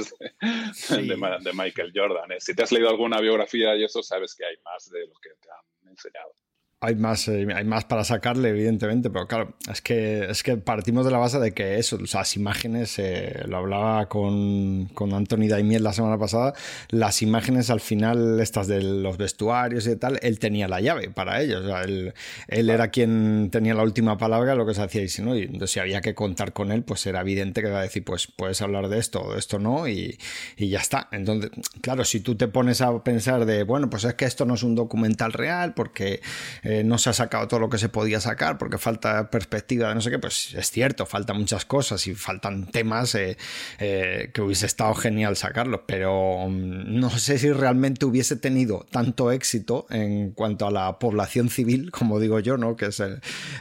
de, 0.90 1.52
Michael 1.54 1.92
Jordan. 1.94 2.32
¿eh? 2.32 2.40
Si 2.40 2.54
te 2.54 2.62
has 2.62 2.72
leído 2.72 2.88
alguna 2.88 3.20
biografía 3.20 3.76
y 3.76 3.84
eso, 3.84 4.02
sabes 4.02 4.34
que 4.34 4.44
hay 4.44 4.56
más 4.64 4.90
de 4.90 5.06
lo 5.06 5.14
que 5.20 5.30
te 5.40 5.48
han 5.50 5.90
enseñado 5.90 6.32
hay 6.80 6.94
más, 6.94 7.26
eh, 7.26 7.46
hay 7.52 7.64
más 7.64 7.84
para 7.86 8.04
sacarle, 8.04 8.50
evidentemente, 8.50 9.10
pero 9.10 9.26
claro, 9.26 9.54
es 9.70 9.82
que, 9.82 10.30
es 10.30 10.44
que 10.44 10.56
partimos 10.56 11.04
de 11.04 11.10
la 11.10 11.18
base 11.18 11.40
de 11.40 11.52
que 11.52 11.76
eso, 11.78 11.98
las 12.12 12.36
imágenes, 12.36 13.00
eh, 13.00 13.42
lo 13.48 13.56
hablaba 13.56 14.08
con, 14.08 14.86
con 14.94 15.12
Anthony 15.12 15.48
Daimiel 15.48 15.82
la 15.82 15.92
semana 15.92 16.18
pasada, 16.18 16.52
las 16.90 17.20
imágenes 17.20 17.70
al 17.70 17.80
final, 17.80 18.38
estas 18.38 18.68
de 18.68 18.80
los 18.80 19.16
vestuarios 19.16 19.88
y 19.88 19.96
tal, 19.96 20.20
él 20.22 20.38
tenía 20.38 20.68
la 20.68 20.80
llave 20.80 21.10
para 21.10 21.42
ellos, 21.42 21.64
él, 21.84 22.14
él 22.46 22.70
era 22.70 22.88
quien 22.88 23.48
tenía 23.50 23.74
la 23.74 23.82
última 23.82 24.16
palabra, 24.16 24.54
lo 24.54 24.64
que 24.64 24.74
se 24.74 24.82
hacía 24.82 25.02
y 25.02 25.08
si 25.08 25.20
no, 25.20 25.34
y 25.34 25.42
entonces 25.42 25.72
si 25.72 25.80
había 25.80 26.00
que 26.00 26.14
contar 26.14 26.52
con 26.52 26.70
él, 26.70 26.84
pues 26.84 27.04
era 27.06 27.22
evidente 27.22 27.60
que 27.60 27.68
iba 27.68 27.80
a 27.80 27.82
decir, 27.82 28.04
pues 28.04 28.28
puedes 28.28 28.62
hablar 28.62 28.88
de 28.88 28.98
esto 28.98 29.22
o 29.22 29.32
de 29.32 29.40
esto 29.40 29.58
no, 29.58 29.88
y, 29.88 30.16
y 30.56 30.68
ya 30.68 30.78
está. 30.78 31.08
Entonces, 31.10 31.50
claro, 31.80 32.04
si 32.04 32.20
tú 32.20 32.36
te 32.36 32.46
pones 32.46 32.82
a 32.82 33.02
pensar 33.02 33.46
de, 33.46 33.64
bueno, 33.64 33.90
pues 33.90 34.04
es 34.04 34.14
que 34.14 34.26
esto 34.26 34.44
no 34.44 34.54
es 34.54 34.62
un 34.62 34.76
documental 34.76 35.32
real, 35.32 35.74
porque 35.74 36.20
eh, 36.68 36.84
no 36.84 36.98
se 36.98 37.08
ha 37.08 37.14
sacado 37.14 37.48
todo 37.48 37.60
lo 37.60 37.70
que 37.70 37.78
se 37.78 37.88
podía 37.88 38.20
sacar 38.20 38.58
porque 38.58 38.76
falta 38.76 39.30
perspectiva 39.30 39.88
de 39.88 39.94
no 39.94 40.02
sé 40.02 40.10
qué, 40.10 40.18
pues 40.18 40.52
es 40.52 40.70
cierto, 40.70 41.06
faltan 41.06 41.38
muchas 41.38 41.64
cosas 41.64 42.06
y 42.06 42.14
faltan 42.14 42.66
temas 42.66 43.14
eh, 43.14 43.38
eh, 43.78 44.30
que 44.34 44.42
hubiese 44.42 44.66
estado 44.66 44.92
genial 44.92 45.34
sacarlos, 45.38 45.80
pero 45.86 46.46
mm, 46.46 47.00
no 47.00 47.08
sé 47.08 47.38
si 47.38 47.50
realmente 47.52 48.04
hubiese 48.04 48.36
tenido 48.36 48.84
tanto 48.90 49.32
éxito 49.32 49.86
en 49.88 50.32
cuanto 50.32 50.66
a 50.66 50.70
la 50.70 50.98
población 50.98 51.48
civil, 51.48 51.90
como 51.98 52.20
digo 52.20 52.38
yo, 52.38 52.58
¿no? 52.58 52.76
que 52.76 52.88
es 52.88 53.02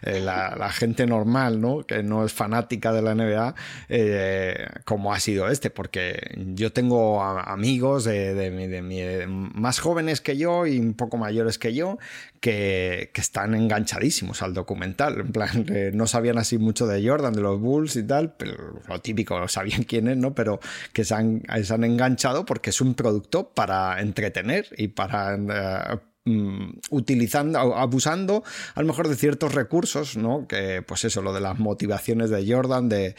la, 0.03 0.70
gente 0.74 1.08
normal, 1.08 1.62
¿no? 1.62 1.86
que 1.86 2.03
no 2.03 2.26
es 2.26 2.34
fanática 2.34 2.91
de 2.91 3.01
la 3.01 3.16
NBA, 3.16 4.84
como 4.84 5.14
ha 5.14 5.20
sido 5.22 5.47
este, 5.47 5.70
porque 5.70 6.36
yo 6.55 6.74
tengo 6.74 7.24
amigos 7.24 8.03
de, 8.03 9.26
más 9.28 9.80
jóvenes 9.80 10.20
que 10.20 10.36
yo 10.36 10.68
y 10.68 10.78
un 10.78 10.93
poco 10.93 11.16
mayores 11.16 11.58
que 11.58 11.74
yo, 11.74 11.99
que, 12.41 12.97
están 13.14 13.56
enganchadísimos 13.56 14.41
al 14.41 14.54
documental. 14.54 15.20
En 15.20 15.32
plan, 15.32 15.66
no 15.93 16.08
sabían 16.08 16.38
así 16.38 16.58
mucho 16.58 16.88
de 16.88 17.08
Jordan, 17.08 17.34
de 17.34 17.41
los 17.41 17.60
Bulls 17.60 17.95
y 17.95 18.04
tal, 18.04 18.34
pero 18.36 18.82
lo 18.88 19.02
típico, 19.02 19.48
sabían 19.48 19.84
quién 19.84 20.08
es, 20.08 20.18
¿no? 20.18 20.34
Pero 20.34 20.60
que 20.93 21.04
se 21.04 21.16
han, 21.16 21.43
se 21.64 21.74
han 21.74 21.84
enganchado 21.84 22.45
porque 22.45 22.70
es 22.70 22.82
un 22.82 22.93
producto 22.93 23.50
para 23.54 24.02
entretener 24.02 24.68
y 24.78 24.89
para 24.89 25.36
eh, 25.36 26.00
Mm, 26.28 26.80
utilizando, 26.89 27.58
abusando 27.78 28.43
a 28.76 28.82
lo 28.82 28.88
mejor 28.88 29.08
de 29.08 29.16
ciertos 29.16 29.54
recursos, 29.54 30.18
¿no? 30.18 30.45
Que 30.45 30.82
pues 30.82 31.06
eso, 31.06 31.22
lo 31.22 31.32
de 31.32 31.39
las 31.39 31.58
motivaciones 31.58 32.30
de 32.30 32.45
Jordan, 32.52 32.89
de, 32.89 33.16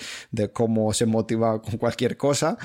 cómo 0.53 0.93
se 0.93 1.07
motiva 1.07 1.63
con 1.63 1.79
cualquier 1.79 2.19
cosa, 2.19 2.59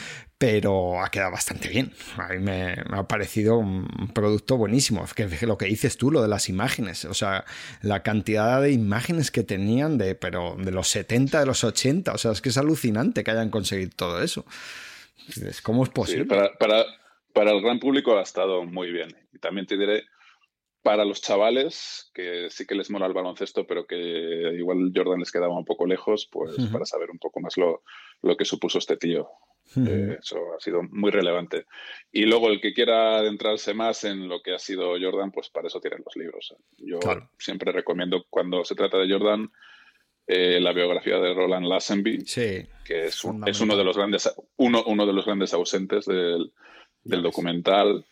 pero 0.43 1.01
ha 1.01 1.09
quedado 1.09 1.31
bastante 1.31 1.69
bien. 1.69 1.93
A 2.17 2.33
mí 2.33 2.39
me, 2.39 2.75
ha 2.91 3.07
parecido 3.07 3.57
un 3.57 4.11
producto 4.13 4.57
buenísimo. 4.57 5.05
Que, 5.15 5.29
lo 5.47 5.57
que 5.57 5.67
dices 5.67 5.95
tú, 5.95 6.11
lo 6.11 6.21
de 6.21 6.27
las 6.27 6.49
imágenes, 6.49 7.05
o 7.05 7.13
sea, 7.13 7.45
la 7.81 8.03
cantidad 8.03 8.61
de 8.61 8.73
imágenes 8.73 9.31
que 9.31 9.43
tenían 9.43 9.97
de, 9.97 10.15
pero 10.15 10.57
de 10.57 10.71
los 10.71 10.89
70, 10.89 11.39
de 11.39 11.45
los 11.45 11.63
80, 11.63 12.11
o 12.11 12.17
sea, 12.17 12.33
es 12.33 12.41
que 12.41 12.49
es 12.49 12.57
alucinante 12.57 13.23
que 13.23 13.31
hayan 13.31 13.51
conseguido 13.51 13.91
todo 13.95 14.21
eso. 14.21 14.43
¿Cómo 15.63 15.85
es 15.85 15.89
posible? 15.91 16.25
para, 16.25 16.51
para, 16.57 16.83
para 17.31 17.51
el 17.51 17.61
gran 17.61 17.79
público 17.79 18.17
ha 18.17 18.21
estado 18.21 18.65
muy 18.65 18.91
bien. 18.91 19.15
Y 19.31 19.39
también 19.39 19.65
te 19.65 19.77
diré 19.77 20.03
para 20.81 21.05
los 21.05 21.21
chavales, 21.21 22.11
que 22.13 22.49
sí 22.49 22.67
que 22.67 22.75
les 22.75 22.91
mola 22.91 23.05
el 23.05 23.13
baloncesto, 23.13 23.65
pero 23.65 23.87
que 23.87 23.95
igual 24.57 24.91
Jordan 24.93 25.19
les 25.19 25.31
quedaba 25.31 25.57
un 25.57 25.63
poco 25.63 25.85
lejos, 25.85 26.27
pues 26.29 26.53
para 26.69 26.83
saber 26.83 27.11
un 27.11 27.19
poco 27.19 27.39
más 27.39 27.55
lo, 27.55 27.83
lo 28.21 28.35
que 28.35 28.43
supuso 28.43 28.77
este 28.77 28.97
tío. 28.97 29.29
Eh, 29.75 30.17
eso 30.21 30.53
ha 30.55 30.59
sido 30.59 30.83
muy 30.83 31.11
relevante. 31.11 31.65
Y 32.11 32.25
luego 32.25 32.49
el 32.49 32.61
que 32.61 32.73
quiera 32.73 33.17
adentrarse 33.17 33.73
más 33.73 34.03
en 34.03 34.27
lo 34.27 34.41
que 34.41 34.53
ha 34.53 34.59
sido 34.59 34.95
Jordan, 34.99 35.31
pues 35.31 35.49
para 35.49 35.67
eso 35.67 35.79
tienen 35.79 36.03
los 36.05 36.15
libros. 36.15 36.55
Yo 36.77 36.99
siempre 37.37 37.71
recomiendo 37.71 38.25
cuando 38.29 38.63
se 38.63 38.75
trata 38.75 38.97
de 38.97 39.11
Jordan 39.11 39.51
eh, 40.27 40.59
la 40.61 40.71
biografía 40.71 41.17
de 41.19 41.33
Roland 41.33 41.67
Lassenby, 41.67 42.23
que 42.85 43.05
es, 43.05 43.25
es, 43.45 43.61
uno, 43.61 43.75
de 43.75 43.83
los 43.83 43.97
grandes, 43.97 44.33
uno, 44.55 44.83
uno 44.85 45.05
de 45.05 45.13
los 45.13 45.25
grandes 45.25 45.53
ausentes 45.53 46.05
del, 46.05 46.53
del 47.03 47.21
documental 47.21 48.05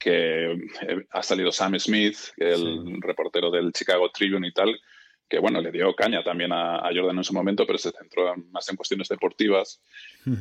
que 0.00 0.52
eh, 0.52 1.06
ha 1.10 1.22
salido 1.22 1.52
Sam 1.52 1.78
Smith, 1.78 2.16
el 2.38 3.00
reportero 3.00 3.50
del 3.50 3.72
Chicago 3.72 4.10
Tribune 4.10 4.48
y 4.48 4.52
tal, 4.52 4.80
que 5.30 5.38
bueno, 5.38 5.60
le 5.60 5.70
dio 5.70 5.94
caña 5.94 6.24
también 6.24 6.52
a, 6.52 6.90
Jordan 6.92 7.18
en 7.18 7.24
su 7.24 7.32
momento, 7.32 7.64
pero 7.64 7.78
se 7.78 7.92
centró 7.92 8.34
más 8.50 8.68
en 8.68 8.74
cuestiones 8.74 9.08
deportivas. 9.08 9.80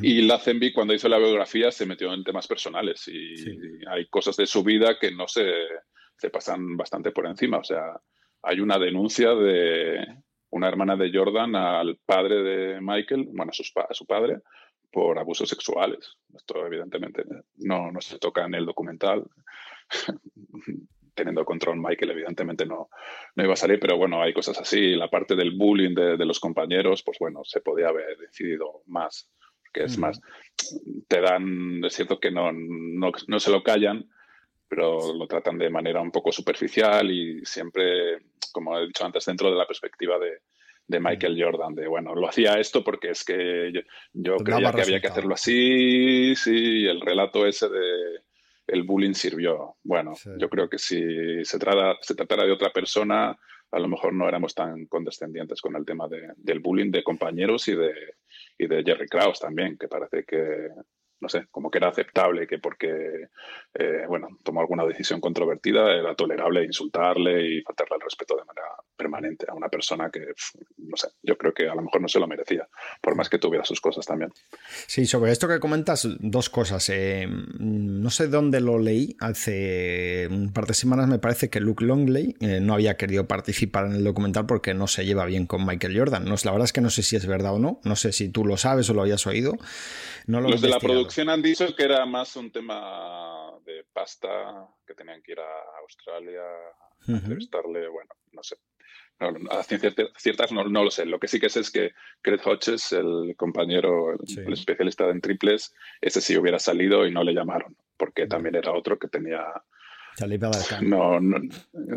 Y 0.02 0.24
Lazenby, 0.24 0.74
cuando 0.74 0.96
hizo 0.96 1.08
la 1.08 1.20
biografía, 1.20 1.72
se 1.72 1.86
metió 1.86 2.12
en 2.12 2.24
temas 2.24 2.48
personales 2.48 3.08
y, 3.08 3.36
hay 3.88 4.08
cosas 4.08 4.36
de 4.36 4.48
su 4.48 4.64
vida 4.64 4.98
que 5.00 5.12
no 5.12 5.28
se, 5.28 5.46
se 6.18 6.32
pasan 6.32 6.76
bastante 6.76 7.12
por 7.12 7.28
encima. 7.28 7.60
O 7.60 7.64
sea, 7.64 8.02
hay 8.42 8.60
una 8.62 8.80
denuncia 8.80 9.36
de 9.36 10.08
una 10.50 10.68
hermana 10.68 10.96
de 10.96 11.12
Jordan 11.14 11.56
al 11.56 12.00
padre 12.04 12.42
de 12.42 12.82
Michael, 12.82 13.30
bueno, 13.32 13.52
a, 13.52 13.82
a 13.82 13.94
su 13.94 14.06
padre, 14.08 14.40
por 14.92 15.20
abusos 15.20 15.48
sexuales. 15.48 16.18
Esto 16.36 16.66
evidentemente 16.66 17.24
no, 17.58 17.92
no 17.92 18.02
se 18.02 18.18
toca 18.18 18.44
en 18.44 18.56
el 18.56 18.66
documental. 18.66 19.24
Teniendo 21.20 21.44
control 21.44 21.76
Michael, 21.78 22.12
evidentemente 22.12 22.66
no, 22.66 22.90
no 23.36 23.44
iba 23.44 23.52
a 23.52 23.58
salir, 23.58 23.78
pero 23.78 23.98
bueno, 23.98 24.22
hay 24.22 24.34
cosas 24.34 24.58
así. 24.58 24.96
La 24.96 25.10
parte 25.10 25.36
del 25.36 25.52
bullying 25.52 25.94
de, 25.94 26.26
los 26.26 26.40
compañeros, 26.40 27.04
pues 27.04 27.18
bueno, 27.20 27.42
se 27.44 27.60
podía 27.60 27.90
haber 27.90 28.18
decidido 28.18 28.84
más. 28.86 29.30
Que 29.74 29.84
es 29.84 29.98
más, 30.00 30.20
te 31.08 31.22
dan, 31.22 31.84
es 31.84 31.94
cierto 31.94 32.20
que 32.20 32.32
no, 32.32 32.52
no, 32.54 33.12
no 33.28 33.40
se 33.40 33.52
lo 33.52 33.62
callan, 33.62 34.10
pero 34.68 35.14
lo 35.14 35.28
tratan 35.28 35.58
de 35.58 35.70
manera 35.70 36.00
un 36.00 36.10
poco 36.10 36.32
superficial 36.32 37.12
y 37.12 37.46
siempre, 37.46 38.20
como 38.54 38.80
he 38.80 38.88
dicho 38.88 39.06
antes, 39.06 39.26
dentro 39.26 39.52
de 39.52 39.58
la 39.58 39.68
perspectiva 39.68 40.18
de, 40.18 40.40
de 40.88 41.00
Michael 41.00 41.38
Jordan, 41.40 41.76
de 41.76 41.88
bueno, 41.88 42.16
lo 42.16 42.28
hacía 42.28 42.60
esto 42.60 42.84
porque 42.84 43.12
es 43.12 43.24
que 43.24 43.72
yo, 44.14 44.38
creía 44.38 44.72
que 44.72 44.82
había 44.82 45.02
que 45.02 45.08
hacerlo 45.08 45.36
así, 45.36 46.34
sí, 46.36 46.88
el 46.88 47.00
relato 47.00 47.46
ese 47.46 47.70
de 47.70 48.22
el 48.72 48.84
bullying 48.84 49.14
sirvió. 49.14 49.76
Bueno, 49.84 50.14
yo 50.38 50.50
creo 50.50 50.70
que 50.70 50.78
si 50.78 51.44
se, 51.44 51.60
trata, 51.60 51.98
se 52.02 52.16
tratara 52.16 52.46
de 52.46 52.52
otra 52.52 52.72
persona, 52.72 53.38
a 53.72 53.80
lo 53.80 53.88
mejor 53.88 54.14
no 54.14 54.28
éramos 54.28 54.54
tan 54.56 54.86
condescendientes 54.86 55.62
con 55.62 55.76
el 55.76 55.86
tema 55.86 56.08
del 56.38 56.60
bullying 56.60 56.92
de 56.92 57.04
compañeros 57.04 57.68
y 57.68 57.76
de, 57.76 57.94
y 58.58 58.68
de 58.68 58.84
Jerry 58.84 59.08
Krause 59.08 59.40
también, 59.40 59.78
que 59.78 59.88
parece 59.88 60.24
que, 60.24 60.70
no 61.22 61.30
sé, 61.30 61.48
como 61.52 61.70
que 61.70 61.78
era 61.78 61.90
aceptable, 61.90 62.48
que 62.48 62.60
porque, 62.60 63.28
eh, 63.74 64.04
bueno, 64.08 64.28
tomó 64.44 64.62
alguna 64.62 64.86
decisión 64.86 65.20
controvertida, 65.20 65.94
era 65.94 66.16
tolerable 66.16 66.64
insultarle 66.64 67.48
y 67.48 67.62
faltarle 67.62 67.96
al 67.96 68.02
respeto 68.02 68.36
de 68.36 68.46
manera 68.46 68.68
permanente 68.96 69.46
a 69.50 69.54
una 69.54 69.70
persona 69.70 70.10
que, 70.10 70.34
no 70.78 70.98
sé, 70.98 71.10
yo 71.24 71.38
creo 71.38 71.54
que 71.54 71.68
a 71.68 71.76
lo 71.76 71.82
mejor 71.82 72.02
no 72.02 72.08
se 72.08 72.20
lo 72.20 72.28
merecía, 72.28 72.68
por 73.02 73.16
más 73.16 73.30
que 73.30 73.40
tuviera 73.40 73.66
sus 73.66 73.82
cosas 73.82 74.06
también. 74.06 74.32
Sí, 74.88 75.06
sobre 75.06 75.32
esto 75.32 75.48
que 75.48 75.60
comentas, 75.60 76.08
dos 76.20 76.50
cosas. 76.50 76.90
Eh, 76.90 77.28
no 77.60 78.10
sé 78.10 78.28
dónde 78.28 78.62
lo 78.62 78.80
leí, 78.80 79.16
hace 79.20 80.28
un 80.30 80.52
par 80.54 80.66
de 80.66 80.74
semanas 80.74 81.08
me 81.08 81.20
parece 81.20 81.50
que 81.50 81.60
Luke 81.60 81.84
Longley 81.84 82.36
eh, 82.40 82.60
no 82.62 82.74
había 82.74 82.98
querido 82.98 83.28
participar 83.28 83.86
en 83.86 83.94
el 83.94 84.04
documental 84.04 84.46
porque 84.46 84.74
no 84.74 84.88
se 84.88 85.06
lleva 85.06 85.26
bien 85.26 85.46
con 85.46 85.66
Michael 85.66 85.98
Jordan. 85.98 86.26
No, 86.26 86.36
la 86.44 86.52
verdad 86.52 86.66
es 86.66 86.74
que 86.74 86.82
no 86.82 86.90
sé 86.90 87.04
si 87.04 87.16
es 87.16 87.26
verdad 87.26 87.54
o 87.54 87.60
no, 87.60 87.80
no 87.84 87.96
sé 87.96 88.12
si 88.12 88.30
tú 88.30 88.46
lo 88.46 88.58
sabes 88.58 88.90
o 88.90 88.94
lo 88.94 89.02
habías 89.02 89.26
oído. 89.28 89.58
No 90.28 90.42
Los 90.42 90.62
de 90.62 90.70
la 90.70 90.80
producción 91.10 91.30
han 91.30 91.42
dicho 91.42 91.76
que 91.76 91.84
era 91.84 92.06
más 92.06 92.36
un 92.36 92.52
tema 92.52 93.52
de 93.66 93.84
pasta, 93.92 94.68
que 94.86 94.94
tenían 94.94 95.22
que 95.22 95.32
ir 95.32 95.40
a 95.40 95.80
Australia 95.82 96.42
a 96.42 97.12
entrevistarle, 97.12 97.88
bueno, 97.88 98.12
no 98.32 98.44
sé. 98.44 98.56
a 99.20 99.64
ciencias 99.64 99.96
ciertas 100.18 100.52
no, 100.52 100.64
lo 100.64 100.92
sé. 100.92 101.06
Lo 101.06 101.20
que 101.20 101.28
sí 101.28 101.40
que 101.40 101.50
sé 101.50 101.62
es 101.62 101.72
que 101.72 101.94
Craig 102.22 102.42
Hodges, 102.46 102.92
el 102.94 103.36
compañero, 103.36 104.12
el, 104.12 104.54
especialista 104.54 105.10
en 105.10 105.22
triples, 105.22 105.74
ese 106.00 106.22
sí 106.22 106.38
hubiera 106.38 106.60
salido 106.60 107.08
y 107.08 107.12
no 107.12 107.24
le 107.24 107.34
llamaron, 107.34 107.76
porque 107.98 108.28
también 108.28 108.56
era 108.56 108.72
otro 108.72 109.00
que 109.00 109.08
tenía 109.08 109.44
le 110.28 110.36
iba 110.36 110.48
a 110.48 110.52
dar 110.52 110.66
caña. 110.66 110.88
No, 110.88 111.20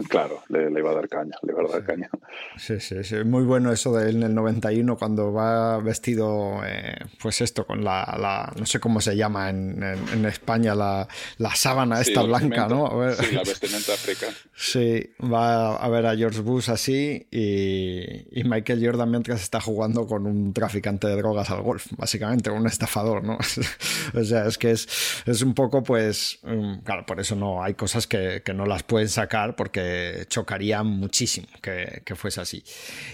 claro, 0.09 0.43
le, 0.49 0.71
iba 0.71 0.91
a 0.91 0.95
dar 0.95 1.09
caña, 1.09 1.37
le 1.43 1.53
iba 1.53 1.63
a 1.63 1.73
dar 1.73 1.85
caña. 1.85 2.11
Sí, 2.57 2.81
sí, 2.81 3.03
sí. 3.05 3.17
Muy 3.25 3.45
bueno 3.45 3.73
eso 3.73 3.93
de 3.97 4.11
él 4.11 4.17
en 4.17 4.23
el 4.25 4.35
91 4.35 4.97
cuando 4.97 5.33
va 5.33 5.79
vestido, 5.79 6.61
eh, 6.65 6.97
pues 7.21 7.41
esto, 7.41 7.67
con 7.67 7.85
la, 7.85 8.53
no 8.57 8.67
sé 8.67 8.81
cómo 8.81 9.01
se 9.01 9.17
llama 9.17 9.51
en, 9.51 9.83
España, 10.27 10.75
la, 10.75 11.09
sábana 11.55 12.01
esta 12.01 12.23
blanca, 12.23 12.69
¿no? 12.69 12.91
Sí, 13.15 13.35
la 13.35 13.43
vestimenta 13.43 13.95
africana. 13.95 14.33
Sí, 14.55 15.11
va 15.21 15.77
a 15.77 15.89
ver 15.89 16.07
a 16.07 16.15
George 16.17 16.41
Bush 16.41 16.71
así 16.71 17.27
y, 17.31 18.43
Michael 18.45 18.85
Jordan 18.85 19.11
mientras 19.11 19.43
está 19.43 19.61
jugando 19.61 20.07
con 20.07 20.27
un 20.27 20.53
traficante 20.53 21.09
de 21.09 21.17
drogas 21.17 21.51
al 21.51 21.63
golf, 21.63 21.87
básicamente, 21.97 22.51
un 22.51 22.67
estafador, 22.67 23.25
¿no? 23.25 23.39
o 24.15 24.25
sea, 24.25 24.47
es 24.47 24.59
que 24.59 24.71
es, 24.73 24.89
es 25.27 25.43
un 25.43 25.55
poco, 25.55 25.83
pues, 25.83 26.39
mm, 26.43 26.81
claro, 26.85 27.05
por 27.07 27.19
eso 27.19 27.35
no 27.35 27.63
hay 27.63 27.75
cosas 27.75 28.07
que, 28.07 28.12
no 28.55 28.67
las 28.67 28.83
pueden 28.83 29.09
sacar 29.09 29.57
porque 29.57 30.27
chocaría 30.29 30.83
muchísimo 30.83 31.49
que, 31.61 32.03
fuese 32.15 32.41
así. 32.41 32.63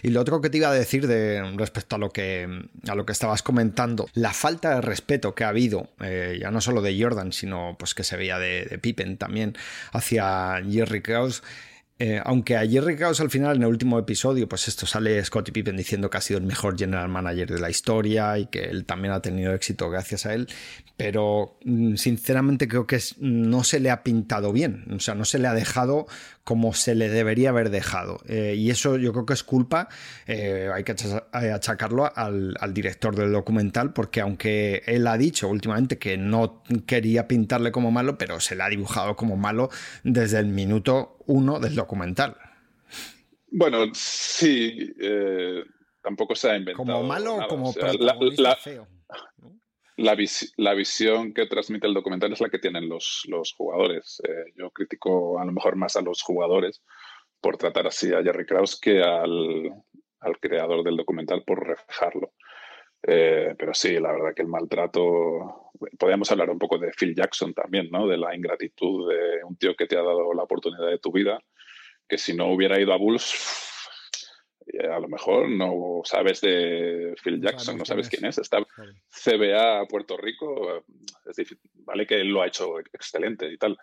Y 0.03 0.11
lo 0.11 0.21
otro 0.21 0.41
que 0.41 0.51
te 0.51 0.59
iba 0.59 0.69
a 0.69 0.75
decir 0.75 1.07
de, 1.07 1.43
respecto 1.57 1.97
a 1.97 1.99
lo, 1.99 2.11
que, 2.11 2.49
a 2.89 2.95
lo 2.95 3.07
que 3.07 3.13
estabas 3.13 3.43
comentando, 3.43 4.09
la 4.15 4.33
falta 4.33 4.75
de 4.75 4.81
respeto 4.81 5.35
que 5.35 5.45
ha 5.45 5.49
habido, 5.49 5.89
eh, 6.01 6.39
ya 6.41 6.51
no 6.51 6.61
solo 6.61 6.83
de 6.83 7.01
Jordan, 7.01 7.33
sino 7.33 7.77
pues 7.79 7.95
que 7.95 8.05
se 8.05 8.17
veía 8.17 8.39
de, 8.39 8.65
de 8.65 8.79
Pippen 8.79 9.17
también 9.17 9.57
hacia 9.93 10.63
Jerry 10.69 11.03
Krause, 11.03 11.43
eh, 12.01 12.21
aunque 12.25 12.57
a 12.57 12.65
Jerry 12.65 12.95
Krause 12.97 13.21
al 13.21 13.31
final, 13.31 13.57
en 13.57 13.63
el 13.63 13.69
último 13.69 13.99
episodio, 13.99 14.49
pues 14.49 14.69
esto 14.69 14.87
sale 14.87 15.25
Scottie 15.25 15.53
Pippen 15.53 15.77
diciendo 15.77 16.09
que 16.09 16.19
ha 16.19 16.21
sido 16.21 16.39
el 16.39 16.47
mejor 16.47 16.79
general 16.79 17.09
manager 17.09 17.51
de 17.51 17.59
la 17.59 17.71
historia 17.71 18.39
y 18.39 18.47
que 18.47 18.65
él 18.65 18.85
también 18.85 19.13
ha 19.15 19.21
tenido 19.21 19.53
éxito 19.53 19.91
gracias 19.91 20.25
a 20.25 20.35
él, 20.35 20.47
pero 20.97 21.59
mm, 21.65 21.97
sinceramente 21.97 22.69
creo 22.69 22.87
que 22.87 23.01
no 23.19 23.65
se 23.65 23.81
le 23.81 23.91
ha 23.91 24.05
pintado 24.05 24.53
bien, 24.53 24.85
o 24.95 25.01
sea, 25.01 25.17
no 25.17 25.25
se 25.25 25.41
le 25.41 25.49
ha 25.49 25.55
dejado 25.55 26.07
como 26.49 26.73
se 26.73 26.95
le 26.95 27.11
debería 27.11 27.51
haber 27.51 27.69
dejado. 27.69 28.23
Eh, 28.27 28.55
y 28.57 28.71
eso 28.71 28.97
yo 28.97 29.13
creo 29.13 29.27
que 29.27 29.35
es 29.35 29.43
culpa, 29.43 29.91
eh, 30.27 30.71
hay 30.73 30.83
que 30.83 30.95
achacarlo 31.33 32.11
al, 32.17 32.57
al, 32.59 32.73
director 32.73 33.15
del 33.15 33.33
documental, 33.33 33.93
porque 33.93 34.23
aunque 34.23 34.83
él 34.87 35.07
ha 35.09 35.19
dicho 35.19 35.47
últimamente 35.47 35.99
que 35.99 36.17
no 36.17 36.63
quería 36.87 37.29
pintarle 37.29 37.71
como 37.71 37.91
malo, 37.91 38.17
pero 38.17 38.41
se 38.41 38.57
le 38.57 38.63
ha 38.63 38.71
dibujado 38.71 39.15
como 39.15 39.37
malo 39.37 39.69
desde 40.05 40.39
el 40.39 40.47
minuto 40.47 41.19
uno 41.27 41.61
del 41.61 41.75
documental. 41.75 42.35
Bueno, 43.51 43.85
sí, 43.93 44.95
eh, 45.03 45.65
tampoco 46.03 46.35
se 46.35 46.51
ha 46.51 46.57
inventado. 46.57 46.79
Como 46.79 47.03
malo 47.03 47.45
o 47.45 47.47
como 47.47 47.75
la, 48.39 48.57
feo. 48.57 48.89
La, 49.99 50.15
visión 50.75 51.35
que 51.35 51.47
transmite 51.47 51.89
el 51.89 51.95
documental 51.95 52.33
es 52.33 52.41
la 52.41 52.49
que 52.49 52.61
tienen 52.61 52.89
los, 52.89 53.25
los 53.27 53.53
jugadores. 53.55 54.23
Eh, 54.23 54.53
yo 54.55 54.71
critico 54.71 55.41
a 55.41 55.45
lo 55.45 55.51
mejor 55.51 55.75
más 55.75 55.97
a 55.97 56.03
los 56.03 56.23
jugadores 56.23 56.85
por 57.41 57.57
tratar 57.57 57.89
así 57.89 58.15
a 58.15 58.23
Jerry 58.23 58.47
Krause 58.47 58.79
que 58.81 59.03
al, 59.03 59.73
al 60.21 60.39
creador 60.39 60.85
del 60.85 60.97
documental 60.97 61.43
por 61.45 61.67
reflejarlo. 61.67 62.33
Eh, 63.03 63.57
pero 63.59 63.75
sí, 63.75 63.99
la 63.99 64.13
verdad 64.13 64.35
que 64.37 64.43
el 64.43 64.49
maltrato. 64.49 65.73
Podríamos 65.99 66.31
hablar 66.31 66.51
un 66.51 66.59
poco 66.61 66.79
de 66.79 66.93
Phil 66.93 67.15
Jackson 67.15 67.53
también, 67.53 67.89
¿no? 67.91 68.07
De 68.07 68.17
la 68.17 68.37
ingratitud 68.37 69.11
de 69.11 69.43
un 69.45 69.57
tío 69.57 69.75
que 69.75 69.87
te 69.87 69.97
ha 69.97 70.03
dado 70.03 70.33
la 70.33 70.45
oportunidad 70.45 70.89
de 70.89 70.99
tu 70.99 71.11
vida, 71.11 71.41
que 72.09 72.19
si 72.19 72.35
no 72.35 72.53
hubiera 72.53 72.81
ido 72.81 72.93
a 72.93 72.99
Bulls, 72.99 73.68
a 74.91 74.99
lo 74.99 75.09
mejor 75.09 75.49
no 75.49 76.01
sabes 76.05 76.41
de 76.41 77.15
Phil 77.23 77.41
Jackson, 77.41 77.79
no 77.79 77.85
sabes 77.85 78.09
quién 78.09 78.25
es. 78.25 78.39
Está 78.39 78.59
CBA 79.09 79.87
Puerto 79.89 80.17
Rico, 80.17 80.85
vale 81.75 82.07
que 82.07 82.17
él 82.17 82.29
lo 82.29 82.43
ha 82.43 82.47
hecho 82.47 82.79
excelente 82.79 83.51
y 83.51 83.59
tal. 83.59 83.77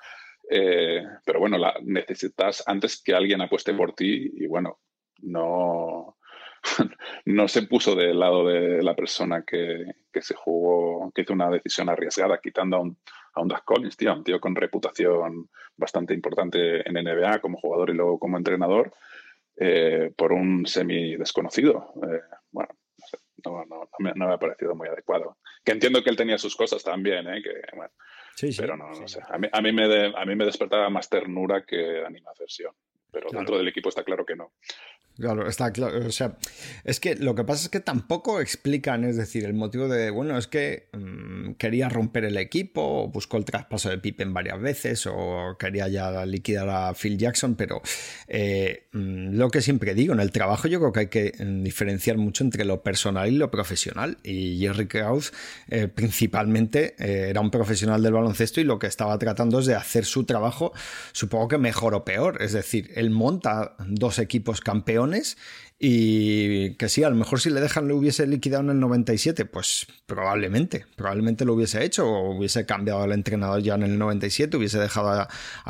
Eh, 0.49 1.03
pero 1.25 1.39
bueno, 1.39 1.57
la, 1.57 1.73
necesitas 1.81 2.63
antes 2.67 3.01
que 3.01 3.15
alguien 3.15 3.41
apueste 3.41 3.73
por 3.73 3.93
ti 3.93 4.31
y 4.35 4.45
bueno, 4.45 4.79
no, 5.21 6.17
no 7.25 7.47
se 7.47 7.63
puso 7.63 7.95
del 7.95 8.19
lado 8.19 8.47
de 8.47 8.81
la 8.83 8.95
persona 8.95 9.43
que, 9.43 9.85
se 10.13 10.35
jugó, 10.35 11.11
que 11.13 11.21
hizo 11.23 11.33
una 11.33 11.49
decisión 11.49 11.89
arriesgada, 11.89 12.39
quitando 12.41 12.77
a 12.77 12.81
un, 12.81 12.97
a 13.33 13.41
un 13.41 13.49
Collins, 13.65 13.97
tío, 13.97 14.13
un 14.13 14.23
tío 14.23 14.39
con 14.39 14.55
reputación 14.55 15.49
bastante 15.75 16.13
importante 16.13 16.87
en 16.87 16.93
NBA 16.93 17.39
como 17.39 17.57
jugador 17.57 17.89
y 17.89 17.93
luego 17.93 18.19
como 18.19 18.37
entrenador, 18.37 18.93
eh, 19.57 20.11
por 20.15 20.33
un 20.33 20.65
semi 20.65 21.15
desconocido. 21.15 21.93
Eh, 22.03 22.21
bueno, 22.51 22.69
no, 23.45 23.65
me, 23.99 24.33
ha 24.33 24.37
parecido 24.37 24.75
muy 24.75 24.87
adecuado. 24.87 25.37
Que 25.63 25.71
entiendo 25.71 26.03
que 26.03 26.09
él 26.09 26.15
tenía 26.15 26.37
sus 26.37 26.55
cosas 26.55 26.83
también, 26.83 27.27
¿eh? 27.27 27.41
que, 27.41 27.51
pero 28.57 28.75
no, 28.75 28.89
no 28.89 29.07
sé. 29.07 29.21
A 29.27 29.37
mí, 29.37 29.47
a, 29.51 29.61
mí 29.61 29.71
me 29.71 30.13
a 30.15 30.25
mí 30.25 30.35
me 30.35 30.45
despertaba 30.45 30.89
más 30.89 31.09
ternura 31.09 31.63
que 31.65 32.03
animación. 32.05 32.73
Pero 33.11 33.29
dentro 33.31 33.57
del 33.57 33.67
equipo 33.69 33.87
está 33.87 34.03
claro 34.03 34.25
que 34.25 34.35
no. 34.35 34.51
Claro, 35.17 35.47
está 35.47 35.71
claro. 35.71 36.05
O 36.07 36.11
sea, 36.11 36.35
es 36.83 36.99
que 36.99 37.15
lo 37.15 37.35
que 37.35 37.45
pasa 37.45 37.63
es 37.63 37.69
que 37.69 37.79
tampoco 37.79 38.41
explican, 38.41 39.05
es 39.05 39.15
decir, 39.15 39.45
el 39.45 39.53
motivo 39.53 39.87
de, 39.87 40.09
bueno, 40.09 40.37
es 40.37 40.47
que 40.47 40.89
mm, 40.91 41.53
quería 41.53 41.87
romper 41.87 42.25
el 42.25 42.35
equipo, 42.35 43.03
o 43.03 43.07
buscó 43.07 43.37
el 43.37 43.45
traspaso 43.45 43.89
de 43.89 43.97
Pippen 43.97 44.33
varias 44.33 44.59
veces, 44.59 45.07
o 45.07 45.55
quería 45.57 45.87
ya 45.87 46.25
liquidar 46.25 46.67
a 46.69 46.93
Phil 46.93 47.17
Jackson, 47.17 47.55
pero 47.55 47.81
eh, 48.27 48.87
mm, 48.91 49.37
lo 49.37 49.49
que 49.49 49.61
siempre 49.61 49.93
digo, 49.93 50.13
en 50.13 50.19
el 50.19 50.31
trabajo 50.33 50.67
yo 50.67 50.79
creo 50.79 50.91
que 50.91 50.99
hay 50.99 51.07
que 51.07 51.33
mm, 51.39 51.63
diferenciar 51.63 52.17
mucho 52.17 52.43
entre 52.43 52.65
lo 52.65 52.83
personal 52.83 53.31
y 53.31 53.37
lo 53.37 53.49
profesional. 53.49 54.17
Y 54.21 54.59
Jerry 54.59 54.87
Krause 54.87 55.31
eh, 55.69 55.87
principalmente 55.87 56.95
eh, 56.99 57.29
era 57.29 57.39
un 57.39 57.51
profesional 57.51 58.03
del 58.03 58.11
baloncesto 58.11 58.59
y 58.59 58.65
lo 58.65 58.79
que 58.79 58.87
estaba 58.87 59.17
tratando 59.17 59.59
es 59.59 59.65
de 59.65 59.75
hacer 59.75 60.03
su 60.03 60.25
trabajo, 60.25 60.73
supongo 61.13 61.47
que 61.47 61.57
mejor 61.57 61.95
o 61.95 62.03
peor. 62.03 62.41
Es 62.41 62.51
decir, 62.51 62.91
él 62.95 63.11
monta 63.11 63.77
dos 63.87 64.19
equipos 64.19 64.59
campeones 64.59 65.04
escalones 65.13 65.37
y 65.77 66.75
que 66.75 66.87
sí, 66.87 67.03
a 67.03 67.09
lo 67.09 67.17
mejor 67.17 67.41
si 67.41 67.49
le 67.49 67.59
dejan 67.59 67.89
lo 67.89 67.97
hubiese 67.97 68.25
liquidado 68.27 68.63
en 68.63 68.69
el 68.69 68.79
97, 68.79 69.45
pues 69.45 69.85
probablemente, 70.05 70.85
probablemente 70.95 71.43
lo 71.43 71.53
hubiese 71.53 71.83
hecho 71.83 72.05
hubiese 72.07 72.65
cambiado 72.65 73.01
al 73.01 73.11
entrenador 73.11 73.61
ya 73.61 73.75
en 73.75 73.83
el 73.83 73.97
97, 73.97 74.55
hubiese 74.55 74.79
dejado 74.79 75.09
a, 75.09 75.27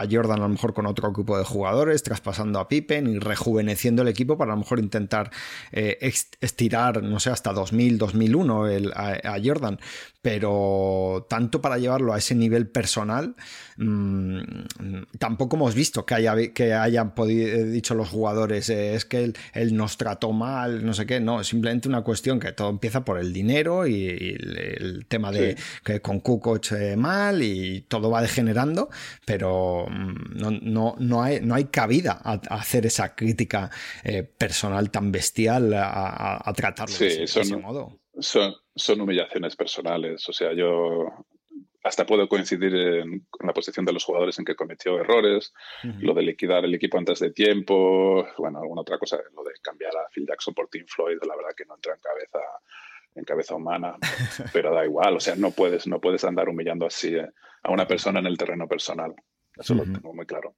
Jordan 0.10 0.40
a 0.40 0.44
lo 0.44 0.50
mejor 0.50 0.74
con 0.76 0.86
otro 0.86 1.12
grupo 1.12 1.38
de 1.38 1.44
jugadores, 1.44 2.04
traspasando 2.04 2.60
a 2.60 2.68
Pippen 2.68 3.08
y 3.08 3.20
rejuveneciendo 3.20 4.04
el 4.04 4.08
equipo 4.08 4.38
para 4.38 4.52
a 4.52 4.56
lo 4.56 4.60
mejor 4.60 4.80
intentar 4.80 5.32
eh, 5.72 5.98
estirar, 6.40 7.02
no 7.02 7.20
sé, 7.20 7.32
hasta 7.32 7.52
2000, 7.54 7.98
2001 7.98 8.68
el, 8.68 8.94
a, 8.94 9.38
Jordan, 9.44 9.80
pero 10.22 11.26
tanto 11.30 11.62
para 11.62 11.78
llevarlo 11.78 12.14
a 12.14 12.20
ese 12.20 12.36
nivel 12.36 12.68
personal, 12.68 13.36
mmm, 13.78 14.40
tampoco 15.18 15.56
hemos 15.56 15.76
visto 15.76 16.06
que, 16.06 16.16
haya, 16.16 16.36
que 16.54 16.74
hayan 16.74 17.16
podido, 17.16 17.66
dicho 17.66 17.96
los 17.96 18.10
jugadores, 18.10 18.70
eh, 18.70 18.96
es 18.96 19.06
que 19.06 19.34
él, 19.54 19.76
nos 19.96 19.98
trató 19.98 20.32
mal, 20.32 20.86
no 20.86 20.94
sé 20.94 21.06
qué, 21.06 21.20
no, 21.20 21.42
es 21.42 21.48
simplemente 21.48 21.88
una 21.88 22.02
cuestión 22.04 22.40
que 22.40 22.52
todo 22.52 22.70
empieza 22.70 23.06
por 23.06 23.18
el 23.18 23.32
dinero 23.32 23.88
y, 23.88 24.08
el, 24.08 25.06
tema 25.08 25.32
de 25.32 25.56
que 25.84 26.02
con 26.02 26.20
Kukoc 26.20 26.72
eh, 26.72 26.96
mal 26.98 27.42
y 27.42 27.82
todo 27.82 28.10
va 28.10 28.22
degenerando, 28.22 28.90
pero 29.26 29.86
mm, 29.90 30.38
no, 30.38 30.52
no, 30.52 30.96
no, 31.00 31.24
hay, 31.24 31.40
no 31.42 31.56
hay 31.56 31.66
cabida 31.66 32.20
a, 32.24 32.34
hacer 32.50 32.86
esa 32.86 33.16
crítica 33.16 33.70
personal 34.38 34.90
tan 34.92 35.12
bestial 35.12 35.74
a, 35.74 36.42
a 36.44 36.54
tratarlo 36.54 36.98
de, 36.98 37.24
ese, 37.24 37.58
modo. 37.58 38.00
Son, 38.20 38.54
son 38.76 39.02
humillaciones 39.02 39.56
personales. 39.56 40.28
O 40.28 40.34
sea, 40.34 40.54
yo 40.54 41.26
hasta 41.86 42.04
puedo 42.04 42.28
coincidir 42.28 43.22
con 43.30 43.46
la 43.46 43.54
posición 43.54 43.86
de 43.86 43.94
los 43.94 44.04
jugadores 44.04 44.40
en 44.40 44.46
que 44.46 44.56
cometió 44.56 45.00
errores, 45.00 45.54
lo 46.00 46.16
de 46.16 46.24
liquidar 46.24 46.66
el 46.66 46.74
equipo 46.74 46.98
antes 46.98 47.20
de 47.20 47.30
tiempo, 47.30 48.28
bueno, 48.40 48.58
alguna 48.58 48.82
otra 48.82 48.98
cosa, 48.98 49.20
lo 49.36 49.44
de 49.44 49.52
cambiar 49.62 49.96
a 49.96 50.10
Phil 50.12 50.26
Jackson 50.28 50.56
por 50.56 50.68
Tim 50.68 50.84
Floyd, 50.88 51.20
la 51.22 51.36
verdad 51.36 51.52
que 51.56 51.64
no 51.66 51.76
entra 51.76 51.94
en 51.94 52.00
cabeza 52.02 52.40
en 53.14 53.24
cabeza 53.24 53.56
humana, 53.56 53.96
pero 54.52 54.74
da 54.74 54.84
igual, 54.84 55.16
o 55.16 55.20
sea, 55.20 55.36
no 55.36 55.52
puedes 55.52 55.86
no 55.86 56.02
puedes 56.02 56.24
andar 56.24 56.50
humillando 56.50 56.88
así 56.88 57.16
eh, 57.16 57.30
a 57.62 57.72
una 57.72 57.88
persona 57.88 58.20
en 58.20 58.26
el 58.26 58.38
terreno 58.38 58.68
personal. 58.68 59.14
Eso 59.56 59.76
lo 59.76 59.84
tengo 59.84 60.12
muy 60.12 60.26
claro. 60.26 60.56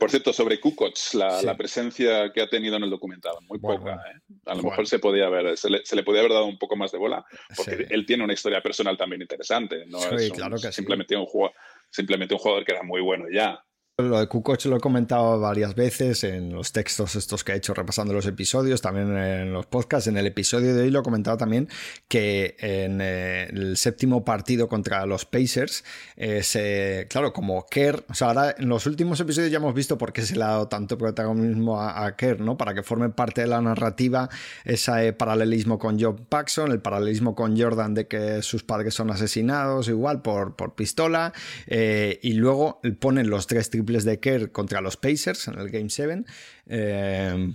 Por 0.00 0.10
cierto, 0.10 0.32
sobre 0.32 0.58
Kukoc, 0.58 0.96
la, 1.12 1.54
presencia 1.58 2.32
que 2.32 2.40
ha 2.40 2.48
tenido 2.48 2.76
en 2.76 2.84
el 2.84 2.90
documental, 2.90 3.34
muy 3.46 3.58
poca. 3.58 3.96
¿eh? 3.96 4.18
A 4.46 4.54
lo 4.54 4.62
mejor 4.62 4.86
se 4.86 4.98
podía 4.98 5.26
haber, 5.26 5.58
se 5.58 5.68
le, 5.68 5.84
se 5.84 6.02
podía 6.02 6.20
haber 6.20 6.32
dado 6.32 6.46
un 6.46 6.58
poco 6.58 6.74
más 6.74 6.90
de 6.90 6.96
bola, 6.96 7.22
porque 7.54 7.86
él 7.90 8.06
tiene 8.06 8.24
una 8.24 8.32
historia 8.32 8.62
personal 8.62 8.96
también 8.96 9.20
interesante. 9.20 9.84
No 9.84 9.98
es 9.98 10.32
claro 10.32 10.56
que 10.56 10.72
simplemente, 10.72 11.14
un 11.14 11.26
jugador, 11.26 11.54
simplemente 11.90 12.32
un 12.32 12.40
jugador 12.40 12.64
que 12.64 12.72
era 12.72 12.82
muy 12.82 13.02
bueno 13.02 13.26
ya. 13.30 13.62
Lo 13.98 14.18
de 14.18 14.28
Kukoc 14.28 14.64
lo 14.64 14.76
he 14.76 14.80
comentado 14.80 15.38
varias 15.38 15.74
veces 15.74 16.24
en 16.24 16.52
los 16.52 16.72
textos 16.72 17.16
estos 17.16 17.44
que 17.44 17.52
he 17.52 17.56
hecho 17.56 17.74
repasando 17.74 18.14
los 18.14 18.26
episodios, 18.26 18.80
también 18.80 19.16
en 19.16 19.52
los 19.52 19.66
podcasts. 19.66 20.06
En 20.06 20.16
el 20.16 20.26
episodio 20.26 20.74
de 20.74 20.82
hoy 20.82 20.90
lo 20.90 21.00
he 21.00 21.02
comentado 21.02 21.36
también 21.36 21.68
que 22.08 22.56
en 22.58 23.00
eh, 23.00 23.48
el 23.50 23.76
séptimo 23.76 24.24
partido 24.24 24.68
contra 24.68 25.04
los 25.06 25.24
Pacers, 25.26 25.84
eh, 26.16 27.06
claro, 27.08 27.32
como 27.32 27.66
Kerr, 27.66 28.04
o 28.08 28.14
sea, 28.14 28.28
ahora 28.28 28.54
en 28.58 28.68
los 28.68 28.86
últimos 28.86 29.20
episodios 29.20 29.50
ya 29.50 29.58
hemos 29.58 29.74
visto 29.74 29.98
por 29.98 30.12
qué 30.12 30.22
se 30.22 30.36
le 30.36 30.44
ha 30.44 30.48
dado 30.48 30.68
tanto 30.68 30.96
protagonismo 30.96 31.80
a, 31.80 32.16
Kerr, 32.16 32.40
¿no? 32.40 32.56
Para 32.56 32.74
que 32.74 32.82
forme 32.82 33.10
parte 33.10 33.42
de 33.42 33.46
la 33.48 33.60
narrativa 33.60 34.28
ese 34.64 35.12
paralelismo 35.12 35.78
con 35.78 36.00
Joe 36.00 36.14
Paxson, 36.28 36.72
el 36.72 36.80
paralelismo 36.80 37.34
con 37.34 37.58
Jordan 37.58 37.94
de 37.94 38.06
que 38.06 38.42
sus 38.42 38.62
padres 38.62 38.94
son 38.94 39.10
asesinados 39.10 39.88
igual 39.88 40.22
por, 40.22 40.56
por 40.56 40.74
pistola, 40.74 41.32
eh, 41.66 42.18
y 42.22 42.32
luego 42.32 42.80
ponen 42.98 43.28
los 43.28 43.46
tres 43.46 43.70
triples 43.70 43.89
de 43.98 44.18
Kerr 44.20 44.52
contra 44.52 44.80
los 44.80 44.96
Pacers 44.96 45.48
en 45.48 45.58
el 45.58 45.70
Game 45.70 45.90
7 45.90 46.24
eh, 46.72 47.52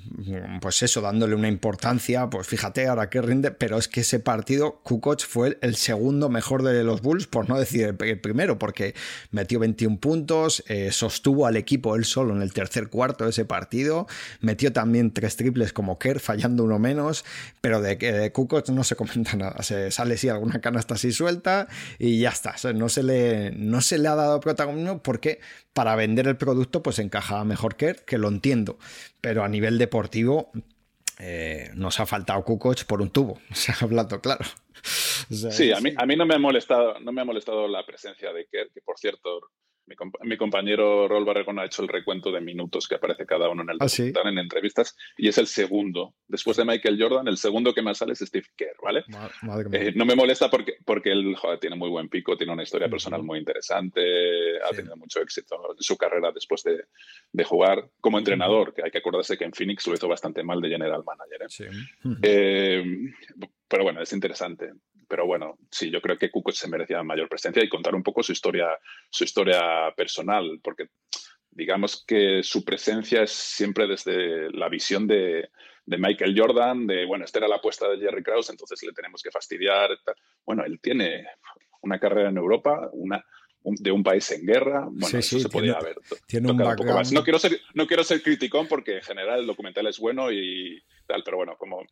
pues 0.59 0.83
eso, 0.83 0.99
dándole 0.99 1.35
una 1.35 1.47
importancia, 1.47 2.29
pues 2.29 2.47
fíjate 2.47 2.85
ahora 2.87 3.09
que 3.09 3.21
rinde, 3.21 3.49
pero 3.49 3.77
es 3.77 3.87
que 3.87 4.01
ese 4.01 4.19
partido, 4.19 4.81
Kukoc 4.83 5.21
fue 5.21 5.57
el 5.61 5.77
segundo 5.77 6.27
mejor 6.27 6.63
de 6.63 6.83
los 6.83 7.01
Bulls, 7.01 7.25
por 7.25 7.47
no 7.47 7.57
decir 7.57 7.95
el 7.97 8.19
primero, 8.19 8.59
porque 8.59 8.93
metió 9.31 9.59
21 9.59 9.99
puntos, 9.99 10.65
eh, 10.67 10.91
sostuvo 10.91 11.47
al 11.47 11.55
equipo 11.55 11.95
él 11.95 12.03
solo 12.03 12.35
en 12.35 12.41
el 12.41 12.51
tercer 12.51 12.89
cuarto 12.89 13.23
de 13.23 13.29
ese 13.29 13.45
partido, 13.45 14.05
metió 14.41 14.73
también 14.73 15.11
tres 15.11 15.37
triples 15.37 15.71
como 15.71 15.97
Kerr, 15.97 16.19
fallando 16.19 16.65
uno 16.65 16.77
menos, 16.77 17.23
pero 17.61 17.81
de, 17.81 17.95
de 17.95 18.31
Kukoc 18.33 18.67
no 18.67 18.83
se 18.83 18.97
comenta 18.97 19.37
nada, 19.37 19.63
se 19.63 19.91
sale 19.91 20.17
si 20.17 20.27
alguna 20.27 20.59
canasta 20.59 20.95
así 20.95 21.13
suelta 21.13 21.69
y 21.99 22.19
ya 22.19 22.31
está, 22.31 22.55
no 22.73 22.89
se 22.89 23.01
le, 23.01 23.51
no 23.51 23.79
se 23.79 23.97
le 23.97 24.09
ha 24.09 24.15
dado 24.15 24.41
protagonismo 24.41 25.01
porque 25.01 25.39
para 25.71 25.95
vender 25.95 26.27
el 26.27 26.35
producto 26.35 26.83
pues 26.83 26.99
encajaba 26.99 27.45
mejor 27.45 27.75
Kerr, 27.75 28.03
que 28.05 28.17
lo 28.17 28.27
entiendo 28.27 28.77
pero 29.21 29.43
a 29.43 29.49
nivel 29.49 29.77
deportivo 29.77 30.51
eh, 31.19 31.71
nos 31.75 31.99
ha 31.99 32.05
faltado 32.05 32.43
Kukoc 32.43 32.85
por 32.85 33.01
un 33.01 33.09
tubo, 33.09 33.39
se 33.53 33.71
ha 33.71 33.77
hablado 33.81 34.21
claro. 34.21 34.45
sí, 35.29 35.71
a 35.71 35.79
mí, 35.79 35.93
a 35.95 36.05
mí 36.05 36.15
no, 36.15 36.25
me 36.25 36.35
ha 36.35 36.39
molestado, 36.39 36.99
no 36.99 37.11
me 37.11 37.21
ha 37.21 37.25
molestado 37.25 37.67
la 37.67 37.85
presencia 37.85 38.33
de 38.33 38.47
Kerr, 38.47 38.69
que 38.73 38.81
por 38.81 38.97
cierto 38.99 39.51
mi, 39.87 40.37
compañero 40.37 41.07
Rol 41.07 41.25
Barregón 41.25 41.59
ha 41.59 41.65
hecho 41.65 41.81
el 41.81 41.87
recuento 41.87 42.31
de 42.31 42.41
minutos 42.41 42.87
que 42.87 42.95
aparece 42.95 43.25
cada 43.25 43.49
uno 43.49 43.63
en 43.63 43.69
el 43.71 43.77
¿Ah, 43.79 43.87
en 44.29 44.37
entrevistas 44.37 44.95
y 45.17 45.27
es 45.27 45.37
el 45.37 45.47
segundo. 45.47 46.15
Después 46.27 46.57
de 46.57 46.65
Michael 46.65 47.01
Jordan, 47.01 47.27
el 47.27 47.37
segundo 47.37 47.73
que 47.73 47.81
más 47.81 47.99
sale 47.99 48.13
es 48.13 48.19
Steve 48.19 48.47
Kerr, 48.55 48.75
¿vale? 48.83 49.03
Eh, 49.71 49.93
no 49.95 50.05
me 50.05 50.15
molesta 50.15 50.49
porque, 50.49 50.77
porque 50.83 51.11
él 51.11 51.35
tiene 51.59 51.75
muy 51.75 51.89
buen 51.89 52.09
pico, 52.09 52.35
tiene 52.35 52.53
una 52.53 52.63
historia 52.63 52.89
personal 52.89 53.23
muy 53.23 53.39
interesante, 53.39 54.01
ha 54.63 54.69
tenido 54.69 54.95
mucho 54.97 55.21
éxito 55.21 55.55
en 55.75 55.81
su 55.81 55.97
carrera 55.97 56.31
después 56.33 56.63
de, 56.63 56.85
de, 57.31 57.43
jugar 57.43 57.89
como 57.99 58.17
entrenador, 58.17 58.73
que 58.73 58.83
hay 58.83 58.91
que 58.91 58.97
acordarse 58.97 59.37
que 59.37 59.45
en 59.45 59.53
Phoenix 59.53 59.85
lo 59.87 59.93
hizo 59.93 60.07
bastante 60.07 60.43
mal 60.43 60.61
de 60.61 60.69
general 60.69 61.03
manager. 61.05 61.41
¿eh? 61.43 62.17
Eh, 62.23 62.83
pero 63.67 63.83
bueno, 63.83 64.01
es 64.01 64.11
interesante 64.13 64.71
pero 65.07 65.25
bueno, 65.25 65.57
sí, 65.71 65.89
yo 65.89 66.01
creo 66.01 66.17
que 66.17 66.31
Kukoc 66.31 66.53
se 66.53 66.67
merecía 66.67 67.03
mayor 67.03 67.29
presencia 67.29 67.63
y 67.63 67.69
contar 67.69 67.95
un 67.95 68.03
poco 68.03 68.23
su 68.23 68.31
historia, 68.31 68.67
su 69.09 69.23
historia 69.23 69.93
personal, 69.95 70.59
porque 70.63 70.89
digamos 71.51 72.03
que 72.05 72.43
su 72.43 72.63
presencia 72.63 73.23
es 73.23 73.31
siempre 73.31 73.87
desde 73.87 74.51
la 74.51 74.69
visión 74.69 75.07
de, 75.07 75.49
Michael 75.85 76.35
Jordan, 76.37 76.87
de, 76.87 77.05
bueno, 77.05 77.25
esta 77.25 77.39
era 77.39 77.47
la 77.47 77.57
apuesta 77.57 77.87
de 77.87 77.99
Jerry 77.99 78.23
Krause, 78.23 78.49
entonces 78.49 78.81
le 78.83 78.91
tenemos 78.91 79.21
que 79.21 79.31
fastidiar. 79.31 79.91
Bueno, 80.45 80.65
él 80.65 80.79
tiene 80.81 81.27
una 81.81 81.99
carrera 81.99 82.29
en 82.29 82.37
Europa, 82.37 82.89
una, 82.91 83.23
de 83.63 83.91
un 83.91 84.03
país 84.03 84.29
en 84.31 84.45
guerra. 84.45 84.87
Bueno, 84.89 85.17
eso 85.17 85.39
se 85.39 85.49
podía 85.49 85.73
haber 85.73 85.97
tiene 86.27 86.51
un, 86.51 86.57
poco 86.57 86.83
más. 86.85 87.11
No 87.11 87.23
quiero, 87.23 87.39
ser, 87.39 87.59
no 87.73 87.87
quiero 87.87 88.03
ser 88.03 88.21
criticón 88.21 88.67
porque 88.67 88.97
en 88.97 89.03
general 89.03 89.39
el 89.39 89.47
documental 89.47 89.87
es 89.87 89.99
bueno 89.99 90.31
y 90.31 90.83
tal, 91.07 91.23
pero 91.23 91.37
bueno, 91.37 91.55
como 91.57 91.83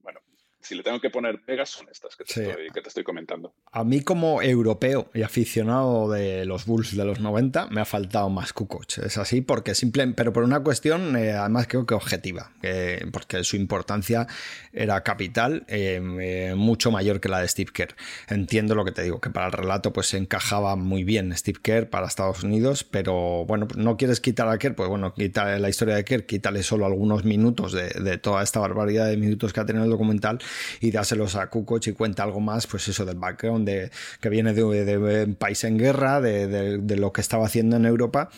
bueno, 0.00 0.20
si 0.66 0.74
le 0.74 0.82
tengo 0.82 1.00
que 1.00 1.10
poner 1.10 1.40
pegas, 1.42 1.70
son 1.70 1.88
estas 1.90 2.16
que 2.16 2.24
te, 2.24 2.80
estoy, 2.88 3.04
comentando. 3.04 3.54
A 3.70 3.84
mí 3.84 4.00
como 4.00 4.42
europeo 4.42 5.10
y 5.14 5.22
aficionado 5.22 6.10
de 6.10 6.44
los 6.44 6.66
Bulls 6.66 6.96
de 6.96 7.04
los 7.04 7.20
90, 7.20 7.68
me 7.68 7.80
ha 7.80 7.84
faltado 7.84 8.28
más 8.30 8.52
Kukoc. 8.52 8.98
Es 8.98 9.16
así 9.16 9.42
porque 9.42 9.74
simple, 9.74 10.06
pero 10.08 10.32
por 10.32 10.42
una 10.42 10.60
cuestión, 10.60 11.16
eh, 11.16 11.32
además 11.32 11.66
creo 11.68 11.86
que 11.86 11.94
objetiva, 11.94 12.50
porque 13.12 13.44
su 13.44 13.56
importancia 13.56 14.26
era 14.72 15.02
capital, 15.02 15.64
eh, 15.68 16.00
eh, 16.20 16.54
mucho 16.56 16.90
mayor 16.90 17.20
que 17.20 17.28
la 17.28 17.40
de 17.40 17.48
Steve 17.48 17.70
Kerr. 17.72 17.94
Entiendo 18.28 18.74
lo 18.74 18.84
que 18.84 18.92
te 18.92 19.02
digo, 19.02 19.20
que 19.20 19.30
para 19.30 19.46
el 19.46 19.52
relato 19.52 19.92
pues 19.92 20.08
se 20.08 20.18
encajaba 20.18 20.74
muy 20.74 21.04
bien 21.04 21.34
Steve 21.36 21.60
Kerr 21.62 21.88
para 21.88 22.08
Estados 22.08 22.42
Unidos, 22.42 22.82
pero 22.82 23.44
bueno, 23.46 23.68
no 23.76 23.96
quieres 23.96 24.20
quitar 24.20 24.48
a 24.48 24.58
Kerr, 24.58 24.74
pues 24.74 24.88
bueno, 24.88 25.14
quita 25.14 25.58
la 25.58 25.68
historia 25.68 25.94
de 25.94 26.04
Kerr, 26.04 26.26
quítale 26.26 26.62
solo 26.62 26.86
algunos 26.86 27.24
minutos 27.24 27.72
de, 27.72 27.88
de 27.88 28.18
toda 28.18 28.42
esta 28.42 28.58
barbaridad 28.58 29.06
de 29.06 29.16
minutos 29.16 29.52
que 29.52 29.60
ha 29.60 29.66
tenido 29.66 29.84
el 29.84 29.90
documental 29.90 30.40
y 30.80 30.90
dáselos 30.90 31.36
a 31.36 31.48
Kukoc 31.48 31.86
y 31.86 31.92
cuenta 31.92 32.22
algo 32.22 32.40
más, 32.40 32.66
pues 32.66 32.88
eso 32.88 33.04
del 33.04 33.16
background 33.16 33.66
de, 33.66 33.90
que 34.20 34.28
viene 34.28 34.52
de, 34.52 34.64
un 34.64 35.34
país 35.34 35.64
en 35.64 35.78
guerra, 35.78 36.20
de, 36.20 36.96
lo 36.96 37.12
que 37.12 37.20
estaba 37.20 37.46
haciendo 37.46 37.76
en 37.76 37.86
Europa 37.86 38.30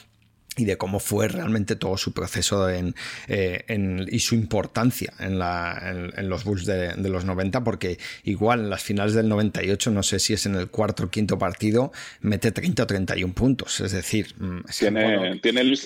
y 0.57 0.65
de 0.65 0.77
cómo 0.77 0.99
fue 0.99 1.29
realmente 1.29 1.77
todo 1.77 1.97
su 1.97 2.13
proceso 2.13 2.69
en, 2.69 2.95
eh, 3.29 3.65
y 4.11 4.19
su 4.19 4.35
importancia 4.35 5.13
en, 5.21 5.39
la, 5.39 6.11
en, 6.17 6.29
los 6.29 6.43
Bulls 6.43 6.67
de, 6.67 6.97
los 6.97 7.25
90, 7.25 7.63
porque 7.63 7.99
igual 8.25 8.61
en 8.61 8.71
las 8.71 8.83
finales 8.83 9.15
del 9.15 9.29
98, 9.29 9.91
no 9.93 10.03
sé 10.03 10.19
si 10.19 10.35
es 10.35 10.47
en 10.47 10.57
el 10.57 10.69
cuarto 10.69 11.05
o 11.05 11.11
quinto 11.11 11.39
partido, 11.39 11.93
mete 12.23 12.51
30 12.51 12.83
o 12.83 12.87
31 12.87 13.35
puntos. 13.35 13.79
Es 13.81 13.93
decir, 13.93 14.35
mm, 14.37 14.63
tiene, 14.77 15.39
tiene 15.41 15.61
el, 15.61 15.79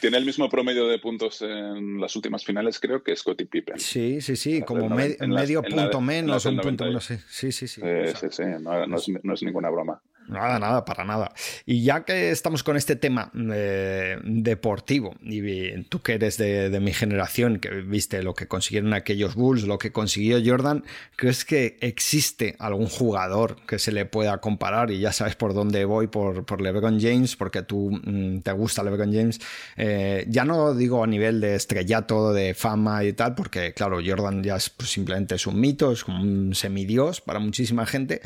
tiene 0.00 0.18
el 0.18 0.24
mismo 0.24 0.48
promedio 0.48 0.86
de 0.86 0.98
puntos 0.98 1.42
en 1.42 2.00
las 2.00 2.14
últimas 2.16 2.44
finales, 2.44 2.78
creo, 2.80 3.02
que 3.02 3.14
Scottie 3.16 3.46
Pippen. 3.46 3.78
Sí, 3.78 4.20
sí, 4.20 4.36
sí, 4.36 4.62
como 4.62 4.88
medio 4.88 5.62
punto 5.62 6.00
menos, 6.00 6.44
un 6.46 6.58
punto 6.58 6.84
menos. 6.84 7.04
Sí, 7.04 7.18
sí, 7.28 7.52
sí. 7.52 7.66
Sí, 7.66 7.80
sí, 8.20 8.26
sí, 8.30 8.42
no 8.60 9.34
es 9.34 9.42
ninguna 9.42 9.70
broma. 9.70 10.00
Nada, 10.28 10.58
nada, 10.58 10.84
para 10.84 11.04
nada. 11.04 11.32
Y 11.64 11.84
ya 11.84 12.04
que 12.04 12.30
estamos 12.30 12.64
con 12.64 12.76
este 12.76 12.96
tema 12.96 13.30
eh, 13.52 14.18
deportivo, 14.24 15.14
y 15.22 15.82
tú 15.84 16.02
que 16.02 16.14
eres 16.14 16.36
de, 16.36 16.76
mi 16.80 16.92
generación, 16.92 17.58
que 17.58 17.70
viste 17.70 18.22
lo 18.22 18.34
que 18.34 18.48
consiguieron 18.48 18.92
aquellos 18.92 19.34
Bulls, 19.36 19.64
lo 19.64 19.78
que 19.78 19.92
consiguió 19.92 20.38
Jordan, 20.44 20.84
¿crees 21.14 21.44
que 21.44 21.76
existe 21.80 22.56
algún 22.58 22.88
jugador 22.88 23.56
que 23.66 23.78
se 23.78 23.92
le 23.92 24.04
pueda 24.04 24.38
comparar? 24.38 24.90
Y 24.90 24.98
ya 24.98 25.12
sabes 25.12 25.36
por 25.36 25.54
dónde 25.54 25.84
voy, 25.84 26.08
por, 26.08 26.44
por 26.44 26.60
LeBron 26.60 27.00
James, 27.00 27.36
porque 27.36 27.62
tú 27.62 28.00
mm, 28.02 28.40
te 28.40 28.52
gusta 28.52 28.82
LeBron 28.82 29.12
James. 29.12 29.40
Eh, 29.76 30.26
ya 30.28 30.44
no 30.44 30.74
digo 30.74 31.04
a 31.04 31.06
nivel 31.06 31.40
de 31.40 31.54
estrellato, 31.54 32.32
de 32.32 32.54
fama 32.54 33.04
y 33.04 33.12
tal, 33.12 33.34
porque 33.34 33.72
claro, 33.74 33.98
Jordan 34.04 34.42
ya 34.42 34.56
es, 34.56 34.70
pues, 34.70 34.90
simplemente 34.90 35.36
es 35.36 35.46
un 35.46 35.60
mito, 35.60 35.92
es 35.92 36.02
como 36.02 36.20
un 36.20 36.54
semidios 36.54 37.20
para 37.20 37.38
muchísima 37.38 37.86
gente 37.86 38.22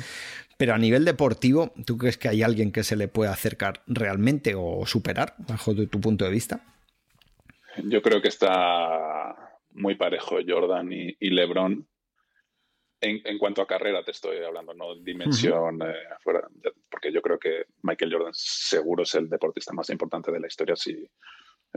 pero 0.60 0.74
a 0.74 0.78
nivel 0.78 1.06
deportivo, 1.06 1.72
¿tú 1.86 1.96
crees 1.96 2.18
que 2.18 2.28
hay 2.28 2.42
alguien 2.42 2.70
que 2.70 2.84
se 2.84 2.94
le 2.94 3.08
pueda 3.08 3.32
acercar 3.32 3.82
realmente 3.86 4.54
o 4.54 4.84
superar, 4.84 5.34
bajo 5.38 5.74
tu 5.74 6.00
punto 6.02 6.26
de 6.26 6.30
vista? 6.30 6.60
Yo 7.82 8.02
creo 8.02 8.20
que 8.20 8.28
está 8.28 9.34
muy 9.70 9.94
parejo 9.94 10.36
Jordan 10.46 10.92
y, 10.92 11.30
LeBron. 11.30 11.88
En, 13.00 13.38
cuanto 13.38 13.62
a 13.62 13.66
carrera 13.66 14.04
te 14.04 14.10
estoy 14.10 14.36
hablando, 14.44 14.74
no 14.74 14.96
dimensión 14.96 15.80
eh, 15.80 15.94
afuera, 16.14 16.46
porque 16.90 17.10
yo 17.10 17.22
creo 17.22 17.38
que 17.38 17.64
Michael 17.80 18.12
Jordan 18.12 18.34
seguro 18.34 19.04
es 19.04 19.14
el 19.14 19.30
deportista 19.30 19.72
más 19.72 19.88
importante 19.88 20.30
de 20.30 20.40
la 20.40 20.46
historia 20.46 20.76
si 20.76 21.08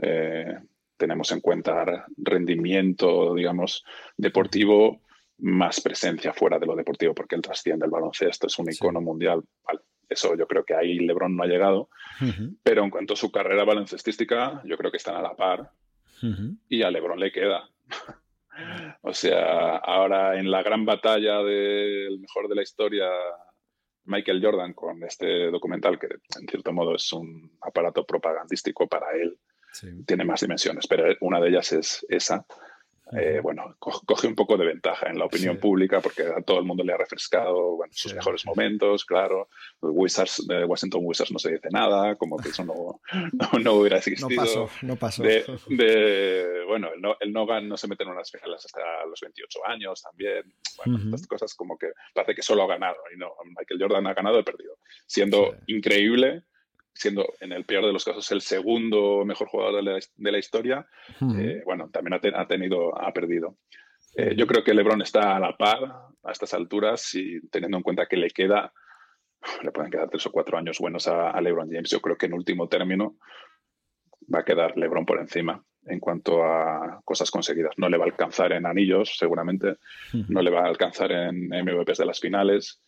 eh, 0.02 0.58
tenemos 0.98 1.32
en 1.32 1.40
cuenta 1.40 2.04
rendimiento, 2.18 3.34
digamos, 3.34 3.82
deportivo 4.18 5.00
más 5.38 5.80
presencia 5.80 6.32
fuera 6.32 6.58
de 6.58 6.66
lo 6.66 6.76
deportivo, 6.76 7.14
porque 7.14 7.34
él 7.34 7.42
trasciende 7.42 7.86
el 7.86 7.90
baloncesto, 7.90 8.46
es 8.46 8.58
un 8.58 8.70
icono 8.70 9.00
mundial. 9.00 9.42
eso 10.08 10.36
yo 10.36 10.46
creo 10.46 10.64
que 10.64 10.74
ahí 10.74 10.98
LeBron 10.98 11.36
no 11.36 11.42
ha 11.42 11.46
llegado, 11.46 11.88
pero 12.62 12.84
en 12.84 12.90
cuanto 12.90 13.14
a 13.14 13.16
su 13.16 13.30
carrera 13.30 13.64
baloncestística, 13.64 14.62
yo 14.64 14.76
creo 14.76 14.90
que 14.90 14.98
están 14.98 15.16
a 15.16 15.22
la 15.22 15.34
par 15.34 15.70
y 16.68 16.82
a 16.82 16.90
LeBron 16.90 17.18
le 17.18 17.32
queda. 17.32 17.68
o 19.02 19.12
sea, 19.12 19.76
ahora 19.76 20.38
en 20.38 20.50
la 20.50 20.62
gran 20.62 20.84
batalla 20.84 21.42
del 21.42 22.18
mejor 22.20 22.48
de 22.48 22.54
la 22.54 22.62
historia, 22.62 23.08
Michael 24.04 24.42
Jordan 24.42 24.72
con 24.74 25.02
este 25.02 25.50
documental, 25.50 25.98
que 25.98 26.06
en 26.06 26.46
cierto 26.48 26.72
modo 26.72 26.94
es 26.94 27.12
un 27.12 27.56
aparato 27.60 28.06
propagandístico 28.06 28.86
para 28.86 29.06
él, 29.12 29.38
tiene 30.06 30.24
más 30.24 30.40
dimensiones, 30.40 30.86
pero 30.86 31.16
una 31.20 31.40
de 31.40 31.48
ellas 31.48 31.72
es 31.72 32.06
esa 32.08 32.46
eh, 33.12 33.40
bueno, 33.42 33.76
coge 33.78 34.26
un 34.26 34.34
poco 34.34 34.56
de 34.56 34.64
ventaja 34.64 35.08
en 35.08 35.18
la 35.18 35.26
opinión 35.26 35.58
pública 35.58 36.00
porque 36.00 36.22
a 36.22 36.40
todo 36.40 36.58
el 36.58 36.64
mundo 36.64 36.82
le 36.82 36.94
ha 36.94 36.96
refrescado 36.96 37.78
sus 37.90 38.14
mejores 38.14 38.46
momentos, 38.46 39.04
claro. 39.04 39.48
Wizards, 39.82 40.46
de 40.46 40.64
Washington 40.64 41.02
Wizards 41.04 41.30
no 41.30 41.38
se 41.38 41.52
dice 41.52 41.68
nada, 41.70 42.16
como 42.16 42.38
que 42.38 42.48
eso 42.48 42.64
no, 42.64 43.00
no, 43.62 43.72
hubiera 43.74 43.98
existido. 43.98 44.30
No 44.30 44.36
pasó, 44.36 44.70
no 44.82 44.96
pasó. 44.96 45.22
De, 45.68 46.64
bueno, 46.66 46.88
el, 46.94 47.00
no, 47.00 47.16
el 47.20 47.32
Nogan 47.32 47.68
no 47.68 47.76
se 47.76 47.88
mete 47.88 48.04
en 48.04 48.10
unas 48.10 48.30
finales 48.30 48.64
hasta 48.64 48.80
los 49.06 49.20
28 49.20 49.66
años 49.66 50.02
también. 50.02 50.52
Bueno, 50.78 51.14
estas 51.14 51.26
cosas 51.26 51.54
como 51.54 51.76
que 51.76 51.88
parece 52.14 52.34
que 52.34 52.42
solo 52.42 52.62
ha 52.62 52.68
ganado 52.68 52.96
y 53.14 53.18
no, 53.18 53.32
Michael 53.44 53.80
Jordan 53.80 54.06
ha 54.06 54.14
ganado 54.14 54.40
y 54.40 54.42
perdido. 54.42 54.78
Siendo 55.06 55.54
increíble 55.66 56.44
siendo 56.94 57.34
en 57.40 57.52
el 57.52 57.64
peor 57.64 57.84
de 57.84 57.92
los 57.92 58.04
casos 58.04 58.30
el 58.30 58.40
segundo 58.40 59.24
mejor 59.24 59.48
jugador 59.48 59.84
de 59.84 60.30
la, 60.30 60.38
historia, 60.38 60.86
eh, 61.36 61.62
bueno, 61.64 61.90
también 61.90 62.14
ha, 62.14 62.46
tenido, 62.46 62.96
ha 62.98 63.12
perdido. 63.12 63.56
Eh, 64.16 64.34
yo 64.36 64.46
creo 64.46 64.62
que 64.62 64.74
LeBron 64.74 65.02
está 65.02 65.36
a 65.36 65.40
la 65.40 65.56
par 65.56 65.82
a 66.22 66.32
estas 66.32 66.54
alturas 66.54 67.14
y 67.14 67.40
teniendo 67.48 67.76
en 67.76 67.82
cuenta 67.82 68.06
que 68.06 68.16
le 68.16 68.30
queda, 68.30 68.72
le 69.62 69.72
pueden 69.72 69.90
quedar 69.90 70.08
tres 70.08 70.24
o 70.26 70.32
cuatro 70.32 70.56
años 70.56 70.78
buenos 70.78 71.08
a, 71.08 71.38
LeBron 71.40 71.70
James. 71.70 71.90
Yo 71.90 72.00
creo 72.00 72.16
que 72.16 72.26
en 72.26 72.34
último 72.34 72.68
término 72.68 73.16
va 74.32 74.40
a 74.40 74.44
quedar 74.44 74.76
LeBron 74.76 75.04
por 75.04 75.18
encima 75.18 75.62
en 75.86 76.00
cuanto 76.00 76.44
a 76.44 77.02
cosas 77.04 77.30
conseguidas. 77.30 77.74
No 77.76 77.88
le 77.88 77.98
va 77.98 78.04
a 78.04 78.06
alcanzar 78.06 78.52
en 78.52 78.64
anillos, 78.66 79.16
seguramente, 79.18 79.76
no 80.28 80.40
le 80.40 80.50
va 80.50 80.60
a 80.60 80.68
alcanzar 80.68 81.12
en 81.12 81.48
MVPs 81.48 81.98
de 81.98 82.06
las 82.06 82.20
finales, 82.20 82.80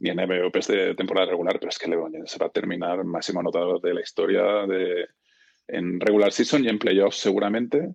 ni 0.00 0.10
en 0.10 0.16
MVPs 0.16 0.68
de 0.68 0.94
temporada 0.94 1.30
regular, 1.30 1.58
pero 1.58 1.70
es 1.70 1.78
que 1.78 1.88
LeBron 1.88 2.12
James 2.12 2.36
va 2.40 2.46
a 2.46 2.50
terminar 2.52 3.04
máximo 3.04 3.40
anotador 3.40 3.80
de 3.80 3.94
la 3.94 4.00
historia 4.00 4.42
de, 4.66 5.06
en 5.68 6.00
regular 6.00 6.32
season 6.32 6.64
y 6.64 6.68
en 6.68 6.78
playoffs 6.78 7.18
seguramente, 7.18 7.94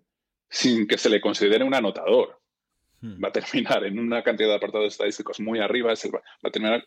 sin 0.49 0.87
que 0.87 0.97
se 0.97 1.09
le 1.09 1.21
considere 1.21 1.63
un 1.63 1.73
anotador. 1.73 2.39
Hmm. 3.01 3.23
Va 3.23 3.29
a 3.29 3.31
terminar 3.31 3.85
en 3.85 3.99
una 3.99 4.23
cantidad 4.23 4.49
de 4.49 4.55
apartados 4.55 4.93
estadísticos 4.93 5.39
muy 5.39 5.59
arriba. 5.59 5.93
va 5.93 6.21
a 6.43 6.51
terminar 6.51 6.83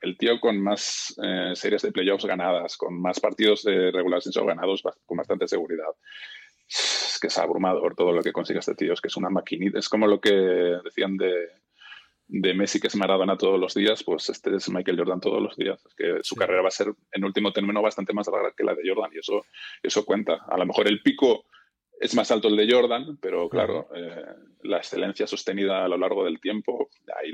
el 0.00 0.16
tío 0.16 0.40
con 0.40 0.60
más 0.60 1.14
eh, 1.22 1.52
series 1.54 1.82
de 1.82 1.92
playoffs 1.92 2.24
ganadas, 2.24 2.76
con 2.76 3.00
más 3.00 3.20
partidos 3.20 3.62
de 3.62 3.90
regular 3.90 4.22
season 4.22 4.46
ganados 4.46 4.82
con 5.04 5.16
bastante 5.16 5.46
seguridad. 5.46 5.92
Es 6.66 7.18
que 7.20 7.26
es 7.26 7.38
abrumador 7.38 7.94
todo 7.94 8.12
lo 8.12 8.22
que 8.22 8.32
consigue 8.32 8.58
este 8.58 8.74
tío. 8.74 8.94
Es 8.94 9.00
que 9.00 9.08
es 9.08 9.16
una 9.16 9.30
maquinita. 9.30 9.78
Es 9.78 9.88
como 9.88 10.06
lo 10.06 10.20
que 10.20 10.32
decían 10.32 11.16
de, 11.16 11.48
de 12.26 12.54
Messi, 12.54 12.80
que 12.80 12.86
es 12.86 12.96
Maradona 12.96 13.36
todos 13.36 13.60
los 13.60 13.74
días, 13.74 14.02
pues 14.02 14.28
este 14.30 14.56
es 14.56 14.68
Michael 14.70 14.98
Jordan 14.98 15.20
todos 15.20 15.42
los 15.42 15.56
días. 15.56 15.84
Es 15.86 15.94
que 15.94 16.18
su 16.22 16.36
carrera 16.36 16.62
va 16.62 16.68
a 16.68 16.72
ser, 16.72 16.88
en 17.12 17.24
último 17.24 17.52
término, 17.52 17.82
bastante 17.82 18.12
más 18.12 18.26
larga 18.28 18.52
que 18.56 18.64
la 18.64 18.74
de 18.74 18.82
Jordan 18.88 19.10
y 19.14 19.18
eso, 19.18 19.44
eso 19.82 20.04
cuenta. 20.04 20.44
A 20.48 20.56
lo 20.56 20.66
mejor 20.66 20.88
el 20.88 21.02
pico 21.02 21.44
es 22.00 22.14
más 22.14 22.30
alto 22.30 22.48
el 22.48 22.56
de 22.56 22.70
Jordan, 22.70 23.18
pero 23.20 23.48
claro, 23.48 23.88
eh, 23.94 24.24
la 24.62 24.78
excelencia 24.78 25.26
sostenida 25.26 25.84
a 25.84 25.88
lo 25.88 25.98
largo 25.98 26.24
del 26.24 26.40
tiempo, 26.40 26.88
ahí 27.16 27.32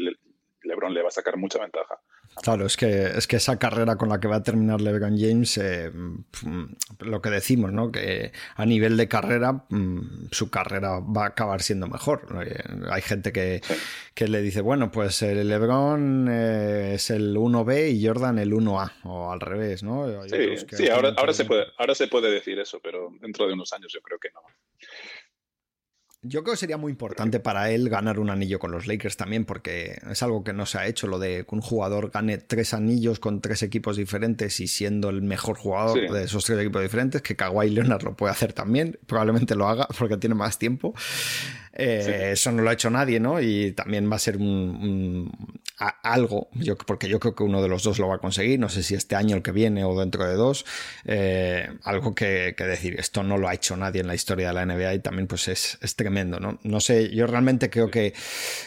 LeBron 0.63 0.93
le 0.93 1.03
va 1.03 1.09
a 1.09 1.13
sacar 1.13 1.37
mucha 1.37 1.61
ventaja. 1.61 1.99
Claro, 2.37 2.65
es 2.65 2.77
que, 2.77 3.07
es 3.17 3.27
que 3.27 3.37
esa 3.37 3.59
carrera 3.59 3.97
con 3.97 4.09
la 4.09 4.19
que 4.19 4.29
va 4.29 4.37
a 4.37 4.43
terminar 4.43 4.81
LeBron 4.81 5.19
James, 5.19 5.59
eh, 5.59 5.91
mm, 5.91 6.65
lo 7.01 7.21
que 7.21 7.29
decimos, 7.29 7.73
¿no? 7.73 7.93
Que 7.93 8.33
a 8.55 8.65
nivel 8.65 8.97
de 8.97 9.09
carrera, 9.09 9.65
mm, 9.69 10.29
su 10.31 10.49
carrera 10.49 11.01
va 11.01 11.25
a 11.25 11.29
acabar 11.29 11.61
siendo 11.61 11.87
mejor. 11.87 12.27
Eh, 12.47 12.63
hay 12.91 13.03
gente 13.03 13.33
que, 13.33 13.61
le 14.17 14.43
dice, 14.43 14.61
bueno, 14.63 14.91
pues 14.91 15.21
el 15.23 15.49
LeBron 15.49 16.29
eh, 16.31 16.95
es 16.95 17.11
el 17.11 17.37
1B 17.37 17.91
y 17.91 18.07
Jordan 18.07 18.39
el 18.39 18.53
1A, 18.53 18.93
o 19.05 19.33
al 19.33 19.41
revés, 19.41 19.83
¿no? 19.83 20.07
sí, 20.27 20.89
ahora, 20.89 21.15
ahora, 21.17 21.33
se 21.33 21.45
puede, 21.45 21.67
ahora 21.79 21.95
se 21.95 22.07
puede 22.07 22.31
decir 22.31 22.59
eso, 22.59 22.81
pero 22.83 23.11
dentro 23.21 23.47
de 23.47 23.55
unos 23.55 23.73
años 23.73 23.93
yo 23.93 24.01
creo 24.01 24.19
que 24.19 24.31
no. 24.31 24.41
Yo 26.23 26.43
creo 26.43 26.53
que 26.53 26.59
sería 26.59 26.77
muy 26.77 26.93
importante 26.93 27.41
para 27.41 27.71
él 27.71 27.89
ganar 27.89 28.19
un 28.19 28.29
anillo 28.29 28.59
con 28.59 28.71
los 28.71 28.87
Lakers 28.87 29.17
también, 29.17 29.47
porque 29.47 29.99
es 30.11 30.23
algo 30.23 30.45
que 30.45 30.53
no 30.53 30.67
se 30.67 30.77
ha 30.77 30.87
hecho, 30.87 31.07
lo 31.07 31.19
de 31.19 31.47
que 31.49 31.55
un 31.55 31.63
jugador 31.63 32.11
gane 32.11 32.37
tres 32.37 32.75
anillos 32.75 33.19
con 33.19 33.41
tres 33.41 33.63
equipos 33.63 33.97
diferentes 33.97 34.61
y 34.61 34.67
siendo 34.67 35.09
el 35.09 35.23
mejor 35.23 35.57
jugador 35.57 36.13
de 36.13 36.25
esos 36.25 36.45
tres 36.45 36.59
equipos 36.59 36.83
diferentes, 36.83 37.23
que 37.23 37.37
Kawhi 37.37 37.71
Leonard 37.71 38.03
lo 38.03 38.17
puede 38.17 38.33
hacer 38.33 38.53
también, 38.53 38.99
probablemente 39.07 39.55
lo 39.55 39.67
haga 39.67 39.89
porque 39.99 40.19
tiene 40.19 40.35
más 40.35 40.59
tiempo. 40.59 40.95
Eh, 41.73 42.31
eso 42.33 42.53
no 42.53 42.63
lo 42.63 42.69
ha 42.69 42.75
hecho 42.75 42.91
nadie, 42.91 43.19
¿no? 43.19 43.41
Y 43.41 43.73
también 43.73 44.11
va 44.11 44.17
a 44.17 44.19
ser 44.19 44.37
un, 44.37 45.33
algo, 45.81 46.49
yo, 46.53 46.77
porque 46.77 47.09
yo 47.09 47.19
creo 47.19 47.35
que 47.35 47.43
uno 47.43 47.63
de 47.63 47.69
los 47.69 47.83
dos 47.83 47.99
lo 47.99 48.09
va 48.09 48.17
a 48.17 48.19
conseguir, 48.19 48.61
no 48.61 48.69
sé 48.69 48.83
si 48.83 48.95
este 48.95 49.17
año, 49.17 49.35
el 49.37 49.43
que 49.43 49.51
viene 49.51 49.83
o 49.85 49.99
dentro 49.99 50.27
de 50.27 50.35
dos, 50.35 50.67
eh, 51.07 51.71
algo 51.85 52.15
que, 52.15 52.55
decir, 52.59 53.01
esto 53.01 53.23
no 53.23 53.39
lo 53.39 53.49
ha 53.49 53.55
hecho 53.55 53.77
nadie 53.79 54.03
en 54.03 54.07
la 54.07 54.15
historia 54.15 54.49
de 54.49 54.55
la 54.55 54.67
NBA 54.67 54.95
y 54.95 54.99
también 54.99 55.27
pues 55.27 55.49
es, 55.49 55.79
tremendo, 55.97 56.39
¿no? 56.39 56.59
No 56.63 56.81
sé, 56.81 57.11
yo 57.15 57.27
realmente 57.27 57.71
creo 57.71 57.91
que 57.91 58.13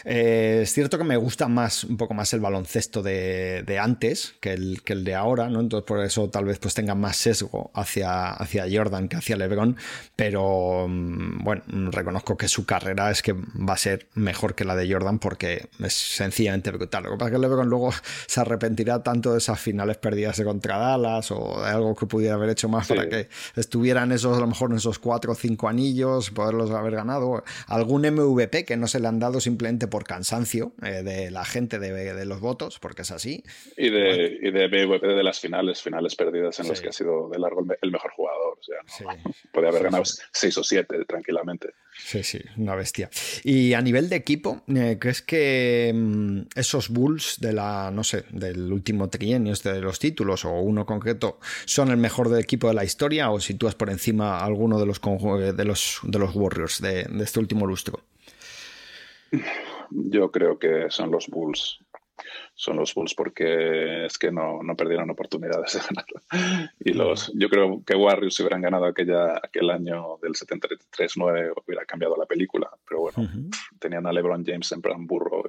eh, 0.05 0.61
es 0.63 0.73
cierto 0.73 0.97
que 0.97 1.03
me 1.03 1.17
gusta 1.17 1.47
más, 1.47 1.83
un 1.83 1.97
poco 1.97 2.13
más 2.13 2.33
el 2.33 2.39
baloncesto 2.39 3.01
de, 3.03 3.79
antes 3.79 4.35
que 4.39 4.53
el, 4.53 4.81
que 4.83 4.93
el 4.93 5.03
de 5.03 5.15
ahora, 5.15 5.49
¿no? 5.49 5.59
Entonces 5.59 5.85
por 5.85 6.03
eso 6.03 6.29
tal 6.29 6.45
vez 6.45 6.59
pues 6.59 6.73
tenga 6.73 6.95
más 6.95 7.17
sesgo 7.17 7.71
hacia, 7.75 8.31
hacia 8.31 8.65
Jordan 8.71 9.07
que 9.07 9.17
hacia 9.17 9.35
LeBron, 9.35 9.77
pero 10.15 10.87
mm, 10.87 11.43
bueno, 11.43 11.63
reconozco 11.91 12.37
que 12.37 12.47
su 12.47 12.65
carrera 12.65 13.11
es 13.11 13.21
que 13.21 13.33
va 13.33 13.73
a 13.73 13.77
ser 13.77 14.07
mejor 14.15 14.55
que 14.55 14.65
la 14.65 14.75
de 14.75 14.91
Jordan 14.91 15.19
porque 15.19 15.69
es 15.79 15.93
sencillamente 15.93 16.71
brutal. 16.71 17.02
Lo 17.03 17.11
que 17.11 17.17
pasa 17.17 17.29
es 17.29 17.35
que 17.35 17.39
LeBron 17.39 17.69
luego 17.69 17.91
se 18.27 18.41
arrepentirá 18.41 19.03
tanto 19.03 19.33
de 19.33 19.37
esas 19.37 19.59
finales 19.59 19.97
perdidas 19.97 20.37
de 20.37 20.43
contra 20.43 20.77
Dallas 20.77 21.31
o 21.31 21.61
de 21.61 21.69
algo 21.69 21.95
que 21.95 22.05
pudiera 22.05 22.35
haber 22.35 22.49
hecho 22.49 22.69
más 22.69 22.87
para 22.87 23.07
que 23.07 23.27
estuvieran 23.55 24.11
esos, 24.11 24.37
a 24.37 24.39
lo 24.39 24.47
mejor 24.47 24.71
en 24.71 24.77
esos 24.77 24.99
cuatro 24.99 25.33
o 25.33 25.35
cinco 25.35 25.67
anillos, 25.67 26.31
poderlos 26.31 26.71
haber 26.71 26.95
ganado. 26.95 27.43
Algún 27.67 28.01
MVP 28.01 28.65
que 28.65 28.77
no 28.77 28.87
se 28.87 28.99
le 28.99 29.07
han 29.07 29.19
dado 29.19 29.39
simplemente 29.39 29.87
por 29.87 30.03
cansancio 30.03 30.73
eh, 30.83 31.03
de 31.03 31.31
la 31.31 31.45
gente 31.45 31.79
de, 31.79 32.23
los 32.25 32.39
votos, 32.39 32.79
porque 32.79 33.01
es 33.01 33.11
así. 33.11 33.43
Y 33.77 33.89
de, 33.89 34.39
y 34.41 34.51
de 34.51 34.67
MVP 34.67 35.07
de 35.07 35.23
las 35.23 35.39
finales, 35.39 35.81
finales 35.81 36.15
perdidas 36.15 36.59
en 36.59 36.69
las 36.69 36.79
que 36.79 36.89
ha 36.89 36.93
sido 36.93 37.29
de 37.29 37.39
largo 37.39 37.65
el 37.81 37.91
mejor 37.91 38.11
jugador. 38.11 38.42
O 38.69 38.89
sea, 38.89 39.07
puede 39.51 39.67
haber 39.67 39.83
ganado 39.83 40.03
seis 40.31 40.57
o 40.57 40.63
siete 40.63 41.03
tranquilamente. 41.05 41.73
Sí, 41.97 42.23
sí, 42.23 42.39
una 42.57 42.75
bestia. 42.75 43.09
Y 43.43 43.73
a 43.73 43.81
nivel 43.81 44.09
de 44.09 44.15
equipo, 44.15 44.63
eh, 44.67 44.97
¿crees 44.99 45.21
que 45.21 45.91
mm, 45.93 46.41
esos 46.55 46.89
Bulls 46.89 47.39
de 47.39 47.53
la, 47.53 47.91
no 47.91 48.03
sé, 48.03 48.25
del 48.31 48.71
último 48.71 49.09
trienio 49.09 49.53
este 49.53 49.73
de 49.73 49.81
los 49.81 49.99
títulos 49.99 50.45
o 50.45 50.51
uno 50.53 50.85
concreto 50.85 51.39
son 51.65 51.91
el 51.91 51.97
mejor 51.97 52.29
del 52.29 52.39
equipo 52.39 52.67
de 52.67 52.73
la 52.73 52.83
historia 52.83 53.29
o 53.31 53.39
si 53.39 53.55
tú 53.55 53.67
has 53.67 53.75
por 53.75 53.89
encima 53.89 54.43
alguno 54.43 54.79
de 54.79 54.85
los 54.85 55.01
de 55.01 55.65
los 55.65 55.99
de 56.03 56.19
los 56.19 56.35
Warriors 56.35 56.81
de, 56.81 57.03
de 57.03 57.23
este 57.23 57.39
último 57.39 57.67
lustro? 57.67 57.99
Yo 59.89 60.31
creo 60.31 60.57
que 60.57 60.85
son 60.89 61.11
los 61.11 61.27
Bulls 61.27 61.82
son 62.55 62.77
los 62.77 62.93
Bulls 62.93 63.15
porque 63.15 64.05
es 64.05 64.17
que 64.17 64.31
no, 64.31 64.61
no 64.61 64.75
perdieron 64.75 65.09
oportunidades 65.09 65.73
de 65.73 65.79
ganar. 65.79 66.73
Y 66.79 66.93
los, 66.93 67.31
yo 67.35 67.49
creo 67.49 67.83
que 67.85 67.95
Warriors 67.95 68.35
si 68.35 68.43
hubieran 68.43 68.61
ganado 68.61 68.85
aquella, 68.85 69.37
aquel 69.41 69.69
año 69.69 70.17
del 70.21 70.33
73-9 70.33 71.53
hubiera 71.65 71.85
cambiado 71.85 72.15
la 72.15 72.25
película, 72.25 72.69
pero 72.87 73.01
bueno, 73.01 73.29
tenían 73.79 74.05
a 74.05 74.13
LeBron 74.13 74.45
James 74.45 74.71
en 74.71 74.81
plan 74.81 75.05
burro 75.07 75.43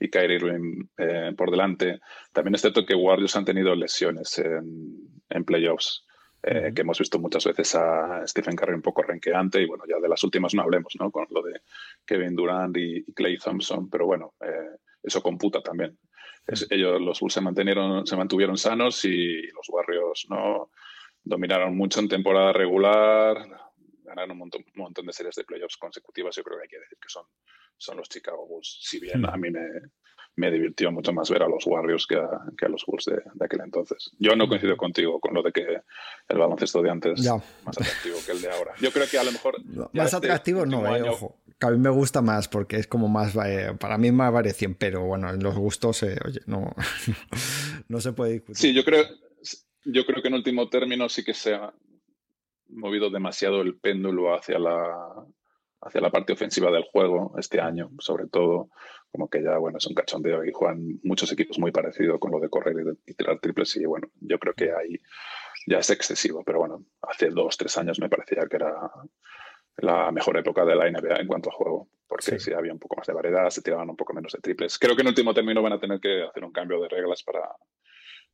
y, 0.00 0.08
Kyrie 0.08 0.36
Irving 0.36 0.86
eh, 0.98 1.32
por 1.36 1.50
delante. 1.50 2.00
También 2.32 2.54
es 2.54 2.60
cierto 2.60 2.86
que 2.86 2.94
Warriors 2.94 3.36
han 3.36 3.44
tenido 3.44 3.74
lesiones 3.74 4.38
en, 4.38 4.96
en 5.28 5.44
playoffs. 5.44 6.04
Eh, 6.42 6.72
que 6.72 6.82
hemos 6.82 6.98
visto 6.98 7.18
muchas 7.18 7.44
veces 7.44 7.74
a 7.74 8.24
Stephen 8.24 8.54
Curry 8.54 8.74
un 8.74 8.82
poco 8.82 9.02
renqueante 9.02 9.60
y 9.60 9.66
bueno, 9.66 9.82
ya 9.88 9.98
de 9.98 10.08
las 10.08 10.22
últimas 10.22 10.54
no 10.54 10.62
hablemos, 10.62 10.92
¿no? 11.00 11.10
Con 11.10 11.26
lo 11.30 11.42
de 11.42 11.62
Kevin 12.04 12.36
Durant 12.36 12.76
y, 12.76 13.04
Clay 13.14 13.36
Thompson, 13.36 13.90
pero 13.90 14.06
bueno, 14.06 14.34
eh, 14.40 14.76
eso 15.02 15.20
computa 15.22 15.60
también 15.60 15.98
ellos, 16.70 17.00
los 17.00 17.20
Bulls 17.20 17.34
se, 17.34 17.40
mantenieron, 17.40 18.06
se 18.06 18.16
mantuvieron 18.16 18.56
sanos 18.56 19.04
y 19.04 19.42
los 19.48 19.68
Warriors 19.68 20.26
no 20.30 20.70
dominaron 21.22 21.76
mucho 21.76 22.00
en 22.00 22.08
temporada 22.08 22.52
regular, 22.52 23.36
ganaron 24.04 24.32
un 24.32 24.38
montón, 24.38 24.64
un 24.76 24.82
montón 24.82 25.06
de 25.06 25.12
series 25.12 25.34
de 25.34 25.44
playoffs 25.44 25.76
consecutivas. 25.76 26.36
Yo 26.36 26.44
creo 26.44 26.58
que 26.58 26.64
hay 26.64 26.68
que 26.68 26.78
decir 26.78 26.98
que 27.00 27.08
son, 27.08 27.26
son 27.76 27.96
los 27.96 28.08
Chicago 28.08 28.46
Bulls. 28.46 28.78
Si 28.80 29.00
bien 29.00 29.26
a 29.26 29.36
mí 29.36 29.50
me, 29.50 29.60
me 30.36 30.50
divirtió 30.50 30.92
mucho 30.92 31.12
más 31.12 31.30
ver 31.30 31.42
a 31.42 31.48
los 31.48 31.66
Warriors 31.66 32.06
que 32.06 32.16
a, 32.16 32.28
que 32.56 32.66
a 32.66 32.68
los 32.68 32.84
Bulls 32.86 33.06
de, 33.06 33.22
aquel 33.44 33.60
entonces. 33.64 34.12
Yo 34.18 34.36
no 34.36 34.46
coincido 34.48 34.76
contigo 34.76 35.18
con 35.18 35.34
lo 35.34 35.42
de 35.42 35.50
que 35.50 35.80
el 36.28 36.38
baloncesto 36.38 36.82
de 36.82 36.90
antes 36.90 37.20
es 37.20 37.26
más 37.64 37.78
atractivo 37.78 38.18
que 38.24 38.32
el 38.32 38.42
de 38.42 38.50
ahora. 38.50 38.74
Yo 38.80 38.92
creo 38.92 39.06
que 39.10 39.18
a 39.18 39.24
lo 39.24 39.32
mejor... 39.32 39.56
más 39.64 40.12
este 40.12 40.16
atractivo 40.16 40.66
no, 40.66 40.94
eh, 40.94 41.02
ojo. 41.02 41.38
Que 41.58 41.66
a 41.66 41.70
mí 41.70 41.78
me 41.78 41.88
gusta 41.88 42.20
más 42.20 42.48
porque 42.48 42.76
es 42.76 42.86
como 42.86 43.08
más... 43.08 43.34
Eh, 43.46 43.74
para 43.80 43.96
mí 43.96 44.08
es 44.08 44.12
más 44.12 44.30
variación, 44.30 44.74
pero 44.74 45.04
bueno, 45.04 45.30
en 45.30 45.42
los 45.42 45.56
gustos, 45.56 46.02
eh, 46.02 46.18
oye, 46.24 46.40
no, 46.46 46.74
no 47.88 48.00
se 48.00 48.12
puede 48.12 48.34
discutir. 48.34 48.56
Sí, 48.56 48.74
yo 48.74 48.84
creo, 48.84 49.04
yo 49.84 50.04
creo 50.04 50.20
que 50.20 50.28
en 50.28 50.34
último 50.34 50.68
término 50.68 51.08
sí 51.08 51.24
que 51.24 51.32
se 51.32 51.54
ha 51.54 51.72
movido 52.68 53.08
demasiado 53.08 53.62
el 53.62 53.76
péndulo 53.76 54.34
hacia 54.34 54.58
la, 54.58 55.24
hacia 55.86 56.00
la 56.00 56.10
parte 56.10 56.32
ofensiva 56.32 56.70
del 56.70 56.84
juego 56.84 57.34
este 57.38 57.60
año, 57.60 57.90
sobre 57.98 58.26
todo 58.26 58.70
como 59.10 59.28
que 59.28 59.42
ya, 59.42 59.56
bueno, 59.58 59.78
es 59.78 59.86
un 59.86 59.94
cachondeo 59.94 60.44
y 60.44 60.52
juegan 60.52 61.00
muchos 61.02 61.32
equipos 61.32 61.58
muy 61.58 61.72
parecidos 61.72 62.18
con 62.18 62.32
lo 62.32 62.40
de 62.40 62.48
correr 62.48 62.74
y, 63.06 63.14
tirar 63.14 63.38
triples 63.40 63.76
y 63.76 63.84
bueno, 63.86 64.08
yo 64.20 64.38
creo 64.38 64.54
que 64.54 64.72
ahí 64.72 65.00
ya 65.66 65.78
es 65.78 65.90
excesivo, 65.90 66.42
pero 66.44 66.58
bueno, 66.58 66.84
hace 67.02 67.30
dos, 67.30 67.56
tres 67.56 67.76
años 67.78 67.98
me 67.98 68.08
parecía 68.08 68.46
que 68.48 68.56
era 68.56 68.90
la 69.78 70.10
mejor 70.10 70.36
época 70.36 70.64
de 70.64 70.74
la 70.74 70.90
NBA 70.90 71.16
en 71.16 71.26
cuanto 71.26 71.50
a 71.50 71.52
juego, 71.52 71.88
porque 72.06 72.38
si 72.38 72.52
había 72.52 72.72
un 72.72 72.78
poco 72.78 72.96
más 72.96 73.06
de 73.06 73.12
variedad, 73.12 73.48
se 73.50 73.62
tiraban 73.62 73.88
un 73.90 73.96
poco 73.96 74.12
menos 74.12 74.32
de 74.32 74.40
triples. 74.40 74.78
Creo 74.78 74.96
que 74.96 75.02
en 75.02 75.08
último 75.08 75.34
término 75.34 75.62
van 75.62 75.74
a 75.74 75.80
tener 75.80 76.00
que 76.00 76.22
hacer 76.22 76.44
un 76.44 76.52
cambio 76.52 76.80
de 76.80 76.88
reglas 76.88 77.22
para 77.22 77.40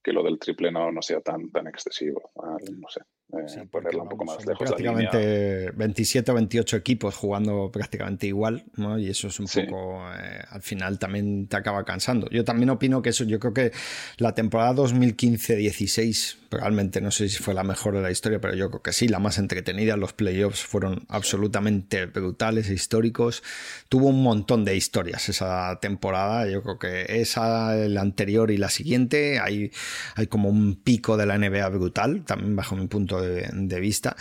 que 0.02 0.12
lo 0.12 0.22
del 0.22 0.38
triple 0.38 0.72
no, 0.72 0.90
no 0.90 1.02
sea 1.02 1.20
tan, 1.20 1.50
tan 1.50 1.66
excesivo. 1.66 2.32
No 2.36 2.88
sé, 2.88 3.00
eh, 3.32 3.66
ponerla 3.70 4.02
un 4.02 4.08
poco 4.08 4.24
más 4.24 4.44
lejos. 4.44 4.58
Prácticamente 4.58 5.70
27 5.70 6.30
o 6.30 6.34
28 6.34 6.76
equipos 6.76 7.16
jugando 7.16 7.70
prácticamente 7.72 8.26
igual, 8.26 8.64
¿no? 8.76 8.98
y 8.98 9.08
eso 9.08 9.28
es 9.28 9.40
un 9.40 9.46
poco, 9.46 10.04
eh, 10.12 10.42
al 10.50 10.62
final 10.62 10.98
también 10.98 11.46
te 11.46 11.56
acaba 11.56 11.84
cansando. 11.84 12.28
Yo 12.30 12.44
también 12.44 12.70
opino 12.70 13.00
que 13.00 13.10
eso, 13.10 13.24
yo 13.24 13.38
creo 13.38 13.54
que 13.54 13.72
la 14.18 14.34
temporada 14.34 14.74
2015-16 14.74 16.42
realmente 16.52 17.00
no 17.00 17.10
sé 17.10 17.28
si 17.28 17.42
fue 17.42 17.54
la 17.54 17.64
mejor 17.64 17.94
de 17.94 18.02
la 18.02 18.10
historia, 18.10 18.40
pero 18.40 18.54
yo 18.54 18.68
creo 18.68 18.82
que 18.82 18.92
sí, 18.92 19.08
la 19.08 19.18
más 19.18 19.38
entretenida. 19.38 19.96
Los 19.96 20.12
playoffs 20.12 20.62
fueron 20.62 21.04
absolutamente 21.08 22.06
brutales 22.06 22.68
e 22.68 22.74
históricos. 22.74 23.42
Tuvo 23.88 24.08
un 24.08 24.22
montón 24.22 24.64
de 24.64 24.76
historias 24.76 25.28
esa 25.28 25.78
temporada. 25.80 26.46
Yo 26.48 26.62
creo 26.62 26.78
que 26.78 27.20
esa, 27.20 27.74
la 27.74 28.00
anterior 28.00 28.50
y 28.50 28.58
la 28.58 28.68
siguiente, 28.68 29.38
hay, 29.40 29.70
hay 30.14 30.26
como 30.26 30.48
un 30.48 30.76
pico 30.76 31.16
de 31.16 31.26
la 31.26 31.38
NBA 31.38 31.68
brutal, 31.70 32.24
también 32.24 32.56
bajo 32.56 32.76
mi 32.76 32.86
punto 32.86 33.20
de, 33.20 33.80
vista. 33.80 34.16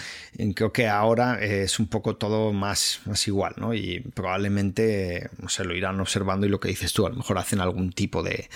Creo 0.55 0.71
que 0.71 0.87
ahora 0.87 1.39
es 1.41 1.79
un 1.79 1.87
poco 1.87 2.15
todo 2.15 2.53
más, 2.53 3.01
más 3.05 3.27
igual, 3.27 3.53
¿no? 3.57 3.73
Y 3.73 3.99
probablemente, 3.99 5.29
no 5.41 5.49
sé, 5.49 5.63
lo 5.65 5.75
irán 5.75 5.99
observando 5.99 6.45
y 6.45 6.49
lo 6.49 6.59
que 6.59 6.69
dices 6.69 6.93
tú, 6.93 7.05
a 7.05 7.09
lo 7.09 7.17
mejor 7.17 7.37
hacen 7.37 7.59
algún 7.59 7.91
tipo 7.91 8.23
de, 8.23 8.49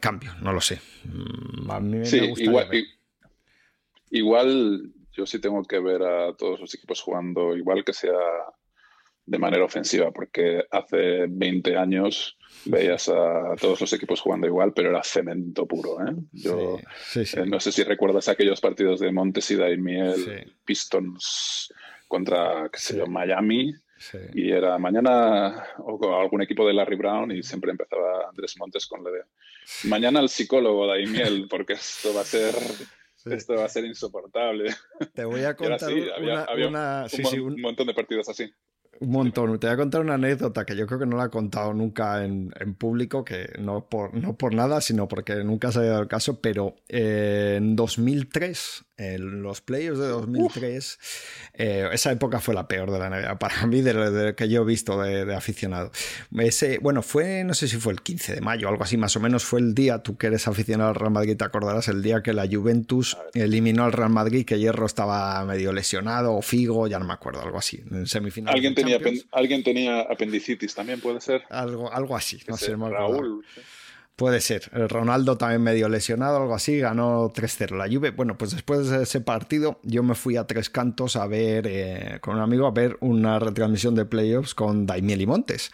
cambio, 0.00 0.34
no 0.40 0.52
lo 0.52 0.60
sé. 0.60 0.80
Mm, 1.04 1.70
a 1.70 1.80
mí 1.80 2.06
sí, 2.06 2.32
igual, 2.36 2.68
igual 4.10 4.92
yo 5.12 5.26
sí 5.26 5.40
tengo 5.40 5.62
que 5.64 5.80
ver 5.80 6.02
a 6.02 6.36
todos 6.36 6.60
los 6.60 6.74
equipos 6.74 7.00
jugando 7.00 7.56
igual 7.56 7.84
que 7.84 7.92
sea 7.92 8.12
de 9.24 9.38
manera 9.38 9.64
ofensiva, 9.64 10.12
porque 10.12 10.64
hace 10.70 11.26
20 11.28 11.76
años 11.76 12.38
veías 12.66 13.08
a 13.08 13.54
todos 13.60 13.80
los 13.80 13.92
equipos 13.92 14.20
jugando 14.20 14.46
igual, 14.46 14.72
pero 14.72 14.90
era 14.90 15.02
cemento 15.02 15.66
puro. 15.66 16.00
¿eh? 16.06 16.14
Yo 16.32 16.78
eh, 17.14 17.46
no 17.46 17.60
sé 17.60 17.72
si 17.72 17.82
recuerdas 17.82 18.28
aquellos 18.28 18.60
partidos 18.60 19.00
de 19.00 19.12
Montes 19.12 19.50
y 19.50 19.56
Daimiel, 19.56 20.54
Pistons 20.64 21.72
contra 22.08 22.68
qué 22.72 22.78
sé 22.78 22.96
yo, 22.96 23.06
Miami. 23.06 23.74
Y 24.34 24.50
era 24.50 24.76
mañana 24.78 25.64
o 25.78 26.20
algún 26.20 26.42
equipo 26.42 26.66
de 26.66 26.74
Larry 26.74 26.96
Brown 26.96 27.32
y 27.32 27.42
siempre 27.42 27.70
empezaba 27.70 28.28
Andrés 28.28 28.54
Montes 28.58 28.86
con 28.86 29.02
la 29.02 29.10
de 29.10 29.22
mañana 29.84 30.20
el 30.20 30.28
psicólogo 30.28 30.86
Daimiel 30.86 31.48
porque 31.48 31.72
esto 31.72 32.12
va 32.14 32.20
a 32.20 32.24
ser 32.24 32.54
esto 33.24 33.54
va 33.54 33.64
a 33.64 33.68
ser 33.68 33.84
insoportable. 33.84 34.74
Te 35.14 35.24
voy 35.24 35.42
a 35.42 35.54
contar 35.56 35.92
una, 36.58 37.06
un, 37.40 37.60
montón 37.60 37.86
de 37.86 37.94
partidos 37.94 38.28
así. 38.28 38.52
Un 39.00 39.10
montón. 39.10 39.58
Te 39.58 39.66
voy 39.66 39.74
a 39.74 39.76
contar 39.76 40.00
una 40.00 40.14
anécdota 40.14 40.64
que 40.64 40.76
yo 40.76 40.86
creo 40.86 40.98
que 40.98 41.06
no 41.06 41.16
la 41.16 41.26
he 41.26 41.30
contado 41.30 41.74
nunca 41.74 42.24
en, 42.24 42.50
público, 42.78 43.24
que 43.24 43.52
no 43.58 43.88
por, 43.88 44.14
no 44.14 44.36
por 44.36 44.54
nada, 44.54 44.80
sino 44.80 45.08
porque 45.08 45.44
nunca 45.44 45.72
se 45.72 45.80
ha 45.80 45.82
dado 45.82 46.02
el 46.02 46.08
caso, 46.08 46.40
pero 46.40 46.76
eh, 46.88 47.56
en 47.58 47.76
2003 47.76 48.85
en 48.98 49.42
los 49.42 49.60
playoffs 49.60 49.98
de 49.98 50.06
2003, 50.08 50.98
eh, 51.54 51.88
esa 51.92 52.12
época 52.12 52.40
fue 52.40 52.54
la 52.54 52.66
peor 52.66 52.90
de 52.90 52.98
la 52.98 53.10
NBA 53.10 53.38
para 53.38 53.66
mí, 53.66 53.82
de 53.82 53.94
lo 53.94 54.36
que 54.36 54.48
yo 54.48 54.62
he 54.62 54.64
visto 54.64 55.00
de, 55.00 55.34
aficionado. 55.34 55.90
Ese, 56.38 56.78
bueno, 56.78 57.02
fue, 57.02 57.44
no 57.44 57.54
sé 57.54 57.68
si 57.68 57.76
fue 57.76 57.92
el 57.92 58.00
15 58.00 58.36
de 58.36 58.40
mayo, 58.40 58.68
algo 58.68 58.82
así 58.84 58.96
más 58.96 59.14
o 59.16 59.20
menos, 59.20 59.44
fue 59.44 59.60
el 59.60 59.74
día, 59.74 59.98
tú 60.02 60.16
que 60.16 60.28
eres 60.28 60.48
aficionado 60.48 60.90
al 60.90 60.96
Real 60.96 61.12
Madrid, 61.12 61.36
te 61.36 61.44
acordarás, 61.44 61.88
el 61.88 62.02
día 62.02 62.22
que 62.22 62.32
la 62.32 62.46
Juventus 62.50 63.16
eliminó 63.34 63.84
al 63.84 63.92
Real 63.92 64.10
Madrid, 64.10 64.44
que 64.44 64.58
Hierro 64.58 64.86
estaba 64.86 65.44
medio 65.44 65.72
lesionado, 65.72 66.34
o 66.34 66.42
Figo, 66.42 66.86
ya 66.86 66.98
no 66.98 67.04
me 67.04 67.12
acuerdo, 67.12 67.42
algo 67.42 67.58
así, 67.58 67.82
en 67.90 68.06
semifinal. 68.06 68.54
¿Alguien, 68.54 68.74
tenía, 68.74 68.98
¿alguien 69.32 69.62
tenía 69.62 70.00
apendicitis 70.00 70.74
también, 70.74 71.00
puede 71.00 71.20
ser? 71.20 71.42
Algo, 71.50 71.92
algo 71.92 72.16
así, 72.16 72.40
no 72.48 72.56
sé. 72.56 72.74
Raúl. 72.76 73.44
Puede 74.16 74.40
ser. 74.40 74.70
El 74.72 74.88
Ronaldo 74.88 75.36
también 75.36 75.62
medio 75.62 75.90
lesionado, 75.90 76.38
algo 76.38 76.54
así, 76.54 76.78
ganó 76.78 77.30
3-0 77.34 77.76
la 77.76 77.86
Juve. 77.86 78.12
Bueno, 78.12 78.38
pues 78.38 78.52
después 78.52 78.88
de 78.88 79.02
ese 79.02 79.20
partido 79.20 79.78
yo 79.82 80.02
me 80.02 80.14
fui 80.14 80.38
a 80.38 80.46
Tres 80.46 80.70
Cantos 80.70 81.16
a 81.16 81.26
ver, 81.26 81.66
eh, 81.68 82.16
con 82.22 82.36
un 82.36 82.40
amigo, 82.40 82.66
a 82.66 82.70
ver 82.70 82.96
una 83.00 83.38
retransmisión 83.38 83.94
de 83.94 84.06
playoffs 84.06 84.54
con 84.54 84.86
Daimiel 84.86 85.20
y 85.20 85.26
Montes. 85.26 85.70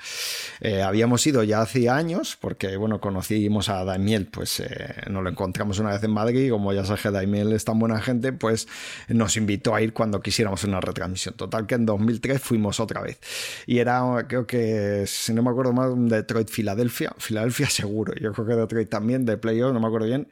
Eh, 0.61 0.83
habíamos 0.83 1.25
ido 1.25 1.45
ya 1.45 1.61
hace 1.61 1.89
años, 1.89 2.37
porque, 2.41 2.77
bueno, 2.77 3.01
conocimos 3.01 3.69
a 3.69 3.85
Daimiel, 3.85 4.27
pues 4.27 4.59
eh, 4.59 5.03
nos 5.09 5.23
lo 5.23 5.31
encontramos 5.31 5.79
una 5.79 5.93
vez 5.93 6.03
en 6.03 6.11
Madrid, 6.11 6.47
y 6.47 6.51
como 6.51 6.73
ya 6.73 6.85
sabes 6.85 7.03
que 7.03 7.13
Daimiel 7.13 7.53
es 7.53 7.65
tan 7.65 7.79
buena 7.79 8.01
gente, 8.01 8.33
pues 8.33 8.67
nos 9.07 9.37
invitó 9.37 9.73
a 9.73 9.83
ir 9.83 9.93
cuando 9.93 10.21
quisiéramos 10.21 10.65
una 10.65 10.81
retransmisión. 10.81 11.37
Total 11.37 11.65
que 11.69 11.77
en 11.77 11.87
2003 11.87 12.43
fuimos 12.43 12.81
otra 12.81 13.03
vez. 13.03 13.21
Y 13.69 13.79
era, 13.79 14.03
creo 14.29 14.49
que, 14.49 15.05
si 15.07 15.33
no 15.33 15.45
me 15.45 15.51
acuerdo 15.51 15.73
mal, 15.73 16.09
Detroit-Filadelfia. 16.09 17.15
Filadelfia 17.19 17.71
seguro. 17.71 18.15
Yo 18.21 18.32
creo 18.33 18.47
que 18.47 18.55
de 18.55 18.61
Detroit 18.61 18.89
también, 18.89 19.25
de 19.25 19.37
playoff, 19.37 19.73
no 19.73 19.81
me 19.81 19.87
acuerdo 19.87 20.07
bien, 20.07 20.29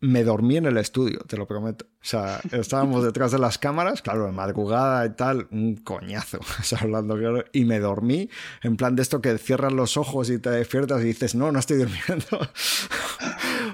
me 0.00 0.24
dormí 0.24 0.56
en 0.56 0.66
el 0.66 0.76
estudio, 0.76 1.20
te 1.26 1.36
lo 1.36 1.46
prometo. 1.46 1.86
O 1.86 2.04
sea, 2.04 2.40
estábamos 2.52 3.04
detrás 3.04 3.32
de 3.32 3.38
las 3.38 3.58
cámaras, 3.58 4.02
claro, 4.02 4.26
de 4.26 4.32
madrugada 4.32 5.06
y 5.06 5.10
tal, 5.10 5.48
un 5.50 5.76
coñazo, 5.76 6.38
hablando 6.80 7.16
claro, 7.16 7.44
y 7.52 7.64
me 7.64 7.78
dormí 7.78 8.28
en 8.62 8.76
plan 8.76 8.96
de 8.96 9.02
esto 9.02 9.20
que 9.20 9.36
cierras 9.38 9.72
los 9.72 9.96
ojos 9.96 10.30
y 10.30 10.38
te 10.38 10.50
despiertas 10.50 11.02
y 11.02 11.06
dices, 11.06 11.34
no, 11.34 11.50
no 11.50 11.58
estoy 11.58 11.78
durmiendo. 11.78 12.38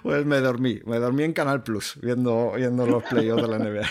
pues 0.02 0.24
me 0.24 0.40
dormí, 0.40 0.80
me 0.86 0.98
dormí 0.98 1.24
en 1.24 1.32
Canal 1.32 1.62
Plus, 1.62 1.98
viendo, 2.00 2.52
viendo 2.52 2.86
los 2.86 3.02
playoffs 3.04 3.42
de 3.42 3.48
la 3.48 3.58
NBA. 3.58 3.90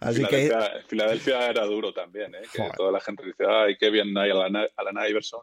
Así 0.00 0.24
Filadelfia, 0.24 0.58
que... 0.58 0.88
Filadelfia 0.88 1.50
era 1.50 1.64
duro 1.66 1.92
también, 1.92 2.34
¿eh? 2.34 2.42
que 2.52 2.62
toda 2.76 2.90
la 2.92 3.00
gente 3.00 3.24
dice, 3.24 3.44
ay, 3.46 3.76
qué 3.78 3.90
bien 3.90 4.16
hay 4.16 4.30
Alan, 4.30 4.66
Alan 4.76 5.08
Iverson. 5.08 5.42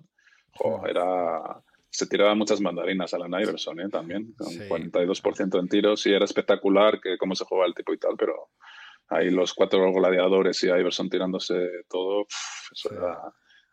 era 0.87 1.61
se 1.89 2.07
tiraba 2.07 2.35
muchas 2.35 2.61
mandarinas 2.61 3.13
a 3.13 3.19
la 3.19 3.41
Iverson 3.41 3.79
¿eh? 3.79 3.89
también, 3.89 4.33
con 4.37 4.47
42% 4.47 5.59
en 5.59 5.67
tiros 5.67 6.05
y 6.05 6.13
era 6.13 6.25
espectacular 6.25 6.99
que 7.01 7.17
cómo 7.17 7.35
se 7.35 7.45
jugaba 7.45 7.67
el 7.67 7.73
tipo 7.73 7.93
y 7.93 7.97
tal, 7.97 8.15
pero 8.17 8.49
ahí 9.09 9.29
los 9.29 9.53
cuatro 9.53 9.91
gladiadores 9.93 10.63
y 10.63 10.67
Iverson 10.67 11.09
tirándose 11.09 11.55
todo, 11.89 12.25
eso 12.71 12.93
era 12.93 13.17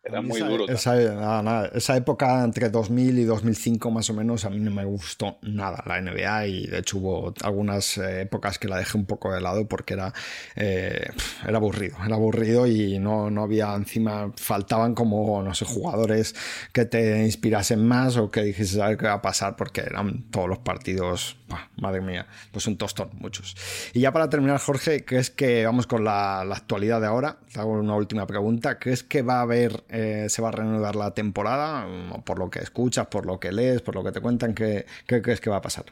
era 0.04 0.20
muy 0.20 0.40
duro. 0.40 0.66
Esa, 0.68 1.96
época 1.96 2.44
entre 2.44 2.68
2000 2.68 3.18
y 3.18 3.24
2005 3.24 3.90
más 3.90 4.10
o 4.10 4.14
menos 4.14 4.44
a 4.44 4.50
mí 4.50 4.58
no 4.60 4.70
me 4.70 4.84
gustó 4.84 5.38
nada 5.42 5.82
la 5.86 6.00
NBA 6.00 6.46
y 6.46 6.66
de 6.66 6.78
hecho 6.78 6.98
hubo 6.98 7.34
algunas 7.42 7.96
eh, 7.98 8.22
épocas 8.22 8.58
que 8.58 8.68
la 8.68 8.76
dejé 8.78 8.98
un 8.98 9.06
poco 9.06 9.32
de 9.32 9.40
lado 9.40 9.66
porque 9.66 9.94
era, 9.94 10.12
eh, 10.56 11.08
era 11.46 11.56
aburrido, 11.56 11.96
era 12.04 12.16
aburrido 12.16 12.66
y 12.66 12.98
no, 12.98 13.30
no 13.30 13.42
había 13.42 13.74
encima, 13.74 14.32
faltaban 14.36 14.94
como, 14.94 15.42
no 15.42 15.54
sé, 15.54 15.64
jugadores 15.64 16.34
que 16.72 16.84
te 16.84 17.24
inspirasen 17.24 17.84
más 17.84 18.16
o 18.16 18.30
que 18.30 18.42
dijese 18.42 18.82
a 18.82 18.96
qué 18.96 19.06
va 19.06 19.14
a 19.14 19.22
pasar 19.22 19.56
porque 19.56 19.80
eran 19.80 20.30
todos 20.30 20.48
los 20.48 20.58
partidos, 20.58 21.38
madre 21.76 22.00
mía, 22.00 22.26
pues 22.52 22.66
un 22.66 22.76
tostón, 22.76 23.10
muchos. 23.14 23.56
Y 23.92 24.00
ya 24.00 24.12
para 24.12 24.28
terminar, 24.28 24.60
Jorge, 24.60 25.04
¿crees 25.04 25.30
que 25.30 25.64
vamos 25.64 25.86
con 25.86 26.04
la, 26.04 26.44
la 26.44 26.56
actualidad 26.56 27.00
de 27.00 27.06
ahora? 27.06 27.38
Te 27.52 27.60
hago 27.60 27.72
una 27.72 27.94
última 27.94 28.26
pregunta. 28.26 28.78
¿Crees 28.78 29.02
que 29.02 29.22
va 29.22 29.38
a 29.38 29.42
haber 29.42 29.84
eh, 29.88 30.26
se 30.28 30.42
va 30.42 30.48
a 30.48 30.52
reanudar 30.52 30.96
la 30.96 31.12
temporada, 31.14 31.86
por 32.24 32.38
lo 32.38 32.50
que 32.50 32.60
escuchas, 32.60 33.06
por 33.06 33.26
lo 33.26 33.38
que 33.38 33.52
lees, 33.52 33.80
por 33.82 33.94
lo 33.94 34.04
que 34.04 34.12
te 34.12 34.20
cuentan, 34.20 34.54
¿qué, 34.54 34.86
crees 35.06 35.40
que 35.40 35.50
va 35.50 35.56
a 35.56 35.62
pasar? 35.62 35.86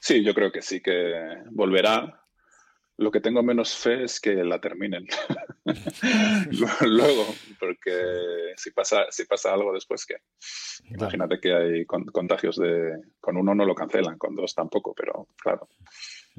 Sí, 0.00 0.24
yo 0.24 0.34
creo 0.34 0.50
que 0.50 0.62
sí, 0.62 0.80
que 0.80 1.38
volverá. 1.50 2.19
Lo 3.00 3.10
que 3.10 3.22
tengo 3.22 3.42
menos 3.42 3.74
fe 3.74 4.04
es 4.04 4.20
que 4.20 4.44
la 4.44 4.60
terminen. 4.60 5.06
Luego, 6.82 7.34
porque 7.58 8.52
si 8.58 8.72
pasa, 8.72 9.06
si 9.08 9.24
pasa 9.24 9.54
algo 9.54 9.72
después, 9.72 10.04
¿qué? 10.04 10.16
Imagínate 10.90 11.40
que 11.40 11.54
hay 11.54 11.86
contagios 11.86 12.56
de... 12.56 13.00
Con 13.18 13.38
uno 13.38 13.54
no 13.54 13.64
lo 13.64 13.74
cancelan, 13.74 14.18
con 14.18 14.36
dos 14.36 14.54
tampoco, 14.54 14.92
pero 14.94 15.28
claro. 15.38 15.66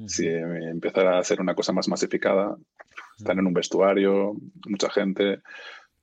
Si 0.06 0.28
empezara 0.28 1.18
a 1.18 1.24
ser 1.24 1.40
una 1.40 1.56
cosa 1.56 1.72
más 1.72 1.88
masificada, 1.88 2.56
están 3.18 3.40
en 3.40 3.46
un 3.48 3.54
vestuario, 3.54 4.36
mucha 4.68 4.88
gente, 4.88 5.42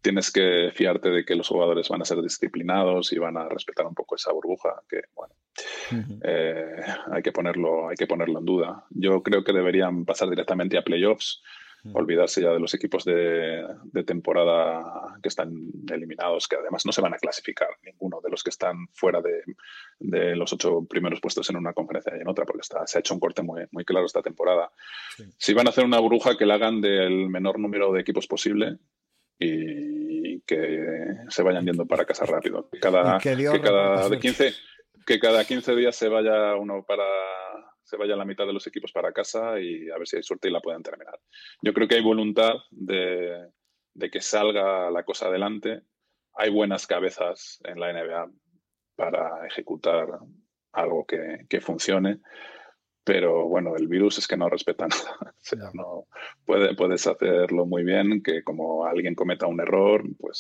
tienes 0.01 0.31
que 0.31 0.71
fiarte 0.73 1.09
de 1.09 1.25
que 1.25 1.35
los 1.35 1.47
jugadores 1.47 1.89
van 1.89 2.01
a 2.01 2.05
ser 2.05 2.21
disciplinados 2.21 3.11
y 3.11 3.19
van 3.19 3.37
a 3.37 3.49
respetar 3.49 3.85
un 3.85 3.95
poco 3.95 4.15
esa 4.15 4.31
burbuja, 4.31 4.81
que 4.87 5.01
bueno, 5.15 5.33
eh, 6.23 6.81
hay, 7.11 7.21
que 7.21 7.31
ponerlo, 7.31 7.89
hay 7.89 7.95
que 7.95 8.07
ponerlo 8.07 8.39
en 8.39 8.45
duda. 8.45 8.85
Yo 8.89 9.21
creo 9.21 9.43
que 9.43 9.53
deberían 9.53 10.05
pasar 10.05 10.29
directamente 10.29 10.77
a 10.77 10.83
playoffs, 10.83 11.41
olvidarse 11.93 12.41
ya 12.41 12.51
de 12.51 12.59
los 12.59 12.73
equipos 12.73 13.05
de, 13.05 13.63
temporada 14.05 15.17
que 15.21 15.29
están 15.29 15.53
eliminados, 15.89 16.47
que 16.47 16.57
además 16.57 16.85
no 16.85 16.91
se 16.91 17.01
van 17.01 17.13
a 17.13 17.17
clasificar 17.17 17.69
ninguno 17.83 18.19
de 18.21 18.29
los 18.29 18.43
que 18.43 18.49
están 18.49 18.87
fuera 18.93 19.21
de, 19.21 20.35
los 20.35 20.51
ocho 20.53 20.85
primeros 20.89 21.21
puestos 21.21 21.49
en 21.49 21.57
una 21.57 21.73
conferencia 21.73 22.13
y 22.17 22.21
en 22.21 22.27
otra, 22.27 22.45
porque 22.45 22.61
está, 22.61 22.85
se 22.85 22.97
ha 22.97 22.99
hecho 22.99 23.13
un 23.13 23.19
corte 23.19 23.43
muy, 23.43 23.63
muy 23.71 23.85
claro 23.85 24.05
esta 24.05 24.21
temporada. 24.21 24.71
Si 25.37 25.53
van 25.53 25.67
a 25.67 25.69
hacer 25.69 25.85
una 25.85 25.99
burbuja 25.99 26.37
que 26.37 26.45
la 26.45 26.55
hagan 26.55 26.81
del 26.81 27.29
menor 27.29 27.59
número 27.59 27.91
de 27.91 28.01
equipos 28.01 28.27
posible, 28.27 28.77
y 29.39 30.41
que 30.41 31.15
se 31.29 31.43
vayan 31.43 31.65
yendo 31.65 31.85
para 31.85 32.05
casa 32.05 32.25
rápido. 32.25 32.69
Cada, 32.81 33.17
que 33.19 33.61
cada 33.61 34.09
de 34.09 34.19
15, 34.19 34.53
que 35.05 35.19
cada 35.19 35.45
15 35.45 35.75
días 35.75 35.95
se 35.95 36.09
vaya 36.09 36.55
uno 36.55 36.83
para 36.85 37.05
se 37.83 37.97
vaya 37.97 38.15
la 38.15 38.25
mitad 38.25 38.45
de 38.45 38.53
los 38.53 38.67
equipos 38.67 38.91
para 38.91 39.11
casa 39.11 39.59
y 39.59 39.89
a 39.89 39.97
ver 39.97 40.07
si 40.07 40.17
hay 40.17 40.23
suerte 40.23 40.47
y 40.47 40.51
la 40.51 40.61
puedan 40.61 40.83
terminar. 40.83 41.19
Yo 41.63 41.73
creo 41.73 41.87
que 41.87 41.95
hay 41.95 42.03
voluntad 42.03 42.53
de, 42.69 43.47
de 43.95 44.11
que 44.11 44.21
salga 44.21 44.91
la 44.91 45.03
cosa 45.03 45.27
adelante 45.27 45.81
hay 46.39 46.49
buenas 46.51 46.87
cabezas 46.87 47.59
en 47.65 47.79
la 47.79 47.91
NBA 47.91 48.31
para 48.95 49.45
ejecutar 49.45 50.07
algo 50.71 51.05
que, 51.05 51.45
que 51.49 51.59
funcione 51.59 52.19
pero 53.09 53.47
bueno, 53.47 53.75
el 53.75 53.87
virus 53.87 54.19
es 54.19 54.27
que 54.27 54.37
no 54.37 54.49
respeta 54.49 54.87
nada. 54.87 55.17
O 55.21 55.33
sea, 55.39 55.71
no 55.73 56.05
puede, 56.45 56.75
puedes 56.75 57.07
hacerlo 57.07 57.65
muy 57.65 57.83
bien, 57.83 58.21
que 58.21 58.43
como 58.43 58.85
alguien 58.85 59.15
cometa 59.15 59.47
un 59.47 59.59
error, 59.59 60.03
pues 60.19 60.37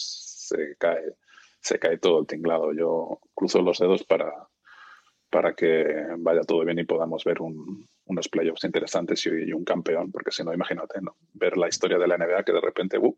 se 0.49 0.75
cae, 0.77 1.15
se 1.61 1.79
cae 1.79 1.97
todo 1.97 2.19
el 2.19 2.27
tinglado. 2.27 2.71
Yo 2.73 3.21
cruzo 3.33 3.63
los 3.63 3.79
dedos 3.79 4.03
para, 4.03 4.31
para 5.31 5.55
que 5.55 5.83
vaya 6.19 6.41
todo 6.41 6.63
bien 6.63 6.77
y 6.77 6.83
podamos 6.83 7.23
ver 7.23 7.39
unos 7.41 8.29
playoffs 8.29 8.63
interesantes 8.63 9.25
y, 9.25 9.51
un 9.51 9.65
campeón, 9.65 10.11
porque 10.11 10.29
si 10.29 10.43
no, 10.43 10.53
imagínate, 10.53 11.01
¿no? 11.01 11.15
ver 11.33 11.57
la 11.57 11.69
historia 11.69 11.97
de 11.97 12.07
la 12.07 12.19
NBA 12.19 12.43
que 12.43 12.53
de 12.53 12.61
repente, 12.61 12.99
uh, 12.99 13.17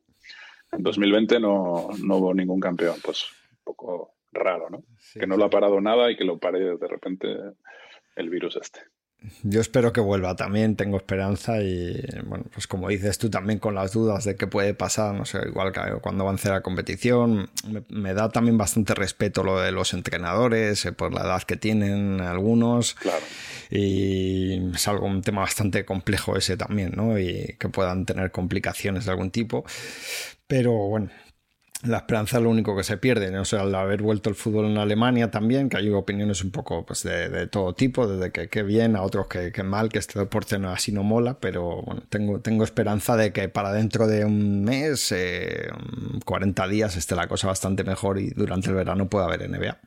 en 0.71 0.81
2020 0.81 1.41
no, 1.41 1.89
no 2.01 2.15
hubo 2.15 2.33
ningún 2.33 2.61
campeón, 2.61 2.95
pues 3.03 3.25
un 3.51 3.63
poco 3.65 4.13
raro, 4.31 4.69
¿no? 4.69 4.85
que 5.13 5.27
no 5.27 5.35
lo 5.35 5.43
ha 5.43 5.49
parado 5.49 5.81
nada 5.81 6.09
y 6.09 6.15
que 6.15 6.23
lo 6.23 6.39
pare 6.39 6.77
de 6.77 6.87
repente 6.87 7.27
el 8.15 8.29
virus 8.29 8.55
este. 8.55 8.79
Yo 9.43 9.61
espero 9.61 9.93
que 9.93 10.01
vuelva 10.01 10.35
también, 10.35 10.75
tengo 10.75 10.97
esperanza 10.97 11.61
y 11.61 12.03
bueno, 12.25 12.45
pues 12.51 12.65
como 12.65 12.89
dices 12.89 13.19
tú 13.19 13.29
también 13.29 13.59
con 13.59 13.75
las 13.75 13.91
dudas 13.91 14.23
de 14.23 14.35
qué 14.35 14.47
puede 14.47 14.73
pasar, 14.73 15.13
no 15.13 15.25
sé, 15.25 15.39
igual 15.45 15.71
que 15.71 15.79
cuando 16.01 16.23
avance 16.23 16.49
la 16.49 16.61
competición, 16.61 17.47
me, 17.89 18.15
da 18.15 18.29
también 18.29 18.57
bastante 18.57 18.95
respeto 18.95 19.43
lo 19.43 19.59
de 19.59 19.71
los 19.71 19.93
entrenadores, 19.93 20.85
eh, 20.85 20.91
por 20.91 21.13
la 21.13 21.21
edad 21.21 21.43
que 21.43 21.55
tienen 21.55 22.19
algunos. 22.19 22.95
Claro. 22.95 23.23
Y 23.69 24.73
es 24.73 24.87
algo, 24.87 25.05
un 25.05 25.21
tema 25.21 25.41
bastante 25.41 25.85
complejo 25.85 26.35
ese 26.35 26.57
también, 26.57 26.93
¿no? 26.95 27.19
Y 27.19 27.55
que 27.59 27.69
puedan 27.69 28.05
tener 28.05 28.31
complicaciones 28.31 29.05
de 29.05 29.11
algún 29.11 29.29
tipo. 29.29 29.63
Pero 30.47 30.73
bueno, 30.73 31.09
la 31.83 31.97
esperanza 31.97 32.37
es 32.37 32.43
lo 32.43 32.49
único 32.49 32.75
que 32.75 32.83
se 32.83 32.97
pierde. 32.97 33.37
O 33.39 33.45
sea, 33.45 33.61
al 33.61 33.73
haber 33.73 34.01
vuelto 34.01 34.29
el 34.29 34.35
fútbol 34.35 34.65
en 34.65 34.77
Alemania 34.77 35.31
también, 35.31 35.69
que 35.69 35.77
hay 35.77 35.89
opiniones 35.89 36.43
un 36.43 36.51
poco 36.51 36.85
pues, 36.85 37.03
de, 37.03 37.47
todo 37.47 37.73
tipo, 37.73 38.07
desde 38.07 38.31
que, 38.31 38.49
que, 38.49 38.63
bien 38.63 38.95
a 38.95 39.01
otros 39.01 39.27
que, 39.27 39.51
que, 39.51 39.63
mal, 39.63 39.89
que 39.89 39.99
este 39.99 40.19
deporte 40.19 40.59
no 40.59 40.69
así 40.69 40.91
no 40.91 41.03
mola, 41.03 41.39
pero 41.39 41.81
bueno, 41.81 42.03
tengo, 42.09 42.39
tengo 42.39 42.63
esperanza 42.63 43.15
de 43.15 43.33
que 43.33 43.49
para 43.49 43.73
dentro 43.73 44.07
de 44.07 44.25
un 44.25 44.63
mes, 44.63 45.13
40 46.25 46.65
eh, 46.65 46.69
días, 46.69 46.95
esté 46.95 47.15
la 47.15 47.27
cosa 47.27 47.47
bastante 47.47 47.83
mejor 47.83 48.19
y 48.19 48.29
durante 48.29 48.69
el 48.69 48.75
verano 48.75 49.09
pueda 49.09 49.25
haber 49.25 49.49
NBA. 49.49 49.77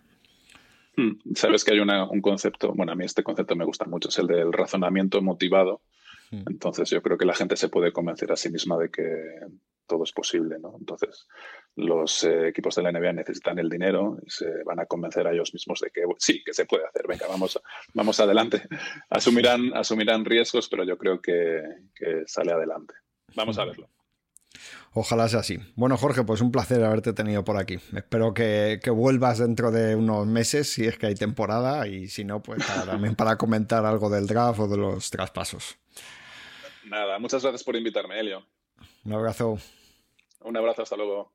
Hmm, 0.96 1.34
Sabes 1.34 1.64
que 1.64 1.72
hay 1.72 1.80
un 1.80 2.20
concepto, 2.20 2.72
bueno, 2.74 2.92
a 2.92 2.94
mí 2.94 3.04
este 3.04 3.22
concepto 3.22 3.54
me 3.56 3.64
gusta 3.64 3.84
mucho, 3.84 4.08
es 4.08 4.18
el 4.18 4.26
del 4.26 4.52
razonamiento 4.52 5.22
motivado. 5.22 5.82
Hmm. 6.30 6.42
Entonces 6.48 6.90
yo 6.90 7.02
creo 7.02 7.18
que 7.18 7.26
la 7.26 7.34
gente 7.34 7.56
se 7.56 7.68
puede 7.68 7.92
convencer 7.92 8.32
a 8.32 8.36
sí 8.36 8.50
misma 8.50 8.78
de 8.78 8.90
que 8.90 9.04
todo 9.86 10.04
es 10.04 10.12
posible, 10.12 10.58
¿no? 10.58 10.74
Entonces, 10.78 11.26
los 11.76 12.22
eh, 12.24 12.48
equipos 12.48 12.74
de 12.76 12.82
la 12.82 12.92
NBA 12.92 13.12
necesitan 13.12 13.58
el 13.58 13.68
dinero 13.68 14.18
y 14.24 14.30
se 14.30 14.62
van 14.64 14.80
a 14.80 14.86
convencer 14.86 15.26
a 15.26 15.32
ellos 15.32 15.52
mismos 15.52 15.80
de 15.80 15.90
que 15.90 16.02
sí, 16.18 16.42
que 16.44 16.54
se 16.54 16.66
puede 16.66 16.86
hacer. 16.86 17.06
Venga, 17.08 17.26
vamos, 17.28 17.60
vamos 17.92 18.20
adelante. 18.20 18.62
Asumirán, 19.10 19.74
asumirán 19.74 20.24
riesgos, 20.24 20.68
pero 20.68 20.84
yo 20.84 20.96
creo 20.96 21.20
que, 21.20 21.62
sale 22.26 22.52
adelante. 22.52 22.94
Vamos 23.34 23.58
a 23.58 23.64
verlo. 23.64 23.88
Ojalá 24.92 25.28
sea 25.28 25.40
así. 25.40 25.58
Bueno, 25.74 25.96
Jorge, 25.96 26.22
pues 26.22 26.40
un 26.40 26.52
placer 26.52 26.84
haberte 26.84 27.12
tenido 27.12 27.44
por 27.44 27.56
aquí. 27.56 27.80
Espero 27.96 28.32
que, 28.32 28.78
vuelvas 28.94 29.38
dentro 29.38 29.72
de 29.72 29.96
unos 29.96 30.26
meses, 30.26 30.72
si 30.72 30.86
es 30.86 30.96
que 30.96 31.06
hay 31.06 31.16
temporada, 31.16 31.88
y 31.88 32.06
si 32.06 32.24
no, 32.24 32.40
pues 32.40 32.64
también 32.86 33.16
para 33.16 33.36
comentar 33.36 33.84
algo 33.84 34.08
del 34.08 34.28
draft 34.28 34.60
o 34.60 34.68
de 34.68 34.76
los 34.76 35.10
traspasos. 35.10 35.76
Nada, 36.84 37.18
muchas 37.18 37.42
gracias 37.42 37.64
por 37.64 37.74
invitarme, 37.74 38.20
Elio. 38.20 38.46
Un 39.04 39.12
abrazo. 39.14 39.58
Un 40.44 40.56
abrazo, 40.56 40.82
hasta 40.82 40.96
luego. 40.96 41.32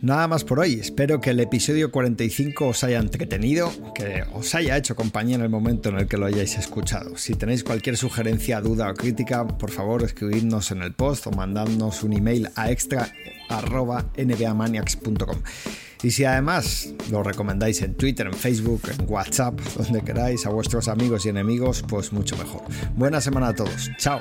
Nada 0.00 0.26
más 0.26 0.42
por 0.42 0.58
hoy, 0.58 0.80
espero 0.80 1.20
que 1.20 1.30
el 1.30 1.38
episodio 1.38 1.92
45 1.92 2.66
os 2.66 2.82
haya 2.82 2.98
entretenido, 2.98 3.70
que 3.94 4.24
os 4.32 4.52
haya 4.56 4.76
hecho 4.76 4.96
compañía 4.96 5.36
en 5.36 5.42
el 5.42 5.48
momento 5.48 5.90
en 5.90 5.98
el 5.98 6.08
que 6.08 6.16
lo 6.16 6.26
hayáis 6.26 6.58
escuchado. 6.58 7.16
Si 7.16 7.36
tenéis 7.36 7.62
cualquier 7.62 7.96
sugerencia, 7.96 8.60
duda 8.60 8.90
o 8.90 8.94
crítica, 8.94 9.46
por 9.46 9.70
favor 9.70 10.02
escribidnos 10.02 10.72
en 10.72 10.82
el 10.82 10.92
post 10.92 11.28
o 11.28 11.30
mandadnos 11.30 12.02
un 12.02 12.14
email 12.14 12.48
a 12.56 12.72
extra.nbamaniacs.com. 12.72 15.38
Y 16.02 16.10
si 16.10 16.24
además 16.24 16.92
lo 17.10 17.22
recomendáis 17.22 17.82
en 17.82 17.94
Twitter, 17.94 18.26
en 18.26 18.34
Facebook, 18.34 18.82
en 18.98 19.06
WhatsApp, 19.08 19.58
donde 19.76 20.02
queráis, 20.02 20.46
a 20.46 20.50
vuestros 20.50 20.88
amigos 20.88 21.26
y 21.26 21.28
enemigos, 21.28 21.84
pues 21.88 22.12
mucho 22.12 22.36
mejor. 22.36 22.62
Buena 22.96 23.20
semana 23.20 23.48
a 23.48 23.54
todos. 23.54 23.90
Chao. 23.98 24.20